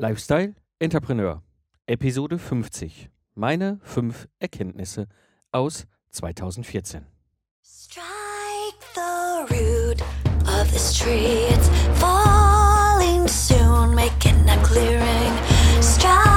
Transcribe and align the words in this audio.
Lifestyle 0.00 0.54
Entrepreneur, 0.82 1.42
Episode 1.86 2.38
50. 2.38 3.10
Meine 3.34 3.80
fünf 3.82 4.28
Erkenntnisse 4.38 5.06
aus 5.52 5.86
2014. 6.12 7.04
Strike 7.62 8.00
the 8.94 9.54
root 9.54 10.00
of 10.46 10.72
this 10.72 10.96
tree. 10.96 11.48
It's 11.50 11.68
falling 12.00 13.28
soon, 13.28 13.94
making 13.94 14.48
a 14.48 14.56
clearing. 14.62 15.34
Strike 15.82 16.29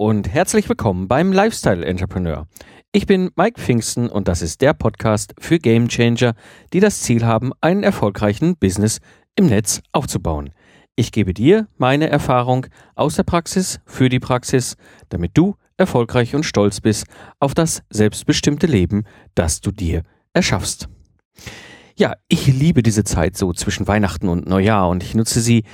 und 0.00 0.32
herzlich 0.32 0.66
willkommen 0.66 1.08
beim 1.08 1.30
Lifestyle 1.30 1.84
Entrepreneur. 1.84 2.46
Ich 2.90 3.04
bin 3.04 3.32
Mike 3.36 3.60
Pfingsten 3.60 4.08
und 4.08 4.28
das 4.28 4.40
ist 4.40 4.62
der 4.62 4.72
Podcast 4.72 5.34
für 5.38 5.58
Game 5.58 5.88
Changer, 5.88 6.32
die 6.72 6.80
das 6.80 7.02
Ziel 7.02 7.26
haben, 7.26 7.52
einen 7.60 7.82
erfolgreichen 7.82 8.56
Business 8.56 9.00
im 9.36 9.44
Netz 9.44 9.82
aufzubauen. 9.92 10.54
Ich 10.96 11.12
gebe 11.12 11.34
dir 11.34 11.68
meine 11.76 12.08
Erfahrung 12.08 12.64
aus 12.94 13.16
der 13.16 13.24
Praxis 13.24 13.78
für 13.84 14.08
die 14.08 14.20
Praxis, 14.20 14.78
damit 15.10 15.32
du 15.34 15.56
erfolgreich 15.76 16.34
und 16.34 16.44
stolz 16.44 16.80
bist 16.80 17.04
auf 17.38 17.52
das 17.52 17.82
selbstbestimmte 17.90 18.66
Leben, 18.66 19.04
das 19.34 19.60
du 19.60 19.70
dir 19.70 20.02
erschaffst. 20.32 20.88
Ja, 21.94 22.14
ich 22.26 22.46
liebe 22.46 22.82
diese 22.82 23.04
Zeit 23.04 23.36
so 23.36 23.52
zwischen 23.52 23.86
Weihnachten 23.86 24.30
und 24.30 24.48
Neujahr 24.48 24.88
und 24.88 25.02
ich 25.02 25.14
nutze 25.14 25.42
sie 25.42 25.64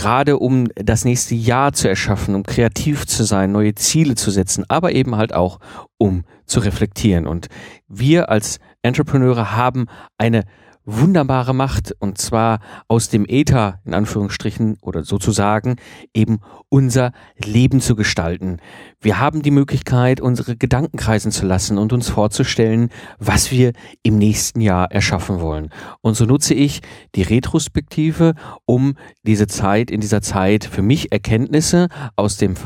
gerade 0.00 0.38
um 0.38 0.68
das 0.76 1.04
nächste 1.04 1.34
Jahr 1.34 1.74
zu 1.74 1.86
erschaffen, 1.86 2.34
um 2.34 2.42
kreativ 2.42 3.06
zu 3.06 3.22
sein, 3.22 3.52
neue 3.52 3.74
Ziele 3.74 4.14
zu 4.14 4.30
setzen, 4.30 4.64
aber 4.68 4.92
eben 4.92 5.16
halt 5.16 5.34
auch 5.34 5.60
um 5.98 6.24
zu 6.46 6.60
reflektieren. 6.60 7.26
Und 7.26 7.48
wir 7.86 8.30
als 8.30 8.60
Entrepreneure 8.80 9.54
haben 9.54 9.88
eine 10.16 10.44
wunderbare 10.84 11.54
Macht 11.54 11.94
und 11.98 12.18
zwar 12.18 12.60
aus 12.88 13.08
dem 13.08 13.26
Äther 13.28 13.80
in 13.84 13.94
Anführungsstrichen 13.94 14.78
oder 14.80 15.04
sozusagen 15.04 15.76
eben 16.14 16.40
unser 16.68 17.12
Leben 17.42 17.80
zu 17.80 17.96
gestalten. 17.96 18.58
Wir 19.00 19.18
haben 19.18 19.42
die 19.42 19.50
Möglichkeit, 19.50 20.20
unsere 20.20 20.56
Gedanken 20.56 20.96
kreisen 20.96 21.32
zu 21.32 21.46
lassen 21.46 21.78
und 21.78 21.92
uns 21.92 22.08
vorzustellen, 22.08 22.90
was 23.18 23.50
wir 23.50 23.72
im 24.02 24.18
nächsten 24.18 24.60
Jahr 24.60 24.90
erschaffen 24.90 25.40
wollen. 25.40 25.70
Und 26.00 26.14
so 26.14 26.24
nutze 26.24 26.54
ich 26.54 26.80
die 27.14 27.22
Retrospektive, 27.22 28.34
um 28.64 28.94
diese 29.22 29.46
Zeit, 29.46 29.90
in 29.90 30.00
dieser 30.00 30.22
Zeit 30.22 30.64
für 30.64 30.82
mich 30.82 31.12
Erkenntnisse 31.12 31.88
aus 32.16 32.36
dem 32.36 32.56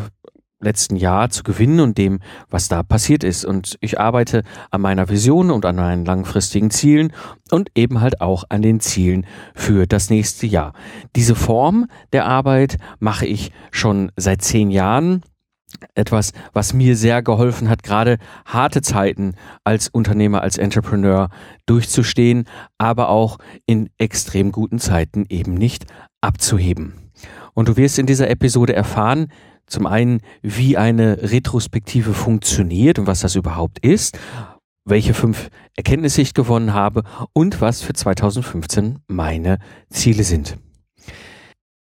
letzten 0.65 0.97
Jahr 0.97 1.31
zu 1.31 1.43
gewinnen 1.43 1.81
und 1.81 1.99
dem, 1.99 2.21
was 2.51 2.69
da 2.69 2.83
passiert 2.83 3.23
ist. 3.25 3.45
Und 3.45 3.77
ich 3.81 4.01
arbeite 4.01 4.43
an 4.71 4.81
meiner 4.81 5.09
Vision 5.09 5.51
und 5.51 5.65
an 5.65 5.77
meinen 5.77 6.05
langfristigen 6.05 6.71
Zielen 6.71 7.13
und 7.51 7.71
eben 7.75 8.01
halt 8.01 8.21
auch 8.21 8.45
an 8.49 8.63
den 8.63 8.81
Zielen 8.81 9.27
für 9.55 9.87
das 9.87 10.11
nächste 10.11 10.47
Jahr. 10.47 10.73
Diese 11.15 11.35
Form 11.35 11.87
der 12.13 12.27
Arbeit 12.27 12.79
mache 12.99 13.27
ich 13.27 13.53
schon 13.71 14.11
seit 14.17 14.43
zehn 14.43 14.71
Jahren 14.71 15.23
etwas, 15.95 16.33
was 16.53 16.73
mir 16.73 16.97
sehr 16.97 17.23
geholfen 17.23 17.69
hat, 17.69 17.83
gerade 17.83 18.19
harte 18.45 18.83
Zeiten 18.83 19.35
als 19.65 19.89
Unternehmer, 19.89 20.43
als 20.43 20.59
Entrepreneur 20.59 21.29
durchzustehen, 21.67 22.45
aber 22.79 23.09
auch 23.09 23.39
in 23.67 23.91
extrem 23.99 24.53
guten 24.53 24.79
Zeiten 24.79 25.27
eben 25.29 25.55
nicht 25.55 25.87
abzuheben. 26.21 26.95
Und 27.55 27.69
du 27.69 27.77
wirst 27.77 27.99
in 27.99 28.07
dieser 28.07 28.31
Episode 28.31 28.75
erfahren, 28.75 29.29
zum 29.67 29.87
einen, 29.87 30.21
wie 30.43 30.77
eine 30.77 31.19
Retrospektive 31.23 32.15
funktioniert 32.15 32.99
und 32.99 33.07
was 33.07 33.21
das 33.21 33.35
überhaupt 33.35 33.79
ist, 33.79 34.19
welche 34.85 35.15
fünf 35.15 35.49
Erkenntnisse 35.77 36.23
ich 36.23 36.35
gewonnen 36.35 36.75
habe 36.75 37.03
und 37.33 37.61
was 37.61 37.83
für 37.83 37.95
2015 37.95 39.01
meine 39.07 39.59
Ziele 39.91 40.25
sind. 40.25 40.59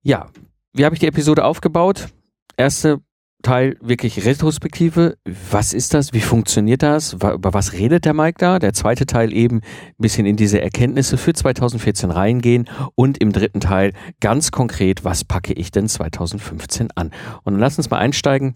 Ja, 0.04 0.28
wie 0.74 0.86
habe 0.86 0.96
ich 0.96 1.00
die 1.00 1.08
Episode 1.08 1.46
aufgebaut? 1.46 2.10
Erste 2.58 3.00
Teil 3.44 3.78
wirklich 3.81 4.26
Retrospektive. 4.26 5.18
Was 5.52 5.74
ist 5.74 5.94
das? 5.94 6.14
Wie 6.14 6.22
funktioniert 6.22 6.81
das? 6.81 7.14
Über 7.14 7.54
was 7.54 7.74
redet 7.74 8.06
der 8.06 8.14
Mike 8.14 8.38
da? 8.40 8.58
Der 8.58 8.74
zweite 8.74 9.06
Teil 9.06 9.34
eben 9.34 9.58
ein 9.58 9.94
bisschen 10.00 10.26
in 10.26 10.36
diese 10.36 10.62
Erkenntnisse 10.62 11.18
für 11.18 11.34
2014 11.34 12.09
reingehen 12.09 12.70
und 12.96 13.20
im 13.20 13.31
dritten 13.31 13.59
Teil 13.59 13.94
ganz 14.22 14.52
konkret, 14.52 15.04
was 15.04 15.26
packe 15.26 15.54
ich 15.54 15.72
denn 15.72 15.88
2015 15.88 16.90
an? 16.96 17.12
Und 17.44 17.54
dann 17.54 17.59
lass 17.59 17.78
uns 17.78 17.90
mal 17.90 18.00
einsteigen 18.00 18.56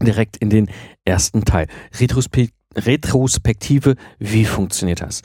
direkt 0.00 0.38
in 0.38 0.50
den 0.50 0.68
ersten 1.04 1.44
Teil. 1.44 1.68
Retrospe 2.00 2.48
Retrospektive, 2.74 3.96
wie 4.18 4.46
funktioniert 4.46 5.02
das? 5.02 5.20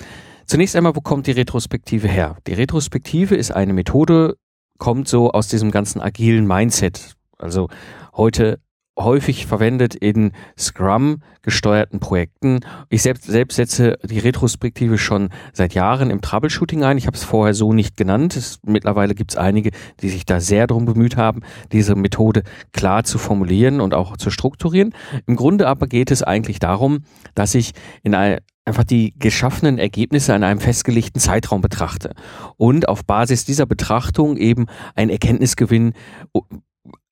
Zunächst 0.46 0.76
einmal, 0.76 0.96
wo 0.98 1.02
kommt 1.02 1.28
die 1.28 1.32
Retrospektive 1.32 2.10
her? 2.10 2.38
Die 2.46 2.54
Retrospektive 2.54 3.36
ist 3.36 3.52
eine 3.52 3.72
Methode, 3.72 4.36
kommt 4.78 5.08
so 5.08 5.32
aus 5.32 5.48
diesem 5.48 5.72
ganzen 5.72 6.02
agilen 6.02 6.46
Mindset. 6.46 7.16
Also 7.38 7.70
heute 8.14 8.60
häufig 8.98 9.46
verwendet 9.46 9.96
in 9.96 10.32
Scrum 10.58 11.22
gesteuerten 11.44 12.00
Projekten. 12.00 12.60
Ich 12.90 13.04
selbst, 13.04 13.24
selbst 13.24 13.56
setze 13.56 13.98
die 14.04 14.20
Retrospektive 14.20 14.98
schon 14.98 15.30
seit 15.54 15.74
Jahren 15.74 16.10
im 16.10 16.22
Troubleshooting 16.22 16.84
ein. 16.84 16.98
Ich 16.98 17.08
habe 17.08 17.16
es 17.16 17.24
vorher 17.24 17.54
so 17.54 17.72
nicht 17.72 17.96
genannt. 17.96 18.36
Es, 18.36 18.60
mittlerweile 18.66 19.16
gibt 19.16 19.32
es 19.32 19.38
einige, 19.38 19.72
die 20.02 20.10
sich 20.10 20.26
da 20.26 20.42
sehr 20.42 20.68
darum 20.68 20.86
bemüht 20.86 21.16
haben, 21.16 21.42
diese 21.72 21.96
Methode 21.96 22.44
klar 22.74 23.04
zu 23.04 23.18
formulieren 23.18 23.80
und 23.80 23.94
auch 23.94 24.18
zu 24.18 24.30
strukturieren. 24.30 24.94
Im 25.26 25.36
Grunde 25.36 25.68
aber 25.68 25.88
geht 25.88 26.12
es 26.12 26.24
eigentlich 26.24 26.60
darum, 26.60 27.04
dass 27.36 27.56
ich 27.56 27.72
in 28.04 28.16
ein, 28.16 28.40
einfach 28.66 28.84
die 28.84 29.14
geschaffenen 29.18 29.78
Ergebnisse 29.78 30.34
in 30.34 30.44
einem 30.44 30.60
festgelegten 30.60 31.22
Zeitraum 31.22 31.62
betrachte 31.62 32.14
und 32.58 32.90
auf 32.90 33.06
Basis 33.06 33.46
dieser 33.46 33.66
Betrachtung 33.66 34.36
eben 34.36 34.66
ein 34.96 35.10
Erkenntnisgewinn 35.10 35.94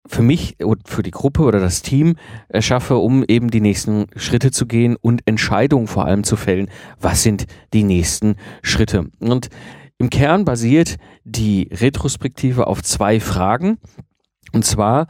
für 0.07 0.21
mich 0.21 0.63
und 0.63 0.88
für 0.88 1.03
die 1.03 1.11
Gruppe 1.11 1.43
oder 1.43 1.59
das 1.59 1.81
Team 1.81 2.16
erschaffe, 2.47 2.97
um 2.97 3.23
eben 3.27 3.49
die 3.49 3.61
nächsten 3.61 4.05
Schritte 4.16 4.51
zu 4.51 4.66
gehen 4.66 4.95
und 4.95 5.21
Entscheidungen 5.25 5.88
vor 5.88 6.05
allem 6.05 6.23
zu 6.23 6.35
fällen, 6.35 6.69
was 6.99 7.23
sind 7.23 7.45
die 7.73 7.83
nächsten 7.83 8.35
Schritte. 8.61 9.09
Und 9.19 9.49
im 9.97 10.09
Kern 10.09 10.45
basiert 10.45 10.97
die 11.23 11.69
Retrospektive 11.71 12.67
auf 12.67 12.83
zwei 12.83 13.19
Fragen. 13.19 13.77
Und 14.51 14.65
zwar, 14.65 15.07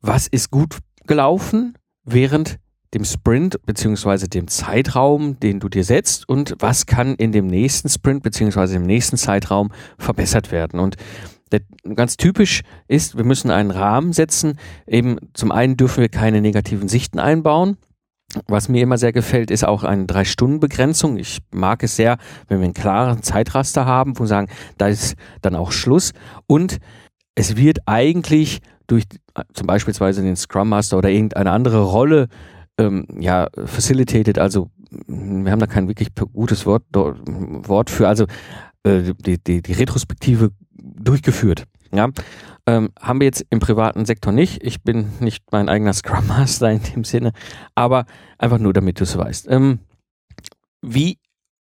was 0.00 0.26
ist 0.26 0.50
gut 0.50 0.78
gelaufen 1.06 1.74
während 2.04 2.58
dem 2.94 3.04
Sprint 3.04 3.60
beziehungsweise 3.66 4.28
dem 4.28 4.48
Zeitraum, 4.48 5.38
den 5.40 5.60
du 5.60 5.68
dir 5.68 5.84
setzt 5.84 6.28
und 6.28 6.54
was 6.58 6.86
kann 6.86 7.14
in 7.16 7.32
dem 7.32 7.46
nächsten 7.46 7.88
Sprint 7.88 8.22
beziehungsweise 8.22 8.76
im 8.76 8.82
nächsten 8.82 9.16
Zeitraum 9.16 9.72
verbessert 9.98 10.50
werden. 10.50 10.80
Und 10.80 10.96
der, 11.52 11.60
ganz 11.94 12.16
typisch 12.16 12.62
ist, 12.88 13.16
wir 13.16 13.24
müssen 13.24 13.50
einen 13.50 13.70
Rahmen 13.70 14.12
setzen. 14.12 14.58
Eben 14.86 15.18
zum 15.34 15.52
einen 15.52 15.76
dürfen 15.76 16.00
wir 16.00 16.08
keine 16.08 16.40
negativen 16.40 16.88
Sichten 16.88 17.18
einbauen. 17.18 17.76
Was 18.48 18.68
mir 18.68 18.82
immer 18.82 18.98
sehr 18.98 19.12
gefällt, 19.12 19.50
ist 19.50 19.64
auch 19.64 19.84
eine 19.84 20.06
Drei-Stunden-Begrenzung. 20.06 21.16
Ich 21.16 21.38
mag 21.52 21.82
es 21.82 21.96
sehr, 21.96 22.18
wenn 22.48 22.58
wir 22.58 22.64
einen 22.64 22.74
klaren 22.74 23.22
Zeitraster 23.22 23.86
haben, 23.86 24.18
wo 24.18 24.24
wir 24.24 24.28
sagen, 24.28 24.48
da 24.78 24.88
ist 24.88 25.14
dann 25.42 25.54
auch 25.54 25.70
Schluss. 25.70 26.12
Und 26.46 26.78
es 27.36 27.56
wird 27.56 27.78
eigentlich 27.86 28.60
durch 28.88 29.04
zum 29.52 29.66
beispielsweise 29.66 30.22
den 30.22 30.36
Scrum 30.36 30.68
Master 30.68 30.98
oder 30.98 31.10
irgendeine 31.10 31.50
andere 31.52 31.82
Rolle 31.82 32.28
ähm, 32.78 33.06
ja, 33.18 33.48
facilitated, 33.64 34.38
also 34.38 34.70
wir 35.06 35.50
haben 35.50 35.58
da 35.58 35.66
kein 35.66 35.88
wirklich 35.88 36.08
gutes 36.14 36.66
Wort, 36.66 36.84
Wort 36.92 37.90
für, 37.90 38.08
also 38.08 38.26
äh, 38.84 39.14
die, 39.18 39.38
die, 39.42 39.62
die 39.62 39.72
Retrospektive 39.72 40.50
durchgeführt. 40.98 41.64
Ja, 41.92 42.08
ähm, 42.66 42.90
haben 43.00 43.20
wir 43.20 43.26
jetzt 43.26 43.46
im 43.50 43.60
privaten 43.60 44.04
Sektor 44.04 44.32
nicht. 44.32 44.62
Ich 44.62 44.82
bin 44.82 45.12
nicht 45.20 45.44
mein 45.52 45.68
eigener 45.68 45.92
Scrum 45.92 46.26
Master 46.26 46.70
in 46.70 46.82
dem 46.82 47.04
Sinne, 47.04 47.32
aber 47.74 48.06
einfach 48.38 48.58
nur, 48.58 48.72
damit 48.72 48.98
du 48.98 49.04
es 49.04 49.16
weißt. 49.16 49.46
Ähm, 49.50 49.78
wie 50.82 51.18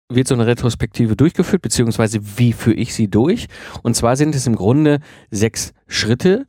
wird 0.08 0.28
so 0.28 0.34
eine 0.34 0.46
Retrospektive 0.46 1.16
durchgeführt, 1.16 1.62
beziehungsweise 1.62 2.20
wie 2.38 2.52
führe 2.52 2.76
ich 2.76 2.94
sie 2.94 3.08
durch? 3.08 3.48
Und 3.82 3.96
zwar 3.96 4.16
sind 4.16 4.34
es 4.34 4.46
im 4.46 4.56
Grunde 4.56 5.00
sechs 5.30 5.72
Schritte. 5.86 6.46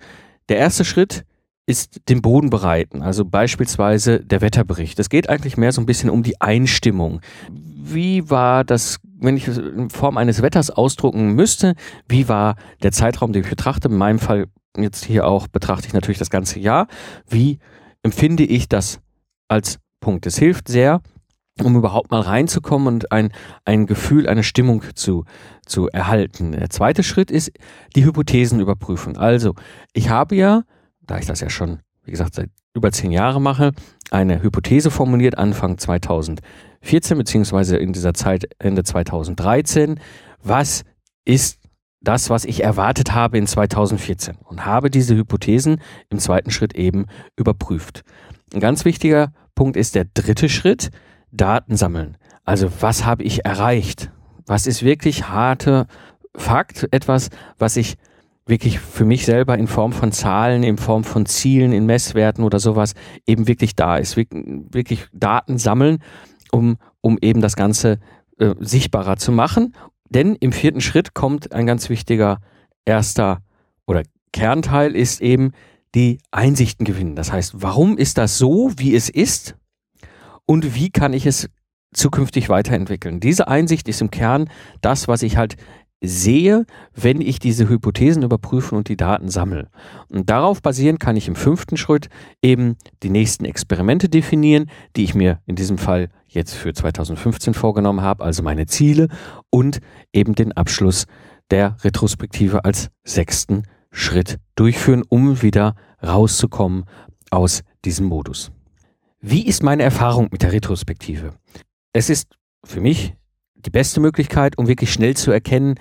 Der 0.50 0.58
erste 0.58 0.86
Schritt 0.86 1.26
ist 1.68 2.02
den 2.10 2.22
Boden 2.22 2.50
bereiten, 2.50 3.02
also 3.02 3.26
beispielsweise 3.26 4.20
der 4.20 4.42
Wetterbericht. 4.42 5.00
Es 5.00 5.10
geht 5.10 5.30
eigentlich 5.30 5.58
mehr 5.58 5.72
so 5.72 5.82
ein 5.82 5.88
bisschen 5.88 6.12
um 6.12 6.22
die 6.22 6.40
Einstimmung. 6.40 7.22
Wie 7.52 8.30
war 8.30 8.64
das, 8.64 9.00
wenn 9.26 9.38
ich 9.38 9.48
es 9.48 9.58
in 9.58 9.90
Form 9.90 10.18
eines 10.18 10.42
Wetters 10.42 10.70
ausdrucken 10.70 11.34
müsste, 11.34 11.76
wie 12.08 12.28
war 12.30 12.56
der 12.84 12.92
Zeitraum, 12.92 13.34
den 13.34 13.44
ich 13.44 13.50
betrachte? 13.50 13.88
In 13.88 13.98
meinem 13.98 14.20
Fall 14.20 14.46
jetzt 14.78 15.06
hier 15.06 15.28
auch 15.28 15.48
betrachte 15.48 15.88
ich 15.88 15.94
natürlich 15.94 16.18
das 16.18 16.30
ganze 16.30 16.60
Jahr. 16.60 16.88
Wie 17.28 17.60
empfinde 18.04 18.44
ich 18.44 18.68
das 18.68 19.00
als 19.48 19.80
Punkt? 20.00 20.26
Es 20.26 20.38
hilft 20.38 20.68
sehr, 20.68 21.02
um 21.62 21.76
überhaupt 21.76 22.12
mal 22.12 22.22
reinzukommen 22.22 22.88
und 22.88 23.12
ein, 23.12 23.32
ein 23.64 23.86
Gefühl, 23.86 24.28
eine 24.28 24.44
Stimmung 24.44 24.84
zu, 24.94 25.26
zu 25.66 25.88
erhalten. 25.90 26.52
Der 26.52 26.70
zweite 26.70 27.04
Schritt 27.04 27.32
ist 27.32 27.52
die 27.96 28.06
Hypothesenüberprüfung. 28.06 29.18
Also, 29.18 29.56
ich 29.94 30.10
habe 30.10 30.36
ja, 30.36 30.64
da 31.02 31.18
ich 31.18 31.26
das 31.26 31.40
ja 31.40 31.50
schon, 31.50 31.80
wie 32.04 32.12
gesagt, 32.12 32.36
seit 32.36 32.50
über 32.74 32.92
zehn 32.92 33.12
Jahren 33.12 33.42
mache, 33.42 33.72
eine 34.12 34.42
Hypothese 34.42 34.92
formuliert 34.92 35.38
Anfang 35.38 35.78
2014 35.78 37.18
beziehungsweise 37.18 37.78
in 37.78 37.94
dieser 37.94 38.14
Zeit 38.14 38.50
Ende 38.60 38.84
2013. 38.84 40.00
Was 40.44 40.84
ist 41.26 41.60
das, 42.06 42.30
was 42.30 42.46
ich 42.46 42.64
erwartet 42.64 43.14
habe 43.14 43.38
in 43.38 43.48
2014 43.48 44.38
und 44.44 44.66
habe 44.66 44.90
diese 44.90 45.16
Hypothesen 45.16 45.82
im 46.10 46.20
zweiten 46.20 46.52
Schritt 46.52 46.76
eben 46.76 47.06
überprüft. 47.36 48.04
Ein 48.54 48.60
ganz 48.60 48.86
wichtiger 48.86 49.34
Punkt 49.56 49.76
ist 49.76 49.96
der 49.96 50.06
dritte 50.14 50.48
Schritt, 50.48 50.92
Daten 51.32 51.76
sammeln. 51.76 52.18
Also 52.44 52.70
was 52.80 53.06
habe 53.06 53.24
ich 53.24 53.44
erreicht? 53.44 54.12
Was 54.46 54.68
ist 54.68 54.84
wirklich 54.84 55.28
harte 55.30 55.88
Fakt? 56.36 56.88
Etwas, 56.92 57.30
was 57.58 57.76
ich 57.76 57.98
wirklich 58.46 58.80
für 58.80 59.06
mich 59.06 59.26
selber 59.26 59.58
in 59.58 59.68
Form 59.68 59.92
von 59.92 60.12
Zahlen, 60.12 60.64
in 60.64 60.78
Form 60.78 61.04
von 61.04 61.26
Zielen, 61.26 61.72
in 61.74 61.86
Messwerten 61.86 62.44
oder 62.44 62.60
sowas 62.60 62.94
eben 63.26 63.48
wirklich 63.48 63.76
da 63.76 63.98
ist. 63.98 64.18
Wirklich 64.18 65.08
Daten 65.14 65.58
sammeln, 65.58 66.00
um, 66.52 66.78
um 67.02 67.18
eben 67.22 67.42
das 67.42 67.56
Ganze 67.56 68.00
äh, 68.38 68.54
sichtbarer 68.60 69.18
zu 69.18 69.32
machen. 69.32 69.76
Denn 70.10 70.36
im 70.36 70.52
vierten 70.52 70.82
Schritt 70.82 71.14
kommt 71.14 71.52
ein 71.52 71.66
ganz 71.66 71.90
wichtiger 71.90 72.40
erster 72.86 73.42
oder 73.88 74.04
Kernteil 74.32 74.96
ist 74.96 75.22
eben 75.22 75.52
die 75.96 76.20
Einsichten 76.32 76.86
gewinnen. 76.86 77.16
Das 77.16 77.32
heißt, 77.32 77.54
warum 77.62 77.98
ist 77.98 78.18
das 78.18 78.38
so, 78.38 78.72
wie 78.78 78.96
es 78.96 79.10
ist? 79.10 79.56
und 80.46 80.76
wie 80.76 80.90
kann 80.90 81.14
ich 81.14 81.26
es 81.26 81.50
zukünftig 81.94 82.50
weiterentwickeln. 82.50 83.20
Diese 83.20 83.48
Einsicht 83.48 83.88
ist 83.88 84.02
im 84.02 84.12
Kern 84.12 84.50
das, 84.82 85.08
was 85.08 85.24
ich 85.24 85.38
halt 85.38 85.56
sehe, 86.08 86.66
wenn 86.94 87.22
ich 87.22 87.40
diese 87.40 87.70
Hypothesen 87.70 88.24
überprüfe 88.24 88.76
und 88.76 88.90
die 88.90 88.98
Daten 88.98 89.30
sammle. 89.30 89.70
Und 90.10 90.30
darauf 90.30 90.62
basierend 90.62 91.00
kann 91.00 91.16
ich 91.16 91.28
im 91.28 91.36
fünften 91.36 91.78
Schritt 91.78 92.10
eben 92.42 92.78
die 93.04 93.10
nächsten 93.10 93.46
Experimente 93.46 94.10
definieren, 94.10 94.70
die 94.96 95.04
ich 95.04 95.16
mir 95.16 95.40
in 95.46 95.56
diesem 95.56 95.78
Fall 95.78 96.10
jetzt 96.28 96.54
für 96.54 96.74
2015 96.74 97.54
vorgenommen 97.54 98.02
habe, 98.02 98.24
also 98.24 98.44
meine 98.44 98.66
Ziele 98.66 99.08
und 99.50 99.80
eben 100.14 100.36
den 100.36 100.52
Abschluss 100.52 101.06
der 101.52 101.78
Retrospektive 101.84 102.66
als 102.66 102.90
sechsten 103.04 103.64
Schritt 103.92 104.40
durchführen, 104.56 105.04
um 105.08 105.42
wieder 105.42 105.76
rauszukommen 106.04 106.86
aus 107.32 107.64
diesem 107.86 108.08
Modus. 108.08 108.52
Wie 109.22 109.46
ist 109.46 109.64
meine 109.64 109.84
Erfahrung 109.84 110.28
mit 110.32 110.44
der 110.44 110.52
Retrospektive? 110.52 111.34
Es 111.94 112.10
ist 112.10 112.36
für 112.64 112.82
mich 112.82 113.16
die 113.56 113.72
beste 113.72 114.00
Möglichkeit, 114.00 114.58
um 114.58 114.68
wirklich 114.68 114.94
schnell 114.94 115.16
zu 115.16 115.32
erkennen, 115.32 115.76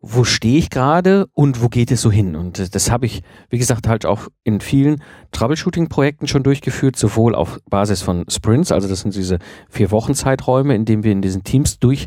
wo 0.00 0.22
stehe 0.22 0.58
ich 0.58 0.70
gerade 0.70 1.26
und 1.32 1.62
wo 1.62 1.68
geht 1.68 1.90
es 1.90 2.02
so 2.02 2.10
hin? 2.10 2.36
Und 2.36 2.74
das 2.74 2.90
habe 2.90 3.06
ich, 3.06 3.22
wie 3.50 3.58
gesagt, 3.58 3.88
halt 3.88 4.06
auch 4.06 4.28
in 4.44 4.60
vielen 4.60 5.02
Troubleshooting-Projekten 5.32 6.28
schon 6.28 6.44
durchgeführt, 6.44 6.96
sowohl 6.96 7.34
auf 7.34 7.58
Basis 7.68 8.02
von 8.02 8.24
Sprints, 8.28 8.70
also 8.70 8.88
das 8.88 9.00
sind 9.00 9.14
diese 9.14 9.38
vier 9.68 9.90
Wochen 9.90 10.14
Zeiträume, 10.14 10.74
in 10.74 10.84
denen 10.84 11.02
wir 11.02 11.10
in 11.10 11.22
diesen 11.22 11.42
Teams 11.42 11.80
durch 11.80 12.06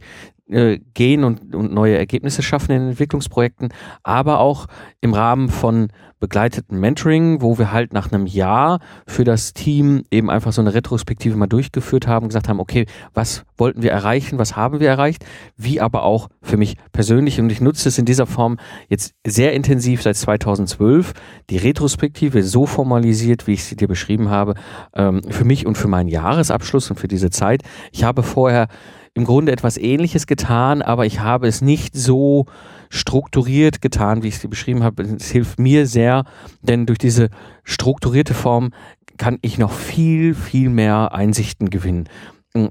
äh, 0.51 0.80
gehen 0.94 1.24
und, 1.24 1.56
und 1.56 1.74
neue 1.74 1.98
Ergebnisse 1.98 2.42
schaffen 2.42 2.71
in 2.71 2.89
Entwicklungsprojekten, 2.89 3.69
aber 4.03 4.39
auch 4.39 4.68
im 5.01 5.13
Rahmen 5.13 5.50
von 5.50 5.89
begleiteten 6.21 6.80
Mentoring, 6.80 7.42
wo 7.42 7.57
wir 7.57 7.74
halt 7.74 7.94
nach 7.94 8.12
einem 8.12 8.27
Jahr 8.27 8.80
für 9.07 9.24
das 9.24 9.53
Team 9.53 10.03
eben 10.12 10.30
einfach 10.30 10.53
so 10.53 10.62
eine 10.62 10.74
Retrospektive 10.74 11.36
mal 11.36 11.48
durchgeführt 11.48 12.07
haben, 12.07 12.27
gesagt 12.27 12.48
haben, 12.48 12.59
okay, 12.59 12.86
was 13.13 13.44
wollten 13.57 13.81
wir 13.81 13.92
erreichen, 13.92 14.38
was 14.38 14.56
haben 14.56 14.80
wir 14.80 14.88
erreicht, 14.88 15.25
wie 15.57 15.81
aber 15.81 16.03
auch 16.03 16.30
für 16.42 16.57
mich 16.57 16.77
persönlich 16.94 17.39
und 17.39 17.51
ich 17.51 17.59
nutze 17.59 17.89
es 17.89 17.97
in 17.97 18.06
dieser 18.06 18.27
Form 18.27 18.57
jetzt 18.88 19.15
sehr 19.25 19.54
intensiv 19.54 20.04
seit 20.04 20.15
2012, 20.15 21.13
die 21.50 21.57
Retrospektive 21.57 22.44
so 22.44 22.68
formalisiert, 22.68 23.47
wie 23.47 23.54
ich 23.54 23.63
sie 23.63 23.75
dir 23.75 23.88
beschrieben 23.88 24.30
habe, 24.30 24.54
ähm, 24.94 25.21
für 25.27 25.44
mich 25.44 25.65
und 25.65 25.77
für 25.77 25.88
meinen 25.88 26.07
Jahresabschluss 26.07 26.92
und 26.92 27.00
für 27.00 27.07
diese 27.07 27.31
Zeit. 27.31 27.63
Ich 27.92 28.04
habe 28.04 28.21
vorher 28.21 28.68
im 29.13 29.25
Grunde 29.25 29.52
etwas 29.52 29.78
Ähnliches 29.78 30.25
getan, 30.25 30.81
aber 30.81 31.06
ich 31.06 31.19
habe 31.19 31.48
es 31.48 31.62
nicht 31.62 31.96
so 31.96 32.46
strukturiert 32.90 33.81
getan, 33.81 34.24
wie 34.24 34.30
ich 34.30 34.36
es 34.36 34.50
beschrieben 34.50 34.84
habe. 34.84 35.04
Es 35.04 35.30
hilft 35.30 35.60
mir 35.60 35.86
sehr, 35.86 36.24
denn 36.62 36.86
durch 36.86 37.00
diese 37.00 37.30
strukturierte 37.63 38.34
Form 38.34 38.72
kann 39.18 39.38
ich 39.42 39.58
noch 39.58 39.72
viel, 39.72 40.34
viel 40.34 40.69
mehr 40.69 41.13
Einsichten 41.13 41.69
gewinnen. 41.69 42.10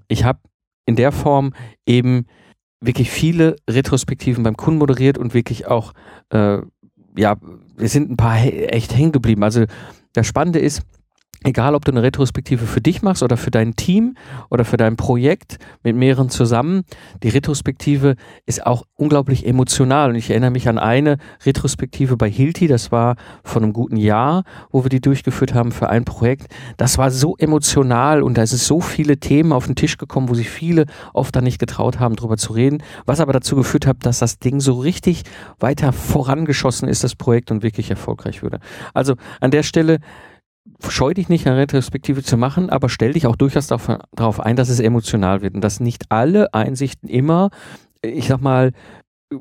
Ich 0.09 0.25
habe 0.25 0.41
in 0.87 0.97
der 0.97 1.13
Form 1.13 1.53
eben 1.87 2.27
wirklich 2.81 3.11
viele 3.11 3.57
Retrospektiven 3.69 4.43
beim 4.43 4.57
Kunden 4.57 4.79
moderiert 4.79 5.19
und 5.19 5.35
wirklich 5.35 5.67
auch, 5.67 5.93
äh, 6.31 6.59
ja, 7.17 7.37
es 7.77 7.93
sind 7.93 8.11
ein 8.11 8.17
paar 8.17 8.43
echt 8.43 8.97
hängen 8.97 9.13
geblieben. 9.13 9.43
Also 9.43 9.67
das 10.13 10.27
Spannende 10.27 10.59
ist, 10.59 10.83
egal 11.45 11.75
ob 11.75 11.85
du 11.85 11.93
eine 11.93 12.03
Retrospektive 12.03 12.67
für 12.67 12.81
dich 12.81 13.03
machst 13.03 13.23
oder 13.23 13.37
für 13.37 13.51
dein 13.51 13.75
Team 13.77 14.17
oder 14.51 14.65
für 14.65 14.77
dein 14.77 14.97
Projekt 14.97 15.59
mit 15.83 15.97
mehreren 15.97 16.29
zusammen, 16.29 16.83
die 17.23 17.31
Retrospektive 17.31 18.17
ist 18.47 18.67
auch 18.67 18.85
unglaublich 18.97 19.47
emotional. 19.47 20.11
Und 20.11 20.17
ich 20.17 20.31
erinnere 20.31 20.51
mich 20.51 20.69
an 20.69 20.79
eine 20.79 21.17
Retrospektive 21.45 22.17
bei 22.17 22.31
Hilti, 22.31 22.67
das 22.67 22.93
war 22.93 23.17
vor 23.43 23.63
einem 23.63 23.73
guten 23.73 23.97
Jahr, 23.97 24.45
wo 24.71 24.85
wir 24.85 24.91
die 24.91 25.01
durchgeführt 25.01 25.55
haben 25.55 25.73
für 25.73 25.89
ein 25.89 26.05
Projekt. 26.05 26.53
Das 26.77 26.99
war 26.99 27.11
so 27.11 27.37
emotional 27.37 28.23
und 28.23 28.37
da 28.37 28.43
es 28.43 28.67
so 28.67 28.81
viele 28.81 29.19
Themen 29.19 29.53
auf 29.53 29.67
den 29.67 29.77
Tisch 29.77 29.97
gekommen, 29.97 30.29
wo 30.29 30.35
sich 30.35 30.51
viele 30.51 30.87
oft 31.15 31.35
dann 31.35 31.45
nicht 31.45 31.59
getraut 31.59 32.01
haben, 32.01 32.17
drüber 32.17 32.37
zu 32.37 32.53
reden, 32.53 32.83
was 33.07 33.21
aber 33.21 33.33
dazu 33.33 33.57
geführt 33.57 33.87
hat, 33.87 33.99
dass 34.05 34.19
das 34.19 34.39
Ding 34.39 34.61
so 34.61 34.79
richtig 34.79 35.23
weiter 35.59 35.93
vorangeschossen 35.93 36.89
ist, 36.89 37.05
das 37.05 37.15
Projekt 37.15 37.51
und 37.51 37.63
wirklich 37.63 37.91
erfolgreich 37.91 38.43
würde. 38.43 38.61
Also 38.93 39.15
an 39.41 39.51
der 39.51 39.63
Stelle 39.63 40.01
scheu 40.89 41.15
dich 41.15 41.29
nicht, 41.29 41.47
eine 41.47 41.57
Retrospektive 41.57 42.23
zu 42.23 42.37
machen, 42.37 42.71
aber 42.71 42.89
stell 42.89 43.13
dich 43.13 43.27
auch 43.27 43.37
durchaus 43.37 43.67
darauf 43.67 44.41
ein, 44.41 44.57
dass 44.57 44.69
es 44.69 44.81
emotional 44.81 45.43
wird 45.43 45.55
und 45.55 45.61
dass 45.63 45.81
nicht 45.81 46.05
alle 46.11 46.55
Einsichten 46.55 47.09
immer, 47.09 47.51
ich 48.03 48.29
sag 48.29 48.41
mal, 48.41 48.73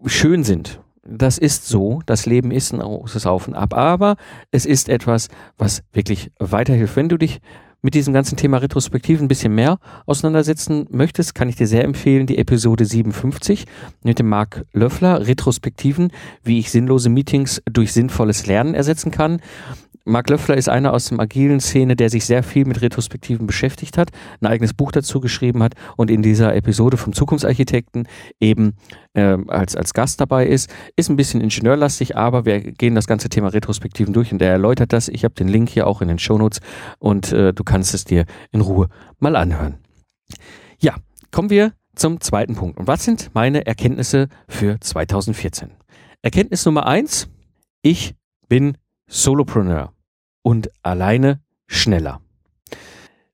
schön 0.05 0.43
sind. 0.43 0.81
Das 1.03 1.37
ist 1.37 1.67
so, 1.67 2.01
das 2.05 2.25
Leben 2.25 2.51
ist 2.51 2.71
ein 2.73 2.79
großes 2.79 3.25
Auf 3.25 3.47
und 3.47 3.55
Ab, 3.55 3.73
aber 3.73 4.15
es 4.51 4.65
ist 4.65 4.89
etwas, 4.89 5.29
was 5.57 5.81
wirklich 5.91 6.31
weiterhilft. 6.39 6.95
Wenn 6.95 7.09
du 7.09 7.17
dich 7.17 7.39
mit 7.81 7.93
diesem 7.93 8.13
ganzen 8.13 8.37
Thema 8.37 8.57
Retrospektive 8.57 9.23
ein 9.23 9.27
bisschen 9.27 9.55
mehr 9.55 9.79
auseinandersetzen 10.05 10.87
möchtest, 10.91 11.35
kann 11.35 11.49
ich 11.49 11.55
dir 11.55 11.67
sehr 11.67 11.83
empfehlen, 11.83 12.27
die 12.27 12.37
Episode 12.37 12.85
57 12.85 13.65
mit 14.03 14.19
dem 14.19 14.27
Marc 14.27 14.65
Löffler, 14.73 15.25
Retrospektiven, 15.25 16.11
wie 16.43 16.59
ich 16.59 16.71
sinnlose 16.71 17.09
Meetings 17.09 17.61
durch 17.71 17.93
sinnvolles 17.93 18.45
Lernen 18.47 18.73
ersetzen 18.73 19.11
kann. 19.11 19.41
Mark 20.09 20.29
Löffler 20.29 20.57
ist 20.57 20.69
einer 20.69 20.93
aus 20.93 21.09
der 21.09 21.19
agilen 21.19 21.59
Szene, 21.59 21.95
der 21.95 22.09
sich 22.09 22.25
sehr 22.25 22.41
viel 22.41 22.65
mit 22.65 22.81
Retrospektiven 22.81 23.45
beschäftigt 23.45 23.97
hat, 23.97 24.09
ein 24.41 24.47
eigenes 24.47 24.73
Buch 24.73 24.91
dazu 24.91 25.19
geschrieben 25.19 25.61
hat 25.61 25.73
und 25.97 26.09
in 26.09 26.23
dieser 26.23 26.55
Episode 26.55 26.97
vom 26.97 27.13
Zukunftsarchitekten 27.13 28.07
eben 28.39 28.73
äh, 29.13 29.37
als, 29.47 29.75
als 29.75 29.93
Gast 29.93 30.19
dabei 30.19 30.47
ist. 30.47 30.69
Ist 30.95 31.09
ein 31.09 31.15
bisschen 31.15 31.41
ingenieurlastig, 31.41 32.17
aber 32.17 32.45
wir 32.45 32.59
gehen 32.59 32.95
das 32.95 33.07
ganze 33.07 33.29
Thema 33.29 33.49
Retrospektiven 33.49 34.13
durch 34.13 34.31
und 34.31 34.41
er 34.41 34.51
erläutert 34.51 34.93
das. 34.93 35.09
Ich 35.09 35.23
habe 35.23 35.35
den 35.35 35.47
Link 35.47 35.69
hier 35.69 35.85
auch 35.85 36.01
in 36.01 36.07
den 36.07 36.19
Shownotes 36.19 36.59
und 36.97 37.31
äh, 37.31 37.53
du 37.53 37.63
kannst 37.69 37.93
es 37.93 38.03
dir 38.03 38.25
in 38.51 38.61
Ruhe 38.61 38.89
mal 39.19 39.35
anhören. 39.35 39.77
Ja, 40.79 40.95
kommen 41.29 41.51
wir 41.51 41.73
zum 41.93 42.19
zweiten 42.19 42.55
Punkt. 42.55 42.79
Und 42.79 42.87
was 42.87 43.03
sind 43.03 43.29
meine 43.35 43.67
Erkenntnisse 43.67 44.27
für 44.47 44.79
2014? 44.79 45.69
Erkenntnis 46.23 46.65
Nummer 46.65 46.87
eins, 46.87 47.29
ich 47.83 48.15
bin 48.47 48.75
Solopreneur 49.07 49.93
und 50.41 50.69
alleine 50.81 51.41
schneller. 51.67 52.21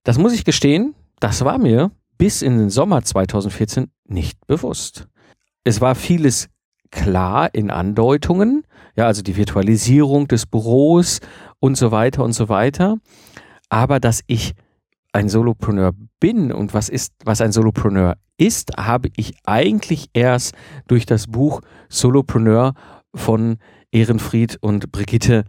Das 0.04 0.18
muss 0.18 0.34
ich 0.34 0.44
gestehen, 0.44 0.96
das 1.20 1.46
war 1.46 1.58
mir 1.58 1.92
bis 2.18 2.42
in 2.42 2.58
den 2.58 2.70
Sommer 2.70 3.04
2014 3.04 3.89
nicht 4.04 4.46
bewusst. 4.48 5.08
Es 5.63 5.80
war 5.80 5.96
vieles 5.96 6.50
klar 6.92 7.54
in 7.54 7.72
Andeutungen, 7.72 8.63
ja, 8.98 9.08
also 9.08 9.22
die 9.22 9.38
Virtualisierung 9.38 10.27
des 10.27 10.46
Büros 10.46 11.22
und 11.60 11.77
so 11.77 11.92
weiter 11.92 12.24
und 12.24 12.34
so 12.34 12.50
weiter. 12.50 12.98
Aber 13.69 14.00
dass 14.00 14.22
ich 14.27 14.53
ein 15.13 15.29
Solopreneur 15.29 15.93
bin 16.19 16.51
und 16.51 16.74
was 16.74 16.89
ist, 16.89 17.13
was 17.24 17.41
ein 17.41 17.51
Solopreneur 17.51 18.17
ist, 18.38 18.77
habe 18.77 19.10
ich 19.15 19.34
eigentlich 19.45 20.10
erst 20.13 20.53
durch 20.88 21.05
das 21.05 21.27
Buch 21.27 21.62
Solopreneur 21.89 22.74
von 23.13 23.57
Ehrenfried 23.91 24.57
und 24.62 24.91
Brigitte 24.91 25.45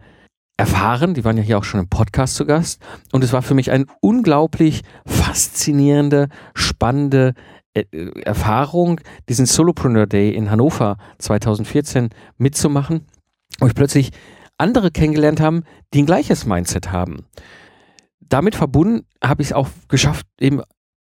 erfahren. 0.55 1.13
Die 1.13 1.25
waren 1.25 1.37
ja 1.37 1.43
hier 1.43 1.57
auch 1.57 1.63
schon 1.63 1.81
im 1.81 1.89
Podcast 1.89 2.35
zu 2.35 2.45
Gast. 2.45 2.81
Und 3.11 3.23
es 3.23 3.33
war 3.33 3.41
für 3.41 3.53
mich 3.53 3.71
eine 3.71 3.85
unglaublich 4.01 4.81
faszinierende, 5.05 6.29
spannende 6.53 7.33
äh, 7.73 7.83
Erfahrung, 8.23 9.01
diesen 9.29 9.45
Solopreneur 9.45 10.07
Day 10.07 10.33
in 10.33 10.49
Hannover 10.49 10.97
2014 11.19 12.09
mitzumachen, 12.37 13.05
wo 13.59 13.67
ich 13.67 13.75
plötzlich 13.75 14.11
andere 14.57 14.91
kennengelernt 14.91 15.39
haben, 15.39 15.63
die 15.93 16.01
ein 16.01 16.07
gleiches 16.07 16.45
Mindset 16.45 16.91
haben. 16.91 17.25
Damit 18.29 18.55
verbunden 18.55 19.05
habe 19.23 19.41
ich 19.41 19.49
es 19.49 19.53
auch 19.53 19.69
geschafft, 19.87 20.25
eben 20.39 20.61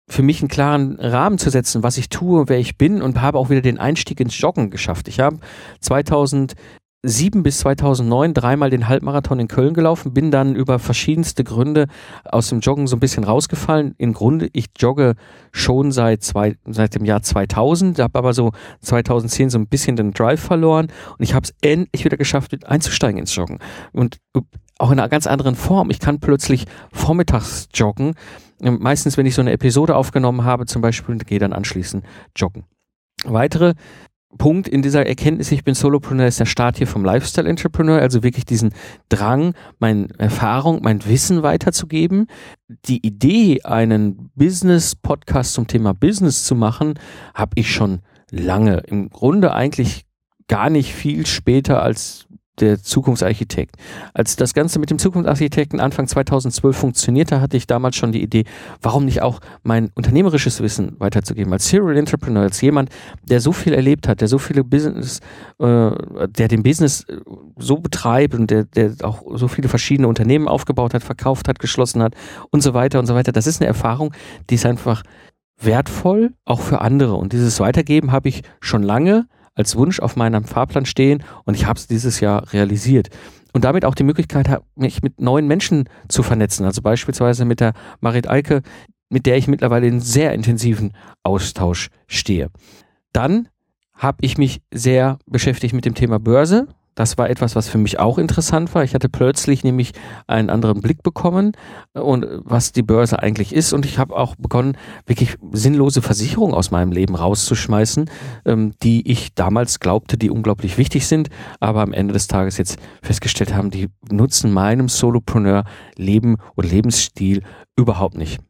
für 0.08 0.22
mich 0.22 0.40
einen 0.40 0.48
klaren 0.48 0.98
Rahmen 1.00 1.38
zu 1.38 1.50
setzen, 1.50 1.82
was 1.82 1.96
ich 1.96 2.08
tue, 2.08 2.48
wer 2.48 2.58
ich 2.58 2.76
bin 2.76 3.00
und 3.00 3.20
habe 3.20 3.38
auch 3.38 3.50
wieder 3.50 3.62
den 3.62 3.78
Einstieg 3.78 4.20
ins 4.20 4.38
Joggen 4.38 4.70
geschafft. 4.70 5.08
Ich 5.08 5.18
habe 5.20 5.38
2007 5.80 7.42
bis 7.42 7.60
2009 7.60 8.34
dreimal 8.34 8.68
den 8.68 8.86
Halbmarathon 8.86 9.40
in 9.40 9.48
Köln 9.48 9.72
gelaufen, 9.72 10.12
bin 10.12 10.30
dann 10.30 10.54
über 10.56 10.78
verschiedenste 10.78 11.42
Gründe 11.42 11.86
aus 12.24 12.50
dem 12.50 12.60
Joggen 12.60 12.86
so 12.86 12.96
ein 12.96 13.00
bisschen 13.00 13.24
rausgefallen. 13.24 13.94
Im 13.96 14.12
Grunde, 14.12 14.50
ich 14.52 14.66
jogge 14.78 15.14
schon 15.52 15.90
seit, 15.90 16.22
zwei, 16.22 16.56
seit 16.66 16.94
dem 16.94 17.06
Jahr 17.06 17.22
2000, 17.22 17.98
habe 17.98 18.18
aber 18.18 18.34
so 18.34 18.52
2010 18.82 19.48
so 19.48 19.58
ein 19.58 19.68
bisschen 19.68 19.96
den 19.96 20.12
Drive 20.12 20.40
verloren 20.40 20.88
und 21.16 21.22
ich 21.24 21.32
habe 21.32 21.44
es 21.44 21.54
endlich 21.62 22.04
wieder 22.04 22.18
geschafft, 22.18 22.66
einzusteigen 22.66 23.18
ins 23.18 23.34
Joggen. 23.34 23.58
Und 23.92 24.18
auch 24.78 24.90
in 24.90 24.98
einer 24.98 25.08
ganz 25.08 25.26
anderen 25.26 25.54
Form. 25.54 25.90
Ich 25.90 26.00
kann 26.00 26.20
plötzlich 26.20 26.66
vormittags 26.92 27.68
joggen. 27.74 28.14
Meistens, 28.60 29.16
wenn 29.16 29.26
ich 29.26 29.34
so 29.34 29.42
eine 29.42 29.52
Episode 29.52 29.96
aufgenommen 29.96 30.44
habe, 30.44 30.66
zum 30.66 30.82
Beispiel, 30.82 31.18
gehe 31.18 31.38
dann 31.38 31.52
anschließend 31.52 32.04
joggen. 32.36 32.64
Weitere 33.24 33.74
Punkt 34.36 34.66
in 34.66 34.82
dieser 34.82 35.06
Erkenntnis, 35.06 35.52
ich 35.52 35.64
bin 35.64 35.74
Solopreneur, 35.74 36.26
ist 36.26 36.40
der 36.40 36.46
Start 36.46 36.78
hier 36.78 36.86
vom 36.86 37.04
Lifestyle 37.04 37.48
Entrepreneur, 37.48 38.00
also 38.00 38.22
wirklich 38.22 38.44
diesen 38.44 38.72
Drang, 39.08 39.54
meine 39.78 40.08
Erfahrung, 40.18 40.80
mein 40.82 41.04
Wissen 41.06 41.42
weiterzugeben. 41.42 42.26
Die 42.86 43.06
Idee, 43.06 43.62
einen 43.62 44.30
Business-Podcast 44.34 45.54
zum 45.54 45.66
Thema 45.68 45.94
Business 45.94 46.44
zu 46.44 46.54
machen, 46.56 46.94
habe 47.34 47.52
ich 47.54 47.72
schon 47.72 48.00
lange. 48.30 48.78
Im 48.78 49.08
Grunde 49.10 49.54
eigentlich 49.54 50.04
gar 50.48 50.68
nicht 50.68 50.92
viel 50.94 51.26
später 51.26 51.82
als 51.82 52.23
der 52.60 52.80
Zukunftsarchitekt. 52.82 53.76
Als 54.12 54.36
das 54.36 54.54
Ganze 54.54 54.78
mit 54.78 54.90
dem 54.90 54.98
Zukunftsarchitekten 54.98 55.80
Anfang 55.80 56.06
2012 56.06 56.76
funktionierte, 56.76 57.40
hatte 57.40 57.56
ich 57.56 57.66
damals 57.66 57.96
schon 57.96 58.12
die 58.12 58.22
Idee, 58.22 58.44
warum 58.80 59.04
nicht 59.04 59.22
auch 59.22 59.40
mein 59.62 59.90
unternehmerisches 59.94 60.60
Wissen 60.60 60.96
weiterzugeben. 60.98 61.52
Als 61.52 61.68
Serial 61.68 61.96
Entrepreneur, 61.96 62.42
als 62.42 62.60
jemand, 62.60 62.90
der 63.22 63.40
so 63.40 63.52
viel 63.52 63.74
erlebt 63.74 64.08
hat, 64.08 64.20
der 64.20 64.28
so 64.28 64.38
viele 64.38 64.62
Business, 64.62 65.20
äh, 65.58 65.90
der 66.28 66.48
den 66.48 66.62
Business 66.62 67.04
äh, 67.08 67.16
so 67.58 67.78
betreibt 67.78 68.34
und 68.34 68.50
der, 68.50 68.64
der 68.64 68.92
auch 69.02 69.22
so 69.34 69.48
viele 69.48 69.68
verschiedene 69.68 70.08
Unternehmen 70.08 70.48
aufgebaut 70.48 70.94
hat, 70.94 71.02
verkauft 71.02 71.48
hat, 71.48 71.58
geschlossen 71.58 72.02
hat 72.02 72.14
und 72.50 72.62
so 72.62 72.74
weiter 72.74 72.98
und 72.98 73.06
so 73.06 73.14
weiter. 73.14 73.32
Das 73.32 73.46
ist 73.46 73.60
eine 73.60 73.68
Erfahrung, 73.68 74.12
die 74.50 74.54
ist 74.54 74.66
einfach 74.66 75.02
wertvoll, 75.58 76.32
auch 76.44 76.60
für 76.60 76.80
andere. 76.80 77.14
Und 77.14 77.32
dieses 77.32 77.60
Weitergeben 77.60 78.12
habe 78.12 78.28
ich 78.28 78.42
schon 78.60 78.82
lange 78.82 79.26
als 79.54 79.76
Wunsch 79.76 80.00
auf 80.00 80.16
meinem 80.16 80.44
Fahrplan 80.44 80.86
stehen 80.86 81.22
und 81.44 81.54
ich 81.54 81.66
habe 81.66 81.78
es 81.78 81.86
dieses 81.86 82.20
Jahr 82.20 82.52
realisiert. 82.52 83.08
Und 83.52 83.64
damit 83.64 83.84
auch 83.84 83.94
die 83.94 84.02
Möglichkeit, 84.02 84.48
mich 84.74 85.02
mit 85.02 85.20
neuen 85.20 85.46
Menschen 85.46 85.88
zu 86.08 86.24
vernetzen. 86.24 86.66
Also 86.66 86.82
beispielsweise 86.82 87.44
mit 87.44 87.60
der 87.60 87.72
Marit 88.00 88.28
Eike, 88.28 88.62
mit 89.08 89.26
der 89.26 89.36
ich 89.36 89.46
mittlerweile 89.46 89.86
in 89.86 90.00
sehr 90.00 90.32
intensiven 90.32 90.92
Austausch 91.22 91.88
stehe. 92.08 92.50
Dann 93.12 93.48
habe 93.94 94.18
ich 94.22 94.38
mich 94.38 94.60
sehr 94.72 95.18
beschäftigt 95.26 95.72
mit 95.72 95.84
dem 95.84 95.94
Thema 95.94 96.18
Börse. 96.18 96.66
Das 96.94 97.18
war 97.18 97.28
etwas, 97.28 97.56
was 97.56 97.68
für 97.68 97.78
mich 97.78 97.98
auch 97.98 98.18
interessant 98.18 98.74
war. 98.74 98.84
Ich 98.84 98.94
hatte 98.94 99.08
plötzlich 99.08 99.64
nämlich 99.64 99.92
einen 100.26 100.50
anderen 100.50 100.80
Blick 100.80 101.02
bekommen 101.02 101.52
äh, 101.94 102.00
und 102.00 102.24
äh, 102.24 102.38
was 102.42 102.72
die 102.72 102.82
Börse 102.82 103.20
eigentlich 103.20 103.54
ist. 103.54 103.72
Und 103.72 103.84
ich 103.84 103.98
habe 103.98 104.16
auch 104.16 104.36
begonnen, 104.36 104.76
wirklich 105.06 105.36
sinnlose 105.52 106.02
Versicherungen 106.02 106.54
aus 106.54 106.70
meinem 106.70 106.92
Leben 106.92 107.14
rauszuschmeißen, 107.14 108.10
ähm, 108.44 108.72
die 108.82 109.10
ich 109.10 109.34
damals 109.34 109.80
glaubte, 109.80 110.16
die 110.16 110.30
unglaublich 110.30 110.78
wichtig 110.78 111.06
sind, 111.06 111.28
aber 111.60 111.82
am 111.82 111.92
Ende 111.92 112.12
des 112.14 112.28
Tages 112.28 112.58
jetzt 112.58 112.78
festgestellt 113.02 113.54
haben, 113.54 113.70
die 113.70 113.88
nutzen 114.10 114.52
meinem 114.52 114.88
Solopreneur-Leben 114.88 116.36
und 116.54 116.70
Lebensstil 116.70 117.42
überhaupt 117.76 118.16
nicht. 118.16 118.40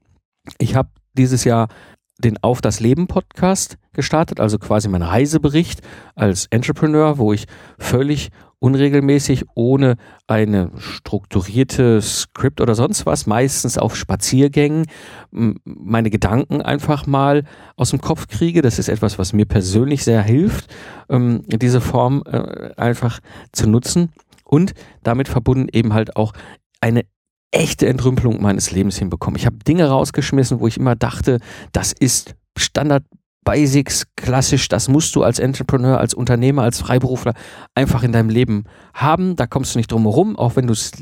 Ich 0.58 0.74
habe 0.74 0.90
dieses 1.16 1.44
Jahr 1.44 1.68
den 2.18 2.42
Auf 2.42 2.60
das 2.60 2.80
Leben 2.80 3.06
Podcast 3.06 3.76
gestartet, 3.92 4.40
also 4.40 4.58
quasi 4.58 4.88
mein 4.88 5.02
Reisebericht 5.02 5.80
als 6.14 6.46
Entrepreneur, 6.50 7.18
wo 7.18 7.32
ich 7.32 7.46
völlig 7.78 8.30
unregelmäßig, 8.58 9.44
ohne 9.54 9.96
eine 10.26 10.70
strukturierte 10.78 12.00
Skript 12.00 12.62
oder 12.62 12.74
sonst 12.74 13.04
was, 13.04 13.26
meistens 13.26 13.76
auf 13.76 13.94
Spaziergängen, 13.94 14.86
meine 15.30 16.08
Gedanken 16.08 16.62
einfach 16.62 17.06
mal 17.06 17.44
aus 17.76 17.90
dem 17.90 18.00
Kopf 18.00 18.26
kriege. 18.26 18.62
Das 18.62 18.78
ist 18.78 18.88
etwas, 18.88 19.18
was 19.18 19.34
mir 19.34 19.44
persönlich 19.44 20.02
sehr 20.02 20.22
hilft, 20.22 20.74
ähm, 21.10 21.42
diese 21.46 21.82
Form 21.82 22.22
äh, 22.26 22.70
einfach 22.76 23.20
zu 23.52 23.68
nutzen 23.68 24.12
und 24.44 24.72
damit 25.02 25.28
verbunden 25.28 25.68
eben 25.70 25.92
halt 25.92 26.16
auch 26.16 26.32
eine 26.80 27.02
echte 27.50 27.86
Entrümpelung 27.86 28.42
meines 28.42 28.70
Lebens 28.70 28.98
hinbekommen. 28.98 29.38
Ich 29.38 29.46
habe 29.46 29.56
Dinge 29.58 29.88
rausgeschmissen, 29.88 30.60
wo 30.60 30.66
ich 30.66 30.76
immer 30.76 30.96
dachte, 30.96 31.38
das 31.72 31.92
ist 31.92 32.34
Standard 32.56 33.04
Basics, 33.44 34.06
klassisch, 34.16 34.68
das 34.68 34.88
musst 34.88 35.14
du 35.14 35.22
als 35.22 35.38
Entrepreneur, 35.38 35.98
als 35.98 36.14
Unternehmer, 36.14 36.62
als 36.62 36.80
Freiberufler 36.80 37.34
einfach 37.74 38.02
in 38.02 38.12
deinem 38.12 38.30
Leben 38.30 38.64
haben. 38.94 39.36
Da 39.36 39.46
kommst 39.46 39.74
du 39.74 39.78
nicht 39.78 39.92
drum 39.92 40.02
herum, 40.04 40.36
auch 40.36 40.56
wenn 40.56 40.66
du 40.66 40.72
es 40.72 40.92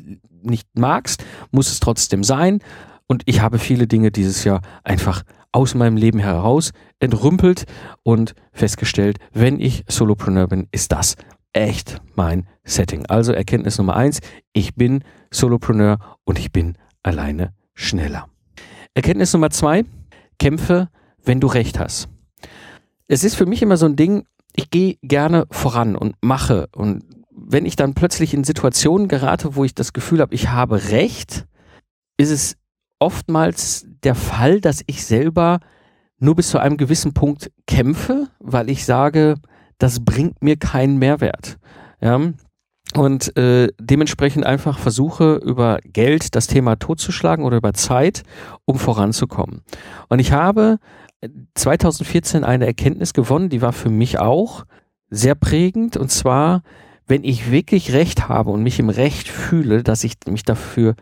nicht 0.43 0.67
magst, 0.75 1.25
muss 1.53 1.71
es 1.71 1.81
trotzdem 1.81 2.25
sein. 2.25 2.59
Und 3.07 3.23
ich 3.27 3.41
habe 3.41 3.59
viele 3.59 3.87
Dinge 3.87 4.11
dieses 4.11 4.45
Jahr 4.45 4.61
einfach 4.83 5.23
aus 5.53 5.75
meinem 5.75 5.97
Leben 5.97 6.19
heraus 6.19 6.73
entrümpelt 6.99 7.65
und 8.03 8.35
festgestellt, 8.53 9.19
wenn 9.33 9.61
ich 9.61 9.85
Solopreneur 9.87 10.49
bin, 10.49 10.67
ist 10.73 10.93
das 10.93 11.15
echt 11.53 12.01
mein 12.15 12.49
Setting. 12.65 13.07
Also 13.07 13.33
Erkenntnis 13.33 13.79
Nummer 13.79 13.95
eins, 13.95 14.21
ich 14.53 14.75
bin 14.75 15.05
Solopreneur 15.33 15.99
und 16.25 16.39
ich 16.39 16.53
bin 16.53 16.79
alleine 17.03 17.53
schneller. 17.75 18.29
Erkenntnis 18.95 19.33
Nummer 19.33 19.51
zwei, 19.51 19.85
kämpfe, 20.39 20.89
wenn 21.25 21.41
du 21.41 21.49
recht 21.49 21.79
hast. 21.79 22.09
Es 23.09 23.25
ist 23.25 23.35
für 23.35 23.47
mich 23.47 23.62
immer 23.62 23.77
so 23.77 23.87
ein 23.87 23.97
Ding, 23.97 24.27
ich 24.55 24.71
gehe 24.71 24.97
gerne 25.03 25.47
voran 25.51 25.97
und 25.97 26.15
mache 26.21 26.69
und 26.77 27.05
wenn 27.35 27.67
ich 27.67 27.77
dann 27.77 27.95
plötzlich 27.95 28.35
in 28.35 28.45
Situationen 28.45 29.09
gerate, 29.09 29.57
wo 29.57 29.65
ich 29.65 29.75
das 29.75 29.93
Gefühl 29.93 30.21
habe, 30.21 30.35
ich 30.35 30.51
habe 30.51 30.91
recht, 30.91 31.47
ist 32.17 32.31
es 32.31 32.57
oftmals 32.99 33.87
der 34.05 34.15
Fall, 34.15 34.61
dass 34.61 34.83
ich 34.87 35.05
selber 35.05 35.61
nur 36.19 36.37
bis 36.37 36.51
zu 36.51 36.59
einem 36.59 36.77
gewissen 36.77 37.15
Punkt 37.15 37.51
kämpfe, 37.67 38.29
weil 38.39 38.71
ich 38.71 38.85
sage, 38.85 39.37
das 39.79 40.05
bringt 40.05 40.43
mir 40.43 40.57
keinen 40.57 40.99
Mehrwert. 40.99 41.59
Ja? 42.01 42.21
Und 42.95 43.37
äh, 43.39 43.69
dementsprechend 43.81 44.45
einfach 44.45 44.79
versuche, 44.79 45.37
über 45.37 45.79
Geld 45.85 46.35
das 46.35 46.47
Thema 46.47 46.77
totzuschlagen 46.77 47.45
oder 47.45 47.57
über 47.57 47.73
Zeit, 47.73 48.23
um 48.67 48.79
voranzukommen. 48.79 49.63
Und 50.09 50.19
ich 50.19 50.33
habe 50.33 50.79
2014 51.55 52.45
eine 52.45 52.67
Erkenntnis 52.67 53.15
gewonnen, 53.15 53.49
die 53.49 53.63
war 53.63 53.73
für 53.73 53.91
mich 53.91 54.19
auch 54.19 54.65
sehr 55.09 55.35
prägend. 55.35 55.97
Und 55.97 56.11
zwar, 56.11 56.63
wenn 57.07 57.25
ich 57.25 57.51
wirklich 57.51 57.93
Recht 57.93 58.29
habe 58.29 58.51
und 58.51 58.63
mich 58.63 58.79
im 58.79 58.91
Recht 58.91 59.29
fühle, 59.29 59.83
dass 59.83 60.05
ich 60.05 60.15
mich 60.27 60.43
dafür 60.43 60.95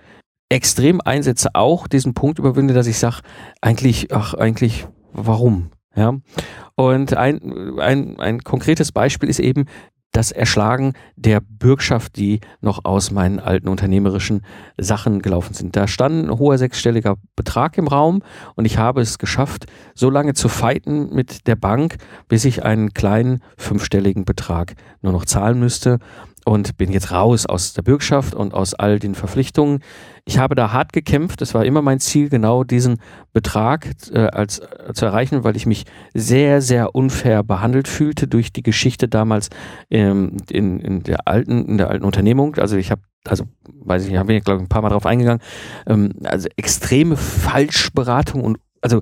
extrem 0.48 1.00
einsetze, 1.00 1.50
auch 1.54 1.86
diesen 1.86 2.14
Punkt 2.14 2.38
überwinde, 2.38 2.74
dass 2.74 2.86
ich 2.86 2.98
sage, 2.98 3.18
eigentlich, 3.60 4.12
ach, 4.12 4.34
eigentlich, 4.34 4.86
warum? 5.12 5.70
Ja. 5.94 6.14
Und 6.74 7.14
ein, 7.14 7.78
ein, 7.78 8.18
ein 8.18 8.44
konkretes 8.44 8.92
Beispiel 8.92 9.28
ist 9.28 9.40
eben 9.40 9.66
das 10.12 10.32
Erschlagen 10.32 10.94
der 11.16 11.40
Bürgschaft, 11.40 12.16
die 12.16 12.40
noch 12.60 12.84
aus 12.84 13.10
meinen 13.10 13.38
alten 13.38 13.68
unternehmerischen 13.68 14.42
Sachen 14.76 15.22
gelaufen 15.22 15.54
sind. 15.54 15.76
Da 15.76 15.86
stand 15.86 16.26
ein 16.26 16.38
hoher 16.38 16.58
sechsstelliger 16.58 17.16
Betrag 17.36 17.78
im 17.78 17.86
Raum 17.86 18.22
und 18.56 18.64
ich 18.64 18.78
habe 18.78 19.00
es 19.00 19.18
geschafft, 19.18 19.66
so 19.94 20.10
lange 20.10 20.34
zu 20.34 20.48
fighten 20.48 21.14
mit 21.14 21.46
der 21.46 21.56
Bank, 21.56 21.96
bis 22.28 22.44
ich 22.44 22.64
einen 22.64 22.92
kleinen 22.92 23.40
fünfstelligen 23.56 24.24
Betrag 24.24 24.74
nur 25.02 25.12
noch 25.12 25.24
zahlen 25.24 25.60
müsste 25.60 25.98
und 26.44 26.76
bin 26.76 26.92
jetzt 26.92 27.12
raus 27.12 27.46
aus 27.46 27.72
der 27.72 27.82
Bürgschaft 27.82 28.34
und 28.34 28.54
aus 28.54 28.74
all 28.74 28.98
den 28.98 29.14
Verpflichtungen. 29.14 29.80
Ich 30.24 30.38
habe 30.38 30.54
da 30.54 30.72
hart 30.72 30.92
gekämpft. 30.92 31.42
Es 31.42 31.54
war 31.54 31.64
immer 31.64 31.82
mein 31.82 32.00
Ziel, 32.00 32.28
genau 32.28 32.64
diesen 32.64 32.98
Betrag 33.32 33.90
äh, 34.12 34.26
als, 34.26 34.58
äh, 34.58 34.92
zu 34.94 35.06
erreichen, 35.06 35.44
weil 35.44 35.56
ich 35.56 35.66
mich 35.66 35.84
sehr, 36.14 36.62
sehr 36.62 36.94
unfair 36.94 37.42
behandelt 37.42 37.88
fühlte 37.88 38.28
durch 38.28 38.52
die 38.52 38.62
Geschichte 38.62 39.08
damals 39.08 39.50
ähm, 39.90 40.36
in, 40.50 40.80
in 40.80 41.02
der 41.02 41.26
alten, 41.26 41.66
in 41.66 41.78
der 41.78 41.90
alten 41.90 42.04
Unternehmung. 42.04 42.56
Also 42.56 42.76
ich 42.76 42.90
habe 42.90 43.02
also 43.26 43.44
weiß 43.66 44.06
ich, 44.06 44.16
habe 44.16 44.32
ich 44.32 44.44
glaube 44.44 44.60
ich 44.60 44.64
ein 44.64 44.68
paar 44.68 44.82
Mal 44.82 44.88
drauf 44.88 45.06
eingegangen, 45.06 45.42
ähm, 45.86 46.12
also 46.24 46.48
extreme 46.56 47.16
Falschberatung 47.16 48.42
und 48.42 48.58
also 48.80 49.00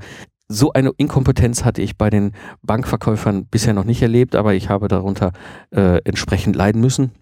so 0.49 0.73
eine 0.73 0.93
Inkompetenz 0.97 1.65
hatte 1.65 1.83
ich 1.83 1.99
bei 1.99 2.09
den 2.11 2.33
Bankverkäufern 2.63 3.47
bisher 3.47 3.75
noch 3.75 3.85
nicht 3.85 4.01
erlebt, 4.01 4.35
aber 4.35 4.55
ich 4.55 4.71
habe 4.71 4.89
darunter 4.89 5.33
äh, 5.71 6.01
entsprechend 6.05 6.57
leiden 6.57 6.81
müssen 6.81 7.13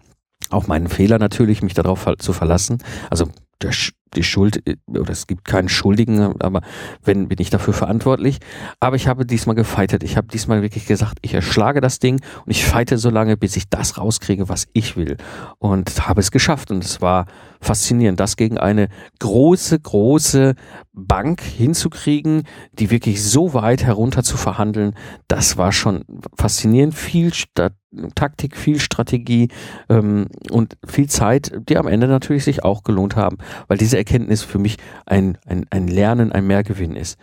auch 0.49 0.67
meinen 0.67 0.87
Fehler 0.87 1.19
natürlich, 1.19 1.61
mich 1.61 1.73
darauf 1.73 2.07
zu 2.19 2.33
verlassen. 2.33 2.77
Also 3.09 3.29
der, 3.61 3.71
die 4.15 4.23
Schuld, 4.23 4.67
äh, 4.67 4.77
oder 4.87 5.11
es 5.11 5.27
gibt 5.27 5.45
keinen 5.45 5.69
Schuldigen, 5.69 6.41
aber 6.41 6.61
wenn, 7.03 7.27
bin 7.27 7.37
ich 7.39 7.49
dafür 7.49 7.73
verantwortlich. 7.73 8.39
Aber 8.79 8.95
ich 8.95 9.07
habe 9.07 9.25
diesmal 9.25 9.55
gefeitet. 9.55 10.03
Ich 10.03 10.17
habe 10.17 10.27
diesmal 10.27 10.61
wirklich 10.61 10.85
gesagt, 10.85 11.19
ich 11.21 11.33
erschlage 11.33 11.81
das 11.81 11.99
Ding 11.99 12.21
und 12.45 12.51
ich 12.51 12.65
feite 12.65 12.97
so 12.97 13.09
lange, 13.09 13.37
bis 13.37 13.55
ich 13.55 13.69
das 13.69 13.97
rauskriege, 13.97 14.49
was 14.49 14.67
ich 14.73 14.97
will. 14.97 15.17
Und 15.59 16.07
habe 16.07 16.21
es 16.21 16.31
geschafft. 16.31 16.71
Und 16.71 16.83
es 16.83 17.01
war 17.01 17.25
faszinierend, 17.61 18.19
das 18.19 18.37
gegen 18.37 18.57
eine 18.57 18.89
große, 19.19 19.79
große 19.79 20.55
Bank 20.93 21.41
hinzukriegen, 21.41 22.43
die 22.73 22.89
wirklich 22.91 23.23
so 23.23 23.53
weit 23.53 23.83
herunter 23.83 24.23
zu 24.23 24.37
verhandeln. 24.37 24.93
Das 25.27 25.57
war 25.57 25.71
schon 25.71 26.03
faszinierend. 26.35 26.95
Viel 26.95 27.33
Stat 27.33 27.73
Taktik, 28.15 28.57
viel 28.57 28.79
Strategie 28.79 29.47
ähm, 29.89 30.27
und 30.51 30.77
viel 30.85 31.07
Zeit, 31.07 31.53
die 31.69 31.77
am 31.77 31.87
Ende 31.87 32.07
natürlich 32.07 32.43
sich 32.43 32.63
auch 32.63 32.83
gelohnt 32.83 33.15
haben, 33.15 33.37
weil 33.67 33.77
diese 33.77 33.96
Erkenntnis 33.97 34.43
für 34.43 34.59
mich 34.59 34.77
ein, 35.05 35.37
ein, 35.45 35.65
ein 35.69 35.87
Lernen, 35.87 36.31
ein 36.31 36.47
Mehrgewinn 36.47 36.95
ist. 36.95 37.17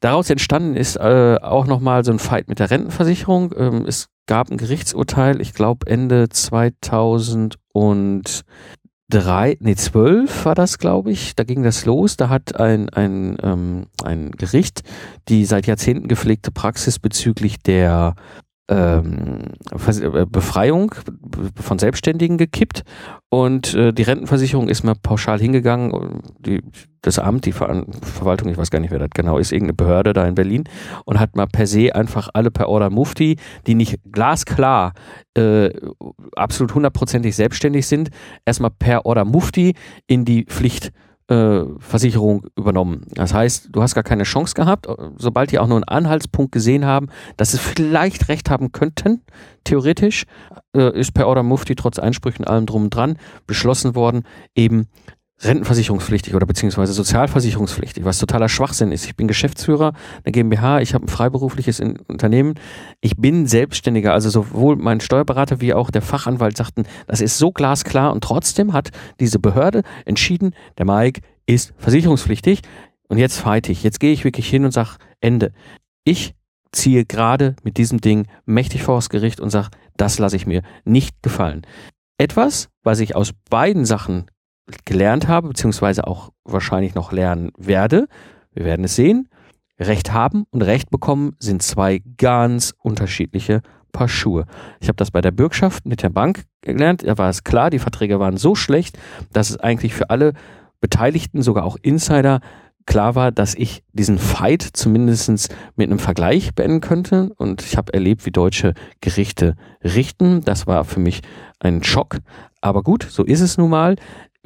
Daraus 0.00 0.28
entstanden 0.28 0.76
ist 0.76 0.96
äh, 0.96 1.38
auch 1.40 1.66
nochmal 1.66 2.04
so 2.04 2.12
ein 2.12 2.18
Fight 2.18 2.48
mit 2.48 2.58
der 2.58 2.70
Rentenversicherung. 2.70 3.54
Ähm, 3.56 3.84
es 3.86 4.08
gab 4.26 4.50
ein 4.50 4.58
Gerichtsurteil, 4.58 5.40
ich 5.40 5.54
glaube 5.54 5.86
Ende 5.86 6.28
2000 6.28 7.56
und 7.72 8.44
drei, 9.08 9.56
nee, 9.60 9.76
zwölf 9.76 10.44
war 10.44 10.54
das, 10.54 10.78
glaube 10.78 11.10
ich. 11.10 11.34
Da 11.36 11.44
ging 11.44 11.62
das 11.62 11.86
los. 11.86 12.16
Da 12.16 12.28
hat 12.28 12.58
ein, 12.58 12.88
ein, 12.90 13.36
ähm, 13.42 13.86
ein 14.04 14.32
Gericht 14.32 14.82
die 15.28 15.44
seit 15.44 15.66
Jahrzehnten 15.66 16.08
gepflegte 16.08 16.50
Praxis 16.50 16.98
bezüglich 16.98 17.58
der 17.58 18.14
Befreiung 18.68 20.92
von 21.54 21.78
Selbstständigen 21.78 22.36
gekippt 22.36 22.82
und 23.28 23.74
äh, 23.74 23.92
die 23.92 24.02
Rentenversicherung 24.02 24.68
ist 24.68 24.82
mal 24.82 24.96
pauschal 25.00 25.38
hingegangen, 25.38 26.20
die, 26.40 26.62
das 27.00 27.20
Amt, 27.20 27.46
die 27.46 27.52
Ver 27.52 27.86
Verwaltung, 28.02 28.48
ich 28.48 28.58
weiß 28.58 28.72
gar 28.72 28.80
nicht, 28.80 28.90
wer 28.90 28.98
das 28.98 29.10
genau 29.14 29.38
ist, 29.38 29.52
irgendeine 29.52 29.74
Behörde 29.74 30.12
da 30.12 30.26
in 30.26 30.34
Berlin 30.34 30.64
und 31.04 31.20
hat 31.20 31.36
mal 31.36 31.46
per 31.46 31.68
se 31.68 31.94
einfach 31.94 32.28
alle 32.34 32.50
per 32.50 32.68
Order 32.68 32.90
Mufti, 32.90 33.36
die 33.68 33.76
nicht 33.76 34.00
glasklar 34.10 34.94
äh, 35.36 35.70
absolut 36.34 36.74
hundertprozentig 36.74 37.36
selbstständig 37.36 37.86
sind, 37.86 38.10
erstmal 38.44 38.70
per 38.70 39.06
Order 39.06 39.24
Mufti 39.24 39.74
in 40.08 40.24
die 40.24 40.44
Pflicht 40.44 40.88
äh, 40.88 41.05
Versicherung 41.28 42.46
übernommen. 42.56 43.02
Das 43.14 43.34
heißt, 43.34 43.70
du 43.72 43.82
hast 43.82 43.94
gar 43.94 44.04
keine 44.04 44.22
Chance 44.22 44.54
gehabt, 44.54 44.86
sobald 45.16 45.50
die 45.50 45.58
auch 45.58 45.66
nur 45.66 45.78
einen 45.78 45.84
Anhaltspunkt 45.84 46.52
gesehen 46.52 46.84
haben, 46.84 47.08
dass 47.36 47.52
sie 47.52 47.58
vielleicht 47.58 48.28
recht 48.28 48.48
haben 48.48 48.70
könnten, 48.72 49.22
theoretisch, 49.64 50.24
äh, 50.76 50.98
ist 50.98 51.14
per 51.14 51.26
Order 51.26 51.42
Mufti 51.42 51.74
trotz 51.74 51.98
Einsprüchen 51.98 52.44
allem 52.44 52.66
drum 52.66 52.84
und 52.84 52.94
dran 52.94 53.18
beschlossen 53.46 53.94
worden, 53.94 54.22
eben 54.54 54.86
rentenversicherungspflichtig 55.40 56.34
oder 56.34 56.46
beziehungsweise 56.46 56.92
sozialversicherungspflichtig, 56.94 58.04
was 58.04 58.18
totaler 58.18 58.48
Schwachsinn 58.48 58.90
ist. 58.90 59.04
Ich 59.04 59.16
bin 59.16 59.28
Geschäftsführer 59.28 59.92
der 60.24 60.32
GmbH, 60.32 60.80
ich 60.80 60.94
habe 60.94 61.04
ein 61.04 61.08
freiberufliches 61.08 61.80
Unternehmen, 61.80 62.54
ich 63.00 63.16
bin 63.16 63.46
Selbstständiger, 63.46 64.12
also 64.12 64.30
sowohl 64.30 64.76
mein 64.76 65.00
Steuerberater 65.00 65.60
wie 65.60 65.74
auch 65.74 65.90
der 65.90 66.02
Fachanwalt 66.02 66.56
sagten, 66.56 66.84
das 67.06 67.20
ist 67.20 67.36
so 67.36 67.52
glasklar 67.52 68.12
und 68.12 68.24
trotzdem 68.24 68.72
hat 68.72 68.90
diese 69.20 69.38
Behörde 69.38 69.82
entschieden, 70.06 70.54
der 70.78 70.86
Mike 70.86 71.20
ist 71.44 71.74
versicherungspflichtig 71.76 72.62
und 73.08 73.18
jetzt 73.18 73.38
fight 73.38 73.68
ich, 73.68 73.82
jetzt 73.82 74.00
gehe 74.00 74.12
ich 74.12 74.24
wirklich 74.24 74.48
hin 74.48 74.64
und 74.64 74.72
sage 74.72 74.96
Ende. 75.20 75.52
Ich 76.04 76.34
ziehe 76.72 77.04
gerade 77.04 77.56
mit 77.62 77.76
diesem 77.76 78.00
Ding 78.00 78.26
mächtig 78.46 78.82
vor 78.82 78.96
das 78.96 79.10
Gericht 79.10 79.40
und 79.40 79.50
sage, 79.50 79.68
das 79.96 80.18
lasse 80.18 80.36
ich 80.36 80.46
mir 80.46 80.62
nicht 80.84 81.22
gefallen. 81.22 81.62
Etwas, 82.18 82.68
was 82.82 83.00
ich 83.00 83.14
aus 83.14 83.32
beiden 83.50 83.84
Sachen 83.84 84.26
gelernt 84.84 85.28
habe, 85.28 85.48
beziehungsweise 85.48 86.06
auch 86.06 86.30
wahrscheinlich 86.44 86.94
noch 86.94 87.12
lernen 87.12 87.50
werde. 87.56 88.08
Wir 88.52 88.64
werden 88.64 88.84
es 88.84 88.96
sehen. 88.96 89.28
Recht 89.78 90.12
haben 90.12 90.44
und 90.50 90.62
Recht 90.62 90.90
bekommen 90.90 91.36
sind 91.38 91.62
zwei 91.62 92.02
ganz 92.16 92.74
unterschiedliche 92.78 93.60
Paar 93.92 94.08
Schuhe. 94.08 94.46
Ich 94.80 94.88
habe 94.88 94.96
das 94.96 95.10
bei 95.10 95.20
der 95.20 95.30
Bürgschaft 95.30 95.86
mit 95.86 96.02
der 96.02 96.10
Bank 96.10 96.44
gelernt. 96.62 97.06
Da 97.06 97.18
war 97.18 97.28
es 97.28 97.44
klar, 97.44 97.70
die 97.70 97.78
Verträge 97.78 98.18
waren 98.18 98.36
so 98.36 98.54
schlecht, 98.54 98.98
dass 99.32 99.50
es 99.50 99.58
eigentlich 99.58 99.94
für 99.94 100.10
alle 100.10 100.32
Beteiligten, 100.80 101.42
sogar 101.42 101.64
auch 101.64 101.76
Insider, 101.80 102.40
klar 102.86 103.14
war, 103.14 103.32
dass 103.32 103.54
ich 103.54 103.82
diesen 103.92 104.18
Fight 104.18 104.62
zumindest 104.62 105.54
mit 105.74 105.90
einem 105.90 105.98
Vergleich 105.98 106.54
beenden 106.54 106.80
könnte. 106.80 107.30
Und 107.36 107.62
ich 107.62 107.76
habe 107.76 107.92
erlebt, 107.92 108.24
wie 108.24 108.30
deutsche 108.30 108.74
Gerichte 109.00 109.56
richten. 109.82 110.42
Das 110.42 110.66
war 110.66 110.84
für 110.84 111.00
mich 111.00 111.22
ein 111.58 111.82
Schock. 111.82 112.18
Aber 112.60 112.82
gut, 112.82 113.06
so 113.08 113.24
ist 113.24 113.40
es 113.40 113.58
nun 113.58 113.70
mal. 113.70 113.96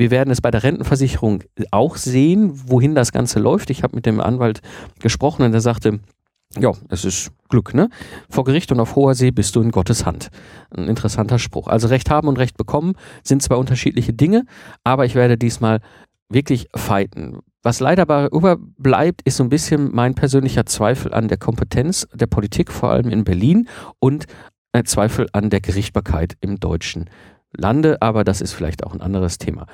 Wir 0.01 0.11
werden 0.11 0.31
es 0.31 0.41
bei 0.41 0.51
der 0.51 0.63
Rentenversicherung 0.63 1.43
auch 1.73 1.97
sehen, 1.97 2.53
wohin 2.71 2.95
das 2.95 3.13
Ganze 3.13 3.39
läuft. 3.39 3.69
Ich 3.69 3.83
habe 3.83 3.95
mit 3.95 4.07
dem 4.07 4.19
Anwalt 4.19 4.63
gesprochen 4.99 5.43
und 5.43 5.53
er 5.53 5.61
sagte, 5.61 6.01
ja, 6.59 6.73
es 6.89 7.05
ist 7.05 7.33
Glück, 7.51 7.75
ne? 7.75 7.91
Vor 8.31 8.45
Gericht 8.45 8.73
und 8.73 8.81
auf 8.81 8.97
hoher 8.97 9.15
See 9.15 9.31
bist 9.31 9.57
du 9.57 9.61
in 9.61 9.71
Gottes 9.71 10.07
Hand. 10.07 10.31
Ein 10.75 10.89
interessanter 10.89 11.39
Spruch. 11.39 11.67
Also 11.67 11.89
Recht 11.89 12.09
haben 12.09 12.29
und 12.29 12.39
Recht 12.39 12.57
bekommen 12.57 12.95
sind 13.23 13.43
zwei 13.43 13.57
unterschiedliche 13.57 14.15
Dinge, 14.15 14.47
aber 14.85 15.05
ich 15.05 15.15
werde 15.15 15.37
diesmal 15.37 15.81
wirklich 16.31 16.69
fighten. 16.75 17.41
Was 17.63 17.81
leider 17.81 18.01
aber 18.01 18.33
überbleibt, 18.33 19.21
ist 19.27 19.37
so 19.37 19.45
ein 19.45 19.51
bisschen 19.51 19.95
mein 19.95 20.15
persönlicher 20.15 20.65
Zweifel 20.65 21.13
an 21.13 21.29
der 21.29 21.37
Kompetenz 21.37 22.09
der 22.15 22.27
Politik, 22.27 22.73
vor 22.73 22.89
allem 22.89 23.11
in 23.11 23.25
Berlin, 23.25 23.69
und 23.99 24.25
ein 24.73 24.87
Zweifel 24.87 25.27
an 25.35 25.51
der 25.51 25.61
Gerichtbarkeit 25.61 26.39
im 26.41 26.59
deutschen 26.59 27.11
lande, 27.57 28.01
aber 28.01 28.25
das 28.25 28.41
ist 28.41 28.53
vielleicht 28.53 28.85
auch 28.85 28.93
ein 28.93 29.01
anderes 29.01 29.39
Thema. 29.39 29.67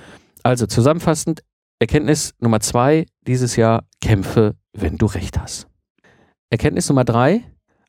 Also 0.43 0.67
zusammenfassend, 0.67 1.43
Erkenntnis 1.79 2.35
Nummer 2.39 2.61
zwei 2.61 3.07
dieses 3.27 3.57
Jahr, 3.57 3.85
kämpfe, 4.01 4.55
wenn 4.73 4.97
du 4.97 5.07
recht 5.07 5.39
hast. 5.39 5.69
Erkenntnis 6.51 6.89
Nummer 6.89 7.05
drei, 7.05 7.45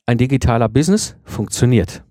ein 0.06 0.18
digitaler 0.18 0.68
Business 0.70 1.16
funktioniert. 1.24 2.04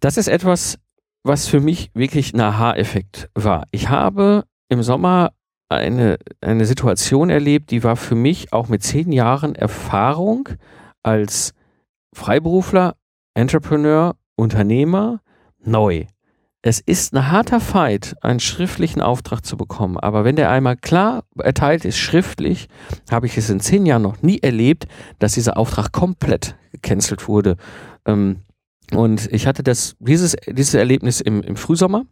Das 0.00 0.16
ist 0.16 0.28
etwas, 0.28 0.78
was 1.24 1.46
für 1.46 1.60
mich 1.60 1.90
wirklich 1.94 2.34
ein 2.34 2.40
Aha-Effekt 2.40 3.30
war. 3.34 3.64
Ich 3.70 3.88
habe 3.88 4.44
im 4.68 4.82
Sommer 4.82 5.32
eine, 5.68 6.18
eine 6.40 6.66
Situation 6.66 7.30
erlebt, 7.30 7.70
die 7.70 7.82
war 7.84 7.96
für 7.96 8.14
mich 8.14 8.52
auch 8.52 8.68
mit 8.68 8.82
zehn 8.82 9.12
Jahren 9.12 9.54
Erfahrung 9.54 10.48
als 11.02 11.54
Freiberufler, 12.14 12.96
Entrepreneur, 13.34 14.16
Unternehmer 14.36 15.20
neu 15.64 16.06
es 16.62 16.78
ist 16.78 17.12
ein 17.12 17.30
harter 17.30 17.60
Fight, 17.60 18.14
einen 18.22 18.38
schriftlichen 18.38 19.02
Auftrag 19.02 19.44
zu 19.44 19.56
bekommen. 19.56 19.98
Aber 19.98 20.24
wenn 20.24 20.36
der 20.36 20.50
einmal 20.50 20.76
klar 20.76 21.24
erteilt 21.36 21.84
ist, 21.84 21.98
schriftlich, 21.98 22.68
habe 23.10 23.26
ich 23.26 23.36
es 23.36 23.50
in 23.50 23.58
zehn 23.58 23.84
Jahren 23.84 24.02
noch 24.02 24.22
nie 24.22 24.38
erlebt, 24.38 24.86
dass 25.18 25.32
dieser 25.32 25.56
Auftrag 25.56 25.90
komplett 25.90 26.54
gecancelt 26.70 27.26
wurde. 27.26 27.56
Ähm, 28.06 28.42
und 28.92 29.32
ich 29.32 29.48
hatte 29.48 29.64
das, 29.64 29.96
dieses, 29.98 30.36
dieses 30.46 30.74
Erlebnis 30.74 31.20
im, 31.20 31.42
im 31.42 31.56
Frühsommer, 31.56 32.04